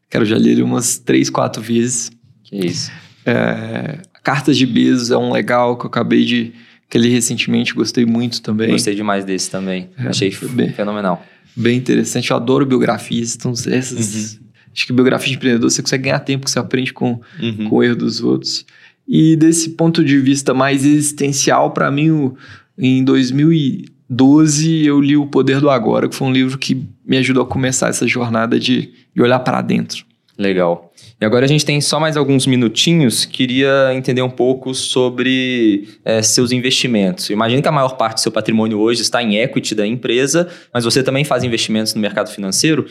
cara, 0.09 0.23
eu 0.23 0.27
já 0.27 0.37
li 0.37 0.51
ele 0.51 0.63
umas 0.63 0.99
três, 0.99 1.29
quatro 1.31 1.63
vezes. 1.63 2.11
Que 2.43 2.67
isso. 2.67 2.91
É, 3.27 3.99
Cartas 4.23 4.57
de 4.57 4.67
Bezos 4.67 5.11
é 5.11 5.17
um 5.17 5.33
legal 5.33 5.77
que 5.77 5.85
eu 5.85 5.89
acabei 5.89 6.25
de 6.25 6.53
que 6.89 6.97
eu 6.97 7.03
li 7.03 7.11
recentemente, 7.11 7.75
gostei 7.75 8.07
muito 8.07 8.41
também. 8.41 8.71
Gostei 8.71 8.95
demais 8.95 9.25
desse 9.25 9.51
também. 9.51 9.91
É, 9.99 10.09
Achei 10.09 10.35
bem. 10.51 10.73
fenomenal. 10.73 11.23
Bem 11.55 11.77
interessante. 11.77 12.31
Eu 12.31 12.37
adoro 12.37 12.65
biografias, 12.65 13.35
então 13.35 13.53
essas, 13.53 14.41
Acho 14.73 14.87
que 14.87 14.93
biografia 14.93 15.31
de 15.31 15.37
empreendedor 15.37 15.71
você 15.71 15.83
consegue 15.83 16.05
ganhar 16.05 16.21
tempo, 16.21 16.45
que 16.45 16.51
você 16.51 16.59
aprende 16.59 16.93
com, 16.93 17.21
uhum. 17.41 17.69
com 17.69 17.77
o 17.77 17.83
erro 17.83 17.97
dos 17.97 18.23
outros. 18.23 18.65
E 19.07 19.37
desse 19.37 19.71
ponto 19.71 20.05
de 20.05 20.19
vista 20.21 20.53
mais 20.53 20.85
existencial, 20.85 21.71
para 21.71 21.91
mim, 21.91 22.11
o, 22.11 22.37
em 22.77 23.03
2012 23.03 24.85
eu 24.85 25.01
li 25.01 25.17
O 25.17 25.27
Poder 25.27 25.61
do 25.61 25.71
Agora, 25.71 26.09
que 26.09 26.15
foi 26.15 26.29
um 26.29 26.33
livro 26.33 26.59
que 26.59 26.87
me 27.07 27.17
ajudou 27.17 27.43
a 27.43 27.47
começar 27.47 27.89
essa 27.89 28.07
jornada 28.07 28.61
de, 28.61 28.93
de 29.15 29.23
olhar 29.23 29.39
para 29.39 29.63
dentro. 29.63 30.05
Legal. 30.39 30.93
E 31.21 31.25
agora 31.25 31.45
a 31.45 31.49
gente 31.49 31.65
tem 31.65 31.81
só 31.81 31.99
mais 31.99 32.17
alguns 32.17 32.47
minutinhos. 32.47 33.25
Queria 33.25 33.93
entender 33.93 34.23
um 34.23 34.31
pouco 34.31 34.73
sobre 34.73 35.89
é, 36.05 36.23
seus 36.23 36.53
investimentos. 36.53 37.29
Imagina 37.31 37.61
que 37.61 37.67
a 37.67 37.73
maior 37.73 37.97
parte 37.97 38.15
do 38.15 38.21
seu 38.21 38.31
patrimônio 38.31 38.79
hoje 38.79 39.03
está 39.03 39.21
em 39.21 39.37
equity 39.37 39.75
da 39.75 39.85
empresa, 39.85 40.49
mas 40.73 40.85
você 40.85 41.03
também 41.03 41.25
faz 41.25 41.43
investimentos 41.43 41.93
no 41.93 42.01
mercado 42.01 42.31
financeiro? 42.31 42.87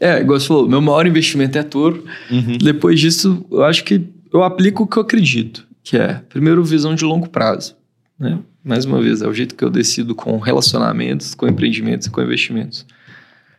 É, 0.00 0.20
igual 0.20 0.38
você 0.38 0.46
falou, 0.46 0.68
meu 0.68 0.80
maior 0.80 1.06
investimento 1.06 1.56
é 1.58 1.62
touro. 1.62 2.04
Uhum. 2.30 2.58
Depois 2.58 2.98
disso, 2.98 3.44
eu 3.50 3.64
acho 3.64 3.84
que 3.84 4.02
eu 4.32 4.42
aplico 4.42 4.82
o 4.82 4.86
que 4.86 4.96
eu 4.96 5.02
acredito, 5.02 5.66
que 5.82 5.96
é, 5.96 6.20
primeiro, 6.28 6.64
visão 6.64 6.94
de 6.94 7.04
longo 7.04 7.28
prazo. 7.28 7.76
Né? 8.18 8.38
Mais 8.64 8.84
uma 8.84 9.00
vez, 9.00 9.22
é 9.22 9.28
o 9.28 9.34
jeito 9.34 9.54
que 9.54 9.64
eu 9.64 9.70
decido 9.70 10.14
com 10.14 10.38
relacionamentos, 10.38 11.34
com 11.34 11.46
empreendimentos 11.46 12.06
e 12.06 12.10
com 12.10 12.20
investimentos. 12.22 12.86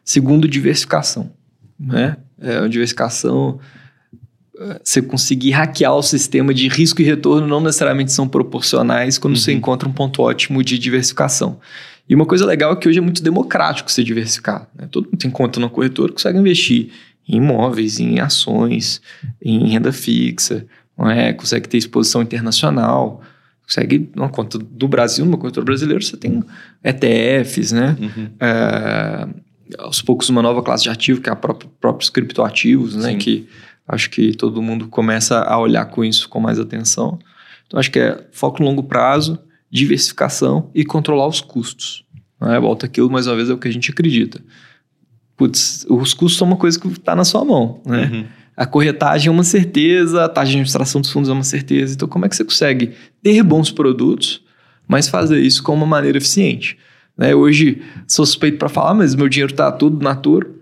Segundo, 0.03 0.47
diversificação. 0.47 1.31
Né? 1.79 2.17
É, 2.39 2.57
a 2.57 2.67
diversificação, 2.67 3.59
é, 4.59 4.81
você 4.83 5.01
conseguir 5.01 5.51
hackear 5.51 5.95
o 5.95 6.01
sistema 6.01 6.53
de 6.53 6.67
risco 6.67 7.01
e 7.01 7.05
retorno 7.05 7.47
não 7.47 7.61
necessariamente 7.61 8.11
são 8.11 8.27
proporcionais 8.27 9.17
quando 9.17 9.35
uhum. 9.35 9.39
você 9.39 9.53
encontra 9.53 9.87
um 9.87 9.93
ponto 9.93 10.21
ótimo 10.21 10.63
de 10.63 10.77
diversificação. 10.77 11.59
E 12.07 12.13
uma 12.13 12.25
coisa 12.25 12.45
legal 12.45 12.73
é 12.73 12.75
que 12.75 12.87
hoje 12.87 12.99
é 12.99 13.01
muito 13.01 13.23
democrático 13.23 13.91
você 13.91 14.03
diversificar. 14.03 14.67
Né? 14.75 14.87
Todo 14.91 15.05
mundo 15.05 15.17
tem 15.17 15.31
conta 15.31 15.59
no 15.59 15.69
corretor, 15.69 16.11
consegue 16.11 16.37
investir 16.37 16.91
em 17.27 17.37
imóveis, 17.37 17.99
em 17.99 18.19
ações, 18.19 19.01
em 19.41 19.69
renda 19.69 19.91
fixa, 19.91 20.65
é? 21.09 21.33
consegue 21.33 21.67
ter 21.67 21.77
exposição 21.77 22.21
internacional, 22.21 23.21
consegue, 23.63 24.09
numa 24.15 24.29
conta 24.29 24.57
do 24.57 24.87
Brasil, 24.87 25.25
numa 25.25 25.37
corretora 25.37 25.65
brasileira, 25.65 26.01
você 26.03 26.15
tem 26.15 26.43
ETFs, 26.83 27.71
né? 27.71 27.97
Uhum. 27.99 28.29
É, 28.39 29.27
aos 29.79 30.01
poucos 30.01 30.29
uma 30.29 30.41
nova 30.41 30.61
classe 30.61 30.83
de 30.83 30.89
ativo, 30.89 31.19
que 31.19 31.29
é 31.29 31.33
a 31.33 31.35
própria, 31.35 31.69
próprios 31.81 32.09
criptoativos, 32.09 32.95
né? 32.95 33.11
Sim. 33.11 33.17
Que 33.17 33.49
acho 33.87 34.09
que 34.09 34.35
todo 34.35 34.61
mundo 34.61 34.87
começa 34.87 35.41
a 35.41 35.57
olhar 35.59 35.85
com 35.85 36.03
isso 36.03 36.29
com 36.29 36.39
mais 36.39 36.59
atenção. 36.59 37.19
Então, 37.65 37.79
acho 37.79 37.91
que 37.91 37.99
é 37.99 38.23
foco 38.31 38.61
no 38.61 38.69
longo 38.69 38.83
prazo, 38.83 39.39
diversificação 39.69 40.69
e 40.73 40.85
controlar 40.85 41.27
os 41.27 41.41
custos. 41.41 42.05
Né? 42.39 42.59
Volta 42.59 42.85
aquilo, 42.85 43.09
mais 43.09 43.27
uma 43.27 43.35
vez, 43.35 43.49
é 43.49 43.53
o 43.53 43.57
que 43.57 43.67
a 43.67 43.71
gente 43.71 43.91
acredita. 43.91 44.41
Putz, 45.37 45.85
os 45.89 46.13
custos 46.13 46.37
são 46.37 46.47
uma 46.47 46.55
coisa 46.57 46.79
que 46.79 46.87
está 46.87 47.15
na 47.15 47.25
sua 47.25 47.43
mão, 47.43 47.81
né? 47.85 48.09
Uhum. 48.11 48.25
A 48.57 48.65
corretagem 48.65 49.27
é 49.27 49.31
uma 49.31 49.43
certeza, 49.43 50.23
a 50.23 50.29
taxa 50.29 50.45
de 50.45 50.51
administração 50.51 51.01
dos 51.01 51.11
fundos 51.11 51.29
é 51.29 51.33
uma 51.33 51.43
certeza. 51.43 51.93
Então, 51.93 52.07
como 52.07 52.25
é 52.25 52.29
que 52.29 52.35
você 52.35 52.45
consegue 52.45 52.93
ter 53.21 53.43
bons 53.43 53.69
produtos, 53.69 54.41
mas 54.87 55.09
fazer 55.09 55.41
isso 55.41 55.61
com 55.61 55.73
uma 55.73 55.85
maneira 55.85 56.17
eficiente? 56.17 56.77
Né? 57.17 57.35
Hoje 57.35 57.81
sou 58.07 58.25
suspeito 58.25 58.57
para 58.57 58.69
falar, 58.69 58.93
mas 58.93 59.13
meu 59.13 59.27
dinheiro 59.27 59.51
está 59.51 59.69
tudo 59.71 60.01
na 60.01 60.15
Toro. 60.15 60.55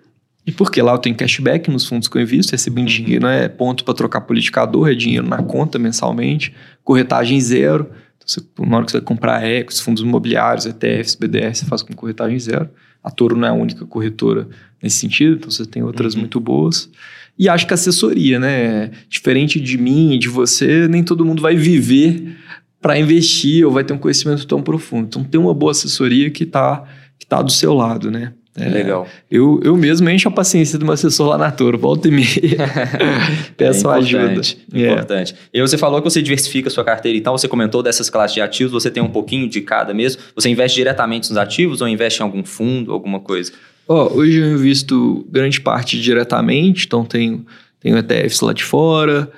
E 0.45 0.51
porque 0.51 0.81
lá 0.81 0.91
eu 0.91 0.97
tenho 0.97 1.15
cashback 1.15 1.69
nos 1.69 1.87
fundos 1.87 2.07
que 2.07 2.17
eu 2.17 2.21
invisto, 2.21 2.51
recebo 2.51 2.79
uhum. 2.79 2.85
dinheiro, 2.85 3.21
não 3.21 3.29
é 3.29 3.47
ponto 3.47 3.85
para 3.85 3.93
trocar 3.93 4.21
politicador, 4.21 4.89
é 4.89 4.95
dinheiro 4.95 5.27
na 5.27 5.41
conta 5.43 5.77
mensalmente, 5.77 6.53
corretagem 6.83 7.39
zero. 7.39 7.89
Você, 8.25 8.41
na 8.59 8.77
hora 8.77 8.85
que 8.85 8.91
você 8.91 8.97
vai 8.97 9.05
comprar 9.05 9.45
equity, 9.45 9.81
fundos 9.81 10.03
imobiliários, 10.03 10.65
ETFs, 10.65 11.15
BDRs, 11.15 11.59
você 11.59 11.65
faz 11.65 11.81
com 11.81 11.93
corretagem 11.93 12.39
zero. 12.39 12.69
A 13.03 13.11
Toro 13.11 13.35
não 13.35 13.47
é 13.47 13.51
a 13.51 13.53
única 13.53 13.85
corretora 13.85 14.47
nesse 14.81 14.97
sentido, 14.97 15.35
então 15.35 15.51
você 15.51 15.65
tem 15.65 15.83
outras 15.83 16.13
uhum. 16.13 16.21
muito 16.21 16.39
boas. 16.39 16.89
E 17.37 17.49
acho 17.49 17.67
que 17.67 17.73
assessoria, 17.73 18.39
né? 18.39 18.91
Diferente 19.09 19.59
de 19.59 19.77
mim 19.77 20.13
e 20.13 20.19
de 20.19 20.29
você, 20.29 20.87
nem 20.87 21.03
todo 21.03 21.25
mundo 21.25 21.41
vai 21.41 21.55
viver 21.55 22.37
para 22.81 22.97
investir 22.97 23.65
ou 23.65 23.71
vai 23.71 23.83
ter 23.83 23.93
um 23.93 23.97
conhecimento 23.97 24.45
tão 24.45 24.61
profundo. 24.61 25.07
Então, 25.07 25.23
tem 25.23 25.39
uma 25.39 25.53
boa 25.53 25.71
assessoria 25.71 26.29
que 26.29 26.43
está 26.43 26.83
que 27.17 27.25
tá 27.25 27.41
do 27.41 27.51
seu 27.51 27.73
lado, 27.73 28.11
né? 28.11 28.33
É, 28.55 28.69
Legal. 28.69 29.07
Eu, 29.31 29.59
eu 29.63 29.75
mesmo 29.75 30.07
encho 30.09 30.27
a 30.27 30.31
paciência 30.31 30.77
do 30.77 30.85
meu 30.85 30.93
assessor 30.93 31.27
lá 31.27 31.37
na 31.37 31.49
Toro, 31.49 31.77
volta 31.77 32.07
e 32.07 32.11
meia. 32.11 32.27
Peço 33.57 33.89
é 33.89 33.97
ajuda. 33.97 34.41
Importante. 34.71 35.33
É. 35.51 35.57
E 35.57 35.61
você 35.61 35.75
falou 35.75 36.01
que 36.01 36.09
você 36.09 36.21
diversifica 36.21 36.67
a 36.67 36.71
sua 36.71 36.83
carteira, 36.83 37.17
então 37.17 37.35
você 37.35 37.47
comentou 37.47 37.81
dessas 37.81 38.11
classes 38.11 38.35
de 38.35 38.41
ativos, 38.41 38.71
você 38.71 38.91
tem 38.91 39.01
um 39.01 39.09
pouquinho 39.09 39.49
de 39.49 39.61
cada 39.61 39.91
mesmo. 39.93 40.21
Você 40.35 40.49
investe 40.49 40.75
diretamente 40.75 41.29
nos 41.29 41.37
ativos 41.37 41.81
ou 41.81 41.87
investe 41.87 42.21
em 42.21 42.23
algum 42.23 42.43
fundo, 42.43 42.93
alguma 42.93 43.19
coisa? 43.19 43.51
Oh, 43.87 44.19
hoje 44.19 44.37
eu 44.37 44.53
invisto 44.53 45.25
grande 45.29 45.59
parte 45.59 45.99
diretamente, 45.99 46.85
então 46.85 47.03
tenho, 47.03 47.45
tenho 47.79 47.97
ETFs 47.97 48.41
lá 48.41 48.53
de 48.53 48.63
fora, 48.63 49.29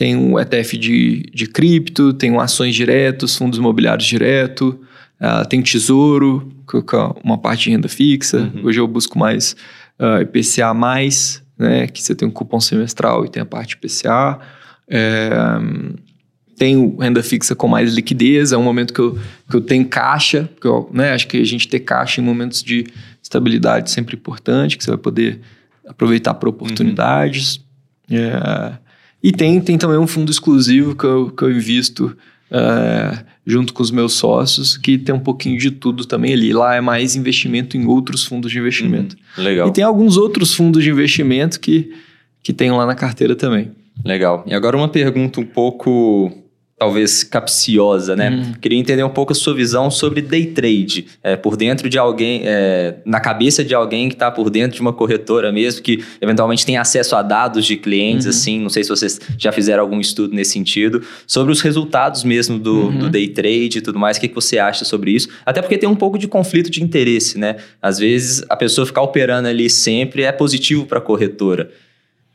um 0.00 0.38
ETF 0.38 0.76
de, 0.76 1.22
de 1.32 1.46
cripto, 1.46 2.12
tem 2.12 2.36
ações 2.36 2.74
diretos, 2.74 3.36
fundos 3.36 3.58
imobiliários 3.58 4.08
direto, 4.08 4.80
uh, 5.22 5.48
tem 5.48 5.62
tesouro, 5.62 6.52
é 6.74 7.20
uma 7.22 7.38
parte 7.38 7.64
de 7.64 7.70
renda 7.70 7.88
fixa. 7.88 8.50
Uhum. 8.54 8.64
Hoje 8.64 8.80
eu 8.80 8.88
busco 8.88 9.18
mais 9.18 9.52
uh, 9.98 10.04
ah, 10.04 10.22
IPCA+, 10.22 10.74
né, 11.56 11.86
que 11.86 12.02
você 12.02 12.14
tem 12.14 12.26
um 12.26 12.30
cupom 12.30 12.60
semestral 12.60 13.24
e 13.24 13.28
tem 13.28 13.42
a 13.42 13.46
parte 13.46 13.74
IPCA. 13.74 14.40
É, 14.88 15.30
tenho 16.56 16.96
renda 16.98 17.22
fixa 17.22 17.54
com 17.54 17.68
mais 17.68 17.94
liquidez, 17.94 18.52
é 18.52 18.56
um 18.56 18.62
momento 18.62 18.92
que 18.92 19.00
eu, 19.00 19.18
que 19.48 19.56
eu 19.56 19.60
tenho 19.60 19.86
caixa, 19.86 20.50
que 20.60 20.66
eu, 20.66 20.90
né, 20.92 21.12
acho 21.12 21.26
que 21.28 21.38
a 21.38 21.44
gente 21.44 21.68
ter 21.68 21.80
caixa 21.80 22.20
em 22.20 22.24
momentos 22.24 22.62
de 22.62 22.86
estabilidade 23.22 23.90
é 23.90 23.94
sempre 23.94 24.16
importante, 24.16 24.76
que 24.76 24.84
você 24.84 24.90
vai 24.90 24.98
poder 24.98 25.40
aproveitar 25.86 26.34
para 26.34 26.48
oportunidades. 26.48 27.56
Uhum. 28.10 28.16
É, 28.16 28.78
e 29.22 29.30
tem, 29.30 29.60
tem 29.60 29.78
também 29.78 29.98
um 29.98 30.06
fundo 30.06 30.30
exclusivo 30.30 30.96
que 30.96 31.04
eu, 31.04 31.30
que 31.30 31.44
eu 31.44 31.52
invisto 31.52 32.16
é, 32.50 33.24
junto 33.46 33.72
com 33.72 33.82
os 33.82 33.90
meus 33.90 34.14
sócios, 34.14 34.76
que 34.76 34.96
tem 34.96 35.14
um 35.14 35.20
pouquinho 35.20 35.58
de 35.58 35.70
tudo 35.70 36.04
também 36.04 36.32
ali. 36.32 36.52
Lá 36.52 36.76
é 36.76 36.80
mais 36.80 37.16
investimento 37.16 37.76
em 37.76 37.86
outros 37.86 38.24
fundos 38.24 38.50
de 38.50 38.58
investimento. 38.58 39.16
Uhum, 39.36 39.44
legal. 39.44 39.68
E 39.68 39.72
tem 39.72 39.82
alguns 39.84 40.16
outros 40.16 40.54
fundos 40.54 40.82
de 40.82 40.90
investimento 40.90 41.58
que, 41.58 41.92
que 42.42 42.52
tem 42.52 42.70
lá 42.70 42.86
na 42.86 42.94
carteira 42.94 43.34
também. 43.34 43.72
Legal. 44.04 44.44
E 44.46 44.54
agora 44.54 44.76
uma 44.76 44.88
pergunta 44.88 45.40
um 45.40 45.44
pouco 45.44 46.41
talvez 46.82 47.22
capciosa, 47.22 48.16
né? 48.16 48.28
Hum. 48.28 48.54
Queria 48.60 48.76
entender 48.76 49.04
um 49.04 49.08
pouco 49.08 49.30
a 49.30 49.36
sua 49.36 49.54
visão 49.54 49.88
sobre 49.88 50.20
day 50.20 50.46
trade, 50.46 51.06
é, 51.22 51.36
por 51.36 51.56
dentro 51.56 51.88
de 51.88 51.96
alguém, 51.96 52.42
é, 52.44 52.96
na 53.06 53.20
cabeça 53.20 53.62
de 53.62 53.72
alguém 53.72 54.08
que 54.08 54.16
está 54.16 54.32
por 54.32 54.50
dentro 54.50 54.74
de 54.74 54.80
uma 54.80 54.92
corretora 54.92 55.52
mesmo, 55.52 55.80
que 55.80 56.02
eventualmente 56.20 56.66
tem 56.66 56.76
acesso 56.76 57.14
a 57.14 57.22
dados 57.22 57.66
de 57.66 57.76
clientes, 57.76 58.26
uhum. 58.26 58.30
assim, 58.30 58.58
não 58.58 58.68
sei 58.68 58.82
se 58.82 58.90
vocês 58.90 59.20
já 59.38 59.52
fizeram 59.52 59.80
algum 59.84 60.00
estudo 60.00 60.34
nesse 60.34 60.54
sentido, 60.54 61.02
sobre 61.24 61.52
os 61.52 61.60
resultados 61.60 62.24
mesmo 62.24 62.58
do, 62.58 62.86
uhum. 62.86 62.98
do 62.98 63.08
day 63.08 63.28
trade 63.28 63.78
e 63.78 63.80
tudo 63.80 63.96
mais, 63.96 64.16
o 64.16 64.20
que, 64.20 64.26
que 64.26 64.34
você 64.34 64.58
acha 64.58 64.84
sobre 64.84 65.12
isso? 65.12 65.28
Até 65.46 65.62
porque 65.62 65.78
tem 65.78 65.88
um 65.88 65.94
pouco 65.94 66.18
de 66.18 66.26
conflito 66.26 66.68
de 66.68 66.82
interesse, 66.82 67.38
né? 67.38 67.58
Às 67.80 68.00
vezes 68.00 68.42
a 68.48 68.56
pessoa 68.56 68.84
ficar 68.84 69.02
operando 69.02 69.46
ali 69.46 69.70
sempre 69.70 70.24
é 70.24 70.32
positivo 70.32 70.84
para 70.84 70.98
a 70.98 71.00
corretora. 71.00 71.70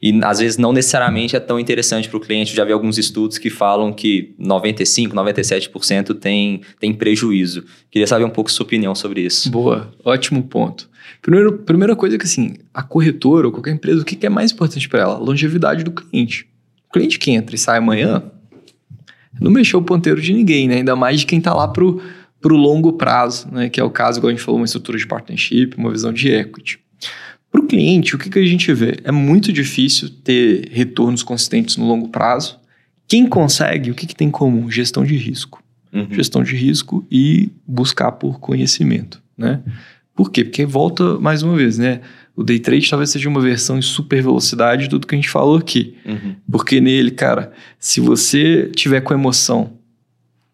E 0.02 0.18
às 0.24 0.40
vezes 0.40 0.58
não 0.58 0.72
necessariamente 0.72 1.36
é 1.36 1.40
tão 1.40 1.60
interessante 1.60 2.08
para 2.08 2.18
o 2.18 2.20
cliente. 2.20 2.52
Eu 2.52 2.58
já 2.58 2.64
vi 2.64 2.72
alguns 2.72 2.98
estudos 2.98 3.38
que 3.38 3.50
falam 3.50 3.92
que 3.92 4.36
95%, 4.40 5.14
97% 5.14 6.14
tem, 6.20 6.62
tem 6.80 6.94
prejuízo. 6.94 7.64
Queria 7.90 8.06
saber 8.06 8.24
um 8.24 8.30
pouco 8.30 8.52
sua 8.52 8.66
opinião 8.66 8.94
sobre 8.94 9.22
isso. 9.22 9.50
Boa, 9.50 9.92
ótimo 10.04 10.44
ponto. 10.44 10.90
Primeiro, 11.22 11.54
primeira 11.60 11.96
coisa 11.96 12.18
que 12.18 12.26
assim, 12.26 12.56
a 12.74 12.84
corretora 12.84 13.48
ou 13.48 13.52
qualquer 13.52 13.72
empresa, 13.72 14.02
o 14.02 14.06
que 14.06 14.24
é 14.26 14.30
mais 14.30 14.52
importante 14.52 14.88
para 14.88 15.02
ela? 15.02 15.18
Longevidade 15.18 15.84
do 15.84 15.92
cliente. 15.92 16.48
O 16.90 16.94
cliente 16.94 17.18
que 17.18 17.32
entra 17.32 17.56
e 17.56 17.60
sai 17.60 17.80
amanhã 17.80 18.24
não 19.40 19.52
mexeu 19.52 19.80
o 19.80 19.84
ponteiro 19.84 20.22
de 20.22 20.34
ninguém, 20.34 20.68
né? 20.68 20.76
Ainda 20.76 20.96
mais 20.96 21.20
de 21.20 21.26
quem 21.26 21.40
está 21.40 21.54
lá 21.54 21.68
para 21.68 21.84
o 21.84 22.58
longo 22.58 22.94
prazo, 22.94 23.48
né? 23.52 23.70
Que 23.70 23.80
é 23.80 23.84
o 23.84 23.90
caso, 23.90 24.20
igual 24.20 24.30
a 24.30 24.34
gente 24.34 24.44
falou, 24.44 24.60
uma 24.60 24.66
estrutura 24.66 24.98
de 24.98 25.08
partnership, 25.08 25.72
uma 25.78 25.92
visão 25.92 26.12
de 26.12 26.30
equity. 26.30 26.80
Para 27.52 27.62
o 27.62 27.68
cliente, 27.68 28.16
o 28.16 28.20
que, 28.20 28.30
que 28.30 28.40
a 28.40 28.46
gente 28.46 28.72
vê? 28.74 29.00
É 29.04 29.12
muito 29.12 29.52
difícil 29.52 30.10
ter 30.10 30.70
retornos 30.72 31.24
consistentes 31.24 31.78
no 31.78 31.88
longo 31.88 32.10
prazo. 32.10 32.60
Quem 33.08 33.28
consegue, 33.28 33.90
o 33.90 33.96
que, 33.96 34.06
que 34.06 34.16
tem 34.16 34.28
em 34.28 34.32
comum? 34.32 34.70
Gestão 34.70 35.04
de 35.04 35.16
risco. 35.16 35.64
Uhum. 35.94 36.08
Gestão 36.12 36.44
de 36.44 36.56
risco 36.56 37.06
e 37.10 37.50
buscar 37.66 38.12
por 38.12 38.40
conhecimento, 38.40 39.22
né? 39.38 39.62
Por 40.14 40.32
quê? 40.32 40.44
Porque 40.44 40.66
volta 40.66 41.18
mais 41.20 41.44
uma 41.44 41.56
vez, 41.56 41.78
né? 41.78 42.02
O 42.36 42.44
day 42.44 42.60
trade 42.60 42.90
talvez 42.90 43.10
seja 43.12 43.30
uma 43.30 43.40
versão 43.40 43.78
em 43.80 43.82
super 43.82 44.22
velocidade 44.22 44.84
de 44.84 44.90
tudo 44.90 45.08
que 45.08 45.16
a 45.16 45.18
gente 45.18 45.30
falou 45.30 45.58
aqui. 45.58 45.96
Uhum. 46.06 46.36
Porque 46.52 46.82
nele, 46.82 47.12
cara, 47.12 47.52
se 47.80 48.00
você 48.02 48.70
tiver 48.76 49.02
com 49.02 49.14
emoção 49.14 49.74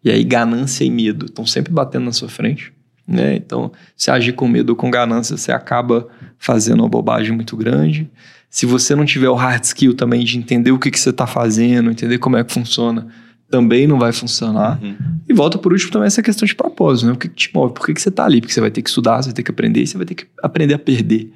e 0.02 0.10
aí 0.10 0.22
ganância 0.22 0.84
e 0.84 0.90
medo 0.90 1.26
estão 1.26 1.46
sempre 1.46 1.72
batendo 1.72 2.04
na 2.04 2.12
sua 2.12 2.28
frente, 2.28 2.72
né? 3.06 3.34
Então, 3.34 3.72
se 3.96 4.10
agir 4.10 4.32
com 4.32 4.46
medo 4.46 4.70
ou 4.70 4.76
com 4.76 4.90
ganância, 4.90 5.36
você 5.36 5.50
acaba 5.50 6.08
fazendo 6.38 6.80
uma 6.80 6.88
bobagem 6.88 7.34
muito 7.34 7.56
grande. 7.56 8.10
Se 8.50 8.66
você 8.66 8.94
não 8.94 9.04
tiver 9.04 9.28
o 9.28 9.34
hard 9.34 9.64
skill 9.64 9.94
também 9.94 10.24
de 10.24 10.38
entender 10.38 10.70
o 10.70 10.78
que, 10.78 10.90
que 10.90 10.98
você 10.98 11.10
está 11.10 11.26
fazendo, 11.26 11.90
entender 11.90 12.18
como 12.18 12.36
é 12.36 12.44
que 12.44 12.52
funciona, 12.52 13.08
também 13.50 13.86
não 13.86 13.98
vai 13.98 14.12
funcionar. 14.12 14.82
Uhum. 14.82 14.96
E 15.28 15.32
volta 15.32 15.58
por 15.58 15.72
último 15.72 15.90
também 15.90 16.06
essa 16.06 16.22
questão 16.22 16.46
de 16.46 16.54
propósito, 16.54 17.06
né? 17.06 17.12
O 17.12 17.16
que, 17.16 17.28
que 17.28 17.34
te 17.34 17.50
move? 17.54 17.74
Por 17.74 17.86
que, 17.86 17.94
que 17.94 18.00
você 18.00 18.08
está 18.08 18.24
ali? 18.24 18.40
Porque 18.40 18.52
você 18.52 18.60
vai 18.60 18.70
ter 18.70 18.82
que 18.82 18.88
estudar, 18.88 19.22
você 19.22 19.28
vai 19.28 19.34
ter 19.34 19.42
que 19.42 19.50
aprender 19.50 19.82
e 19.82 19.86
você 19.86 19.96
vai 19.96 20.06
ter 20.06 20.14
que 20.14 20.26
aprender 20.42 20.74
a 20.74 20.78
perder. 20.78 21.32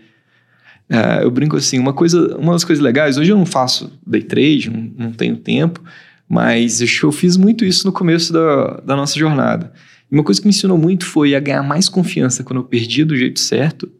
É, 0.88 1.22
eu 1.22 1.30
brinco 1.30 1.56
assim, 1.56 1.78
uma 1.78 1.92
coisa, 1.92 2.36
uma 2.38 2.52
das 2.52 2.64
coisas 2.64 2.82
legais, 2.82 3.18
hoje 3.18 3.30
eu 3.30 3.36
não 3.36 3.44
faço 3.44 3.92
day 4.06 4.22
trade, 4.22 4.70
não, 4.70 5.06
não 5.06 5.12
tenho 5.12 5.36
tempo, 5.36 5.82
mas 6.28 6.80
eu 6.80 7.12
fiz 7.12 7.36
muito 7.36 7.64
isso 7.64 7.86
no 7.86 7.92
começo 7.92 8.32
da, 8.32 8.80
da 8.80 8.96
nossa 8.96 9.18
jornada. 9.18 9.72
E 10.10 10.14
uma 10.14 10.24
coisa 10.24 10.40
que 10.40 10.46
me 10.46 10.50
ensinou 10.50 10.78
muito 10.78 11.04
foi 11.04 11.34
a 11.34 11.40
ganhar 11.40 11.62
mais 11.62 11.88
confiança 11.88 12.42
quando 12.42 12.60
eu 12.60 12.64
perdi 12.64 13.04
do 13.04 13.14
jeito 13.14 13.38
certo 13.38 13.90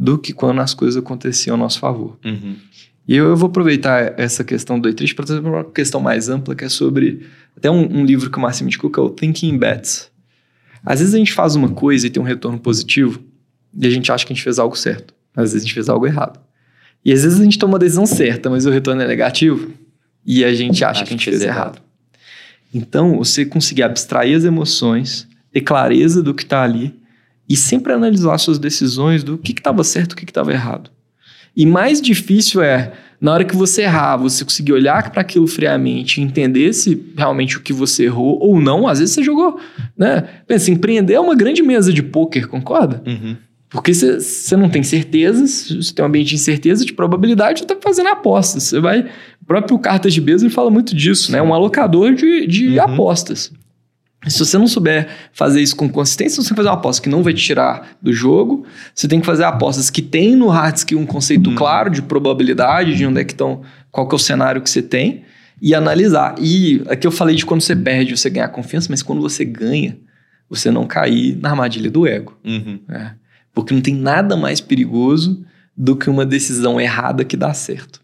do 0.00 0.16
que 0.16 0.32
quando 0.32 0.62
as 0.62 0.72
coisas 0.72 0.96
aconteciam 0.96 1.56
a 1.56 1.58
nosso 1.58 1.78
favor. 1.78 2.18
Uhum. 2.24 2.56
E 3.06 3.14
eu, 3.14 3.26
eu, 3.26 3.36
vou 3.36 3.50
aproveitar 3.50 4.18
essa 4.18 4.42
questão 4.42 4.78
do 4.80 4.84
day 4.84 4.94
trade 4.94 5.14
para 5.14 5.26
trazer 5.26 5.46
uma 5.46 5.62
questão 5.62 6.00
mais 6.00 6.30
ampla, 6.30 6.54
que 6.54 6.64
é 6.64 6.70
sobre 6.70 7.26
até 7.54 7.70
um, 7.70 7.98
um 7.98 8.02
livro 8.02 8.30
que 8.30 8.38
o 8.38 8.40
Marcio 8.40 8.64
indicou, 8.64 8.88
que 8.88 8.98
é 8.98 9.02
o 9.02 9.10
Thinking 9.10 9.58
Bets. 9.58 10.10
Às 10.82 11.00
vezes 11.00 11.14
a 11.14 11.18
gente 11.18 11.34
faz 11.34 11.54
uma 11.54 11.68
coisa 11.68 12.06
e 12.06 12.10
tem 12.10 12.22
um 12.22 12.24
retorno 12.24 12.58
positivo 12.58 13.22
e 13.78 13.86
a 13.86 13.90
gente 13.90 14.10
acha 14.10 14.24
que 14.24 14.32
a 14.32 14.34
gente 14.36 14.42
fez 14.42 14.58
algo 14.58 14.74
certo. 14.74 15.12
Às 15.36 15.52
vezes 15.52 15.56
a 15.56 15.66
gente 15.66 15.74
fez 15.74 15.90
algo 15.90 16.06
errado. 16.06 16.40
E 17.04 17.12
às 17.12 17.22
vezes 17.22 17.38
a 17.38 17.44
gente 17.44 17.58
toma 17.58 17.76
a 17.76 17.78
decisão 17.78 18.06
certa, 18.06 18.48
mas 18.48 18.64
o 18.64 18.70
retorno 18.70 19.02
é 19.02 19.06
negativo 19.06 19.70
e 20.24 20.42
a 20.42 20.54
gente 20.54 20.82
acha 20.82 21.02
Acho 21.02 21.04
que 21.04 21.10
a 21.10 21.16
gente 21.16 21.24
fez, 21.26 21.40
fez 21.40 21.46
errado. 21.46 21.76
errado. 21.76 21.82
Então, 22.72 23.18
você 23.18 23.44
conseguir 23.44 23.82
abstrair 23.82 24.34
as 24.34 24.44
emoções, 24.44 25.28
ter 25.52 25.60
clareza 25.60 26.22
do 26.22 26.32
que 26.32 26.44
está 26.44 26.62
ali 26.62 26.99
e 27.50 27.56
sempre 27.56 27.92
analisar 27.92 28.38
suas 28.38 28.60
decisões 28.60 29.24
do 29.24 29.36
que 29.36 29.50
estava 29.50 29.82
certo 29.82 30.12
e 30.12 30.14
o 30.14 30.16
que 30.16 30.24
estava 30.24 30.52
errado. 30.52 30.88
E 31.56 31.66
mais 31.66 32.00
difícil 32.00 32.62
é, 32.62 32.92
na 33.20 33.32
hora 33.32 33.44
que 33.44 33.56
você 33.56 33.82
errar, 33.82 34.16
você 34.18 34.44
conseguir 34.44 34.72
olhar 34.72 35.10
para 35.10 35.20
aquilo 35.20 35.48
friamente 35.48 36.20
e 36.20 36.24
entender 36.24 36.72
se 36.72 37.12
realmente 37.16 37.56
o 37.56 37.60
que 37.60 37.72
você 37.72 38.04
errou 38.04 38.38
ou 38.40 38.60
não. 38.60 38.86
Às 38.86 39.00
vezes 39.00 39.16
você 39.16 39.24
jogou, 39.24 39.58
né? 39.98 40.22
Pensa, 40.46 40.70
empreender 40.70 41.14
é 41.14 41.20
uma 41.20 41.34
grande 41.34 41.60
mesa 41.60 41.92
de 41.92 42.04
pôquer, 42.04 42.46
concorda? 42.46 43.02
Uhum. 43.04 43.36
Porque 43.68 43.92
você 43.92 44.56
não 44.56 44.68
tem 44.68 44.84
certezas, 44.84 45.70
você 45.70 45.92
tem 45.92 46.04
um 46.04 46.08
ambiente 46.08 46.28
de 46.28 46.34
incerteza, 46.36 46.84
de 46.84 46.92
probabilidade, 46.92 47.60
você 47.60 47.64
está 47.64 47.76
fazendo 47.80 48.08
apostas. 48.10 48.62
Você 48.64 48.80
vai. 48.80 49.00
O 49.42 49.44
próprio 49.44 49.76
Cartas 49.80 50.14
de 50.14 50.20
Bezos 50.20 50.52
fala 50.54 50.70
muito 50.70 50.94
disso, 50.94 51.32
né? 51.32 51.42
Um 51.42 51.52
alocador 51.52 52.14
de, 52.14 52.46
de 52.46 52.78
uhum. 52.78 52.82
apostas. 52.82 53.52
Se 54.28 54.38
você 54.38 54.58
não 54.58 54.66
souber 54.66 55.08
fazer 55.32 55.62
isso 55.62 55.74
com 55.74 55.88
consistência, 55.88 56.42
você 56.42 56.48
tem 56.48 56.54
que 56.54 56.56
fazer 56.56 56.68
uma 56.68 56.74
aposta 56.74 57.02
que 57.02 57.08
não 57.08 57.22
vai 57.22 57.32
te 57.32 57.42
tirar 57.42 57.96
do 58.02 58.12
jogo. 58.12 58.66
Você 58.94 59.08
tem 59.08 59.18
que 59.18 59.24
fazer 59.24 59.44
apostas 59.44 59.88
que 59.88 60.02
tem 60.02 60.36
no 60.36 60.48
hard 60.48 60.76
skill 60.76 60.98
um 60.98 61.06
conceito 61.06 61.48
uhum. 61.48 61.56
claro 61.56 61.88
de 61.88 62.02
probabilidade, 62.02 62.96
de 62.96 63.06
onde 63.06 63.20
é 63.20 63.24
que 63.24 63.32
estão, 63.32 63.62
qual 63.90 64.06
que 64.06 64.14
é 64.14 64.16
o 64.16 64.18
cenário 64.18 64.60
que 64.60 64.68
você 64.68 64.82
tem, 64.82 65.24
e 65.60 65.74
analisar. 65.74 66.34
E 66.38 66.82
aqui 66.88 67.06
eu 67.06 67.10
falei 67.10 67.34
de 67.34 67.46
quando 67.46 67.62
você 67.62 67.74
perde, 67.74 68.14
você 68.14 68.28
ganhar 68.28 68.48
confiança, 68.48 68.88
mas 68.90 69.02
quando 69.02 69.22
você 69.22 69.42
ganha, 69.42 69.96
você 70.50 70.70
não 70.70 70.86
cair 70.86 71.38
na 71.40 71.50
armadilha 71.50 71.90
do 71.90 72.06
ego. 72.06 72.38
Uhum. 72.44 72.78
É. 72.90 73.12
Porque 73.54 73.72
não 73.72 73.80
tem 73.80 73.94
nada 73.94 74.36
mais 74.36 74.60
perigoso 74.60 75.42
do 75.74 75.96
que 75.96 76.10
uma 76.10 76.26
decisão 76.26 76.78
errada 76.78 77.24
que 77.24 77.38
dá 77.38 77.54
certo. 77.54 78.02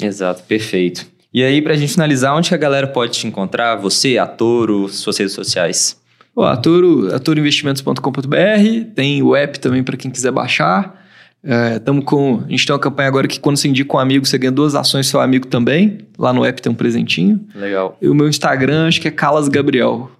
Exato, 0.00 0.44
perfeito. 0.44 1.06
E 1.36 1.44
aí, 1.44 1.60
pra 1.60 1.76
gente 1.76 1.92
finalizar, 1.92 2.34
onde 2.34 2.48
que 2.48 2.54
a 2.54 2.58
galera 2.58 2.86
pode 2.86 3.12
te 3.12 3.26
encontrar? 3.26 3.76
Você, 3.76 4.16
a 4.16 4.26
Toro, 4.26 4.88
suas 4.88 5.18
redes 5.18 5.34
sociais? 5.34 6.00
Pô, 6.34 6.44
a 6.44 6.56
Toro, 6.56 7.14
atoroinvestimentos.com.br, 7.14 8.90
tem 8.94 9.22
o 9.22 9.36
app 9.36 9.60
também 9.60 9.84
para 9.84 9.98
quem 9.98 10.10
quiser 10.10 10.30
baixar. 10.30 11.06
É, 11.44 11.78
com, 12.06 12.42
a 12.46 12.50
gente 12.50 12.64
tem 12.64 12.72
uma 12.72 12.80
campanha 12.80 13.08
agora 13.08 13.28
que 13.28 13.38
quando 13.38 13.58
você 13.58 13.68
indica 13.68 13.94
um 13.94 14.00
amigo, 14.00 14.24
você 14.24 14.38
ganha 14.38 14.50
duas 14.50 14.74
ações 14.74 15.08
seu 15.08 15.20
amigo 15.20 15.46
também. 15.46 15.98
Lá 16.18 16.32
no 16.32 16.42
app 16.42 16.62
tem 16.62 16.72
um 16.72 16.74
presentinho. 16.74 17.46
Legal. 17.54 17.98
E 18.00 18.08
o 18.08 18.14
meu 18.14 18.30
Instagram, 18.30 18.88
acho 18.88 18.98
que 18.98 19.08
é 19.08 19.10
Calas 19.10 19.46
Gabriel. 19.46 20.10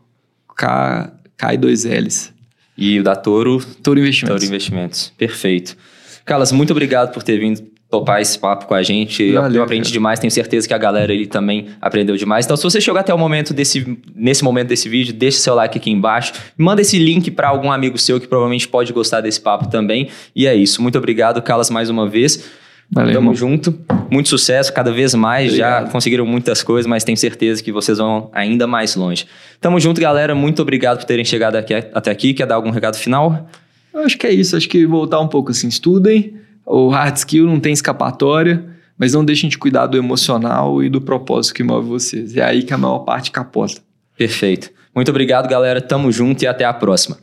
K, 0.55 1.15
K 1.35 1.55
e 1.55 1.57
dois 1.57 1.87
L's. 1.87 2.31
E 2.77 3.01
o 3.01 3.03
da 3.03 3.17
Toro? 3.17 3.65
Toro 3.83 3.99
Investimentos. 3.99 4.43
Toro 4.43 4.51
Investimentos. 4.51 5.13
Perfeito. 5.17 5.79
Carlos, 6.27 6.53
muito 6.53 6.73
obrigado 6.73 7.15
por 7.15 7.23
ter 7.23 7.39
vindo 7.39 7.63
topar 7.91 8.21
esse 8.21 8.39
papo 8.39 8.67
com 8.67 8.75
a 8.75 8.83
gente. 8.83 9.33
Valeu, 9.33 9.57
eu 9.57 9.63
aprendi 9.63 9.85
cara. 9.85 9.93
demais, 9.93 10.19
tenho 10.19 10.31
certeza 10.31 10.67
que 10.67 10.75
a 10.75 10.79
galera 10.79 11.13
ele 11.13 11.27
também 11.27 11.67
aprendeu 11.81 12.17
demais. 12.17 12.45
Então, 12.45 12.57
se 12.57 12.63
você 12.63 12.81
chegou 12.81 13.01
até 13.01 13.15
o 13.15 13.19
momento 13.19 13.55
desse, 13.55 13.99
nesse 14.15 14.43
momento 14.43 14.69
desse 14.69 14.89
vídeo, 14.89 15.15
deixa 15.15 15.39
seu 15.39 15.55
like 15.55 15.79
aqui 15.79 15.91
embaixo. 15.91 16.33
Manda 16.59 16.81
esse 16.81 16.99
link 16.99 17.31
para 17.31 17.49
algum 17.49 17.71
amigo 17.71 17.97
seu 17.97 18.21
que 18.21 18.27
provavelmente 18.27 18.67
pode 18.67 18.93
gostar 18.93 19.21
desse 19.21 19.41
papo 19.41 19.69
também. 19.69 20.09
E 20.35 20.47
é 20.47 20.55
isso. 20.55 20.83
Muito 20.83 20.99
obrigado, 20.99 21.41
Carlos, 21.43 21.71
mais 21.71 21.89
uma 21.89 22.09
vez. 22.09 22.45
Valeu, 22.91 23.15
Tamo 23.15 23.33
irmão. 23.33 23.35
junto. 23.35 23.79
Muito 24.11 24.29
sucesso, 24.29 24.73
cada 24.73 24.93
vez 24.93 25.15
mais. 25.15 25.49
Obrigado. 25.49 25.87
Já 25.87 25.91
conseguiram 25.91 26.25
muitas 26.25 26.63
coisas, 26.63 26.89
mas 26.89 27.03
tenho 27.03 27.19
certeza 27.19 27.63
que 27.63 27.73
vocês 27.73 27.99
vão 27.99 28.31
ainda 28.33 28.67
mais 28.67 28.95
longe. 28.95 29.27
Tamo 29.61 29.79
junto, 29.81 30.01
galera. 30.01 30.35
Muito 30.35 30.63
obrigado 30.63 30.99
por 30.99 31.05
terem 31.05 31.25
chegado 31.25 31.57
aqui, 31.57 31.75
até 31.75 32.11
aqui. 32.11 32.33
Quer 32.33 32.47
dar 32.47 32.55
algum 32.55 32.71
recado 32.71 32.97
final? 32.97 33.49
Eu 33.93 34.01
acho 34.01 34.17
que 34.17 34.27
é 34.27 34.33
isso. 34.33 34.57
Acho 34.57 34.69
que 34.69 34.87
voltar 34.87 35.21
um 35.21 35.27
pouco 35.27 35.51
assim. 35.51 35.67
Estudem. 35.69 36.35
O 36.67 36.89
hard 36.89 37.17
skill 37.17 37.47
não 37.47 37.61
tem 37.61 37.73
escapatória, 37.73 38.67
mas 38.99 39.13
não 39.13 39.25
deixem 39.25 39.49
de 39.49 39.57
cuidar 39.57 39.87
do 39.87 39.97
emocional 39.97 40.83
e 40.83 40.91
do 40.91 41.01
propósito 41.01 41.55
que 41.55 41.63
move 41.63 41.89
vocês. 41.89 42.37
É 42.37 42.43
aí 42.43 42.63
que 42.63 42.75
a 42.75 42.79
maior 42.79 43.01
parte 43.01 43.31
capota. 43.31 43.81
Perfeito. 44.17 44.71
Muito 44.95 45.11
obrigado, 45.11 45.49
galera. 45.49 45.81
Tamo 45.81 46.11
junto 46.11 46.43
e 46.43 46.47
até 46.47 46.65
a 46.65 46.73
próxima. 46.75 47.19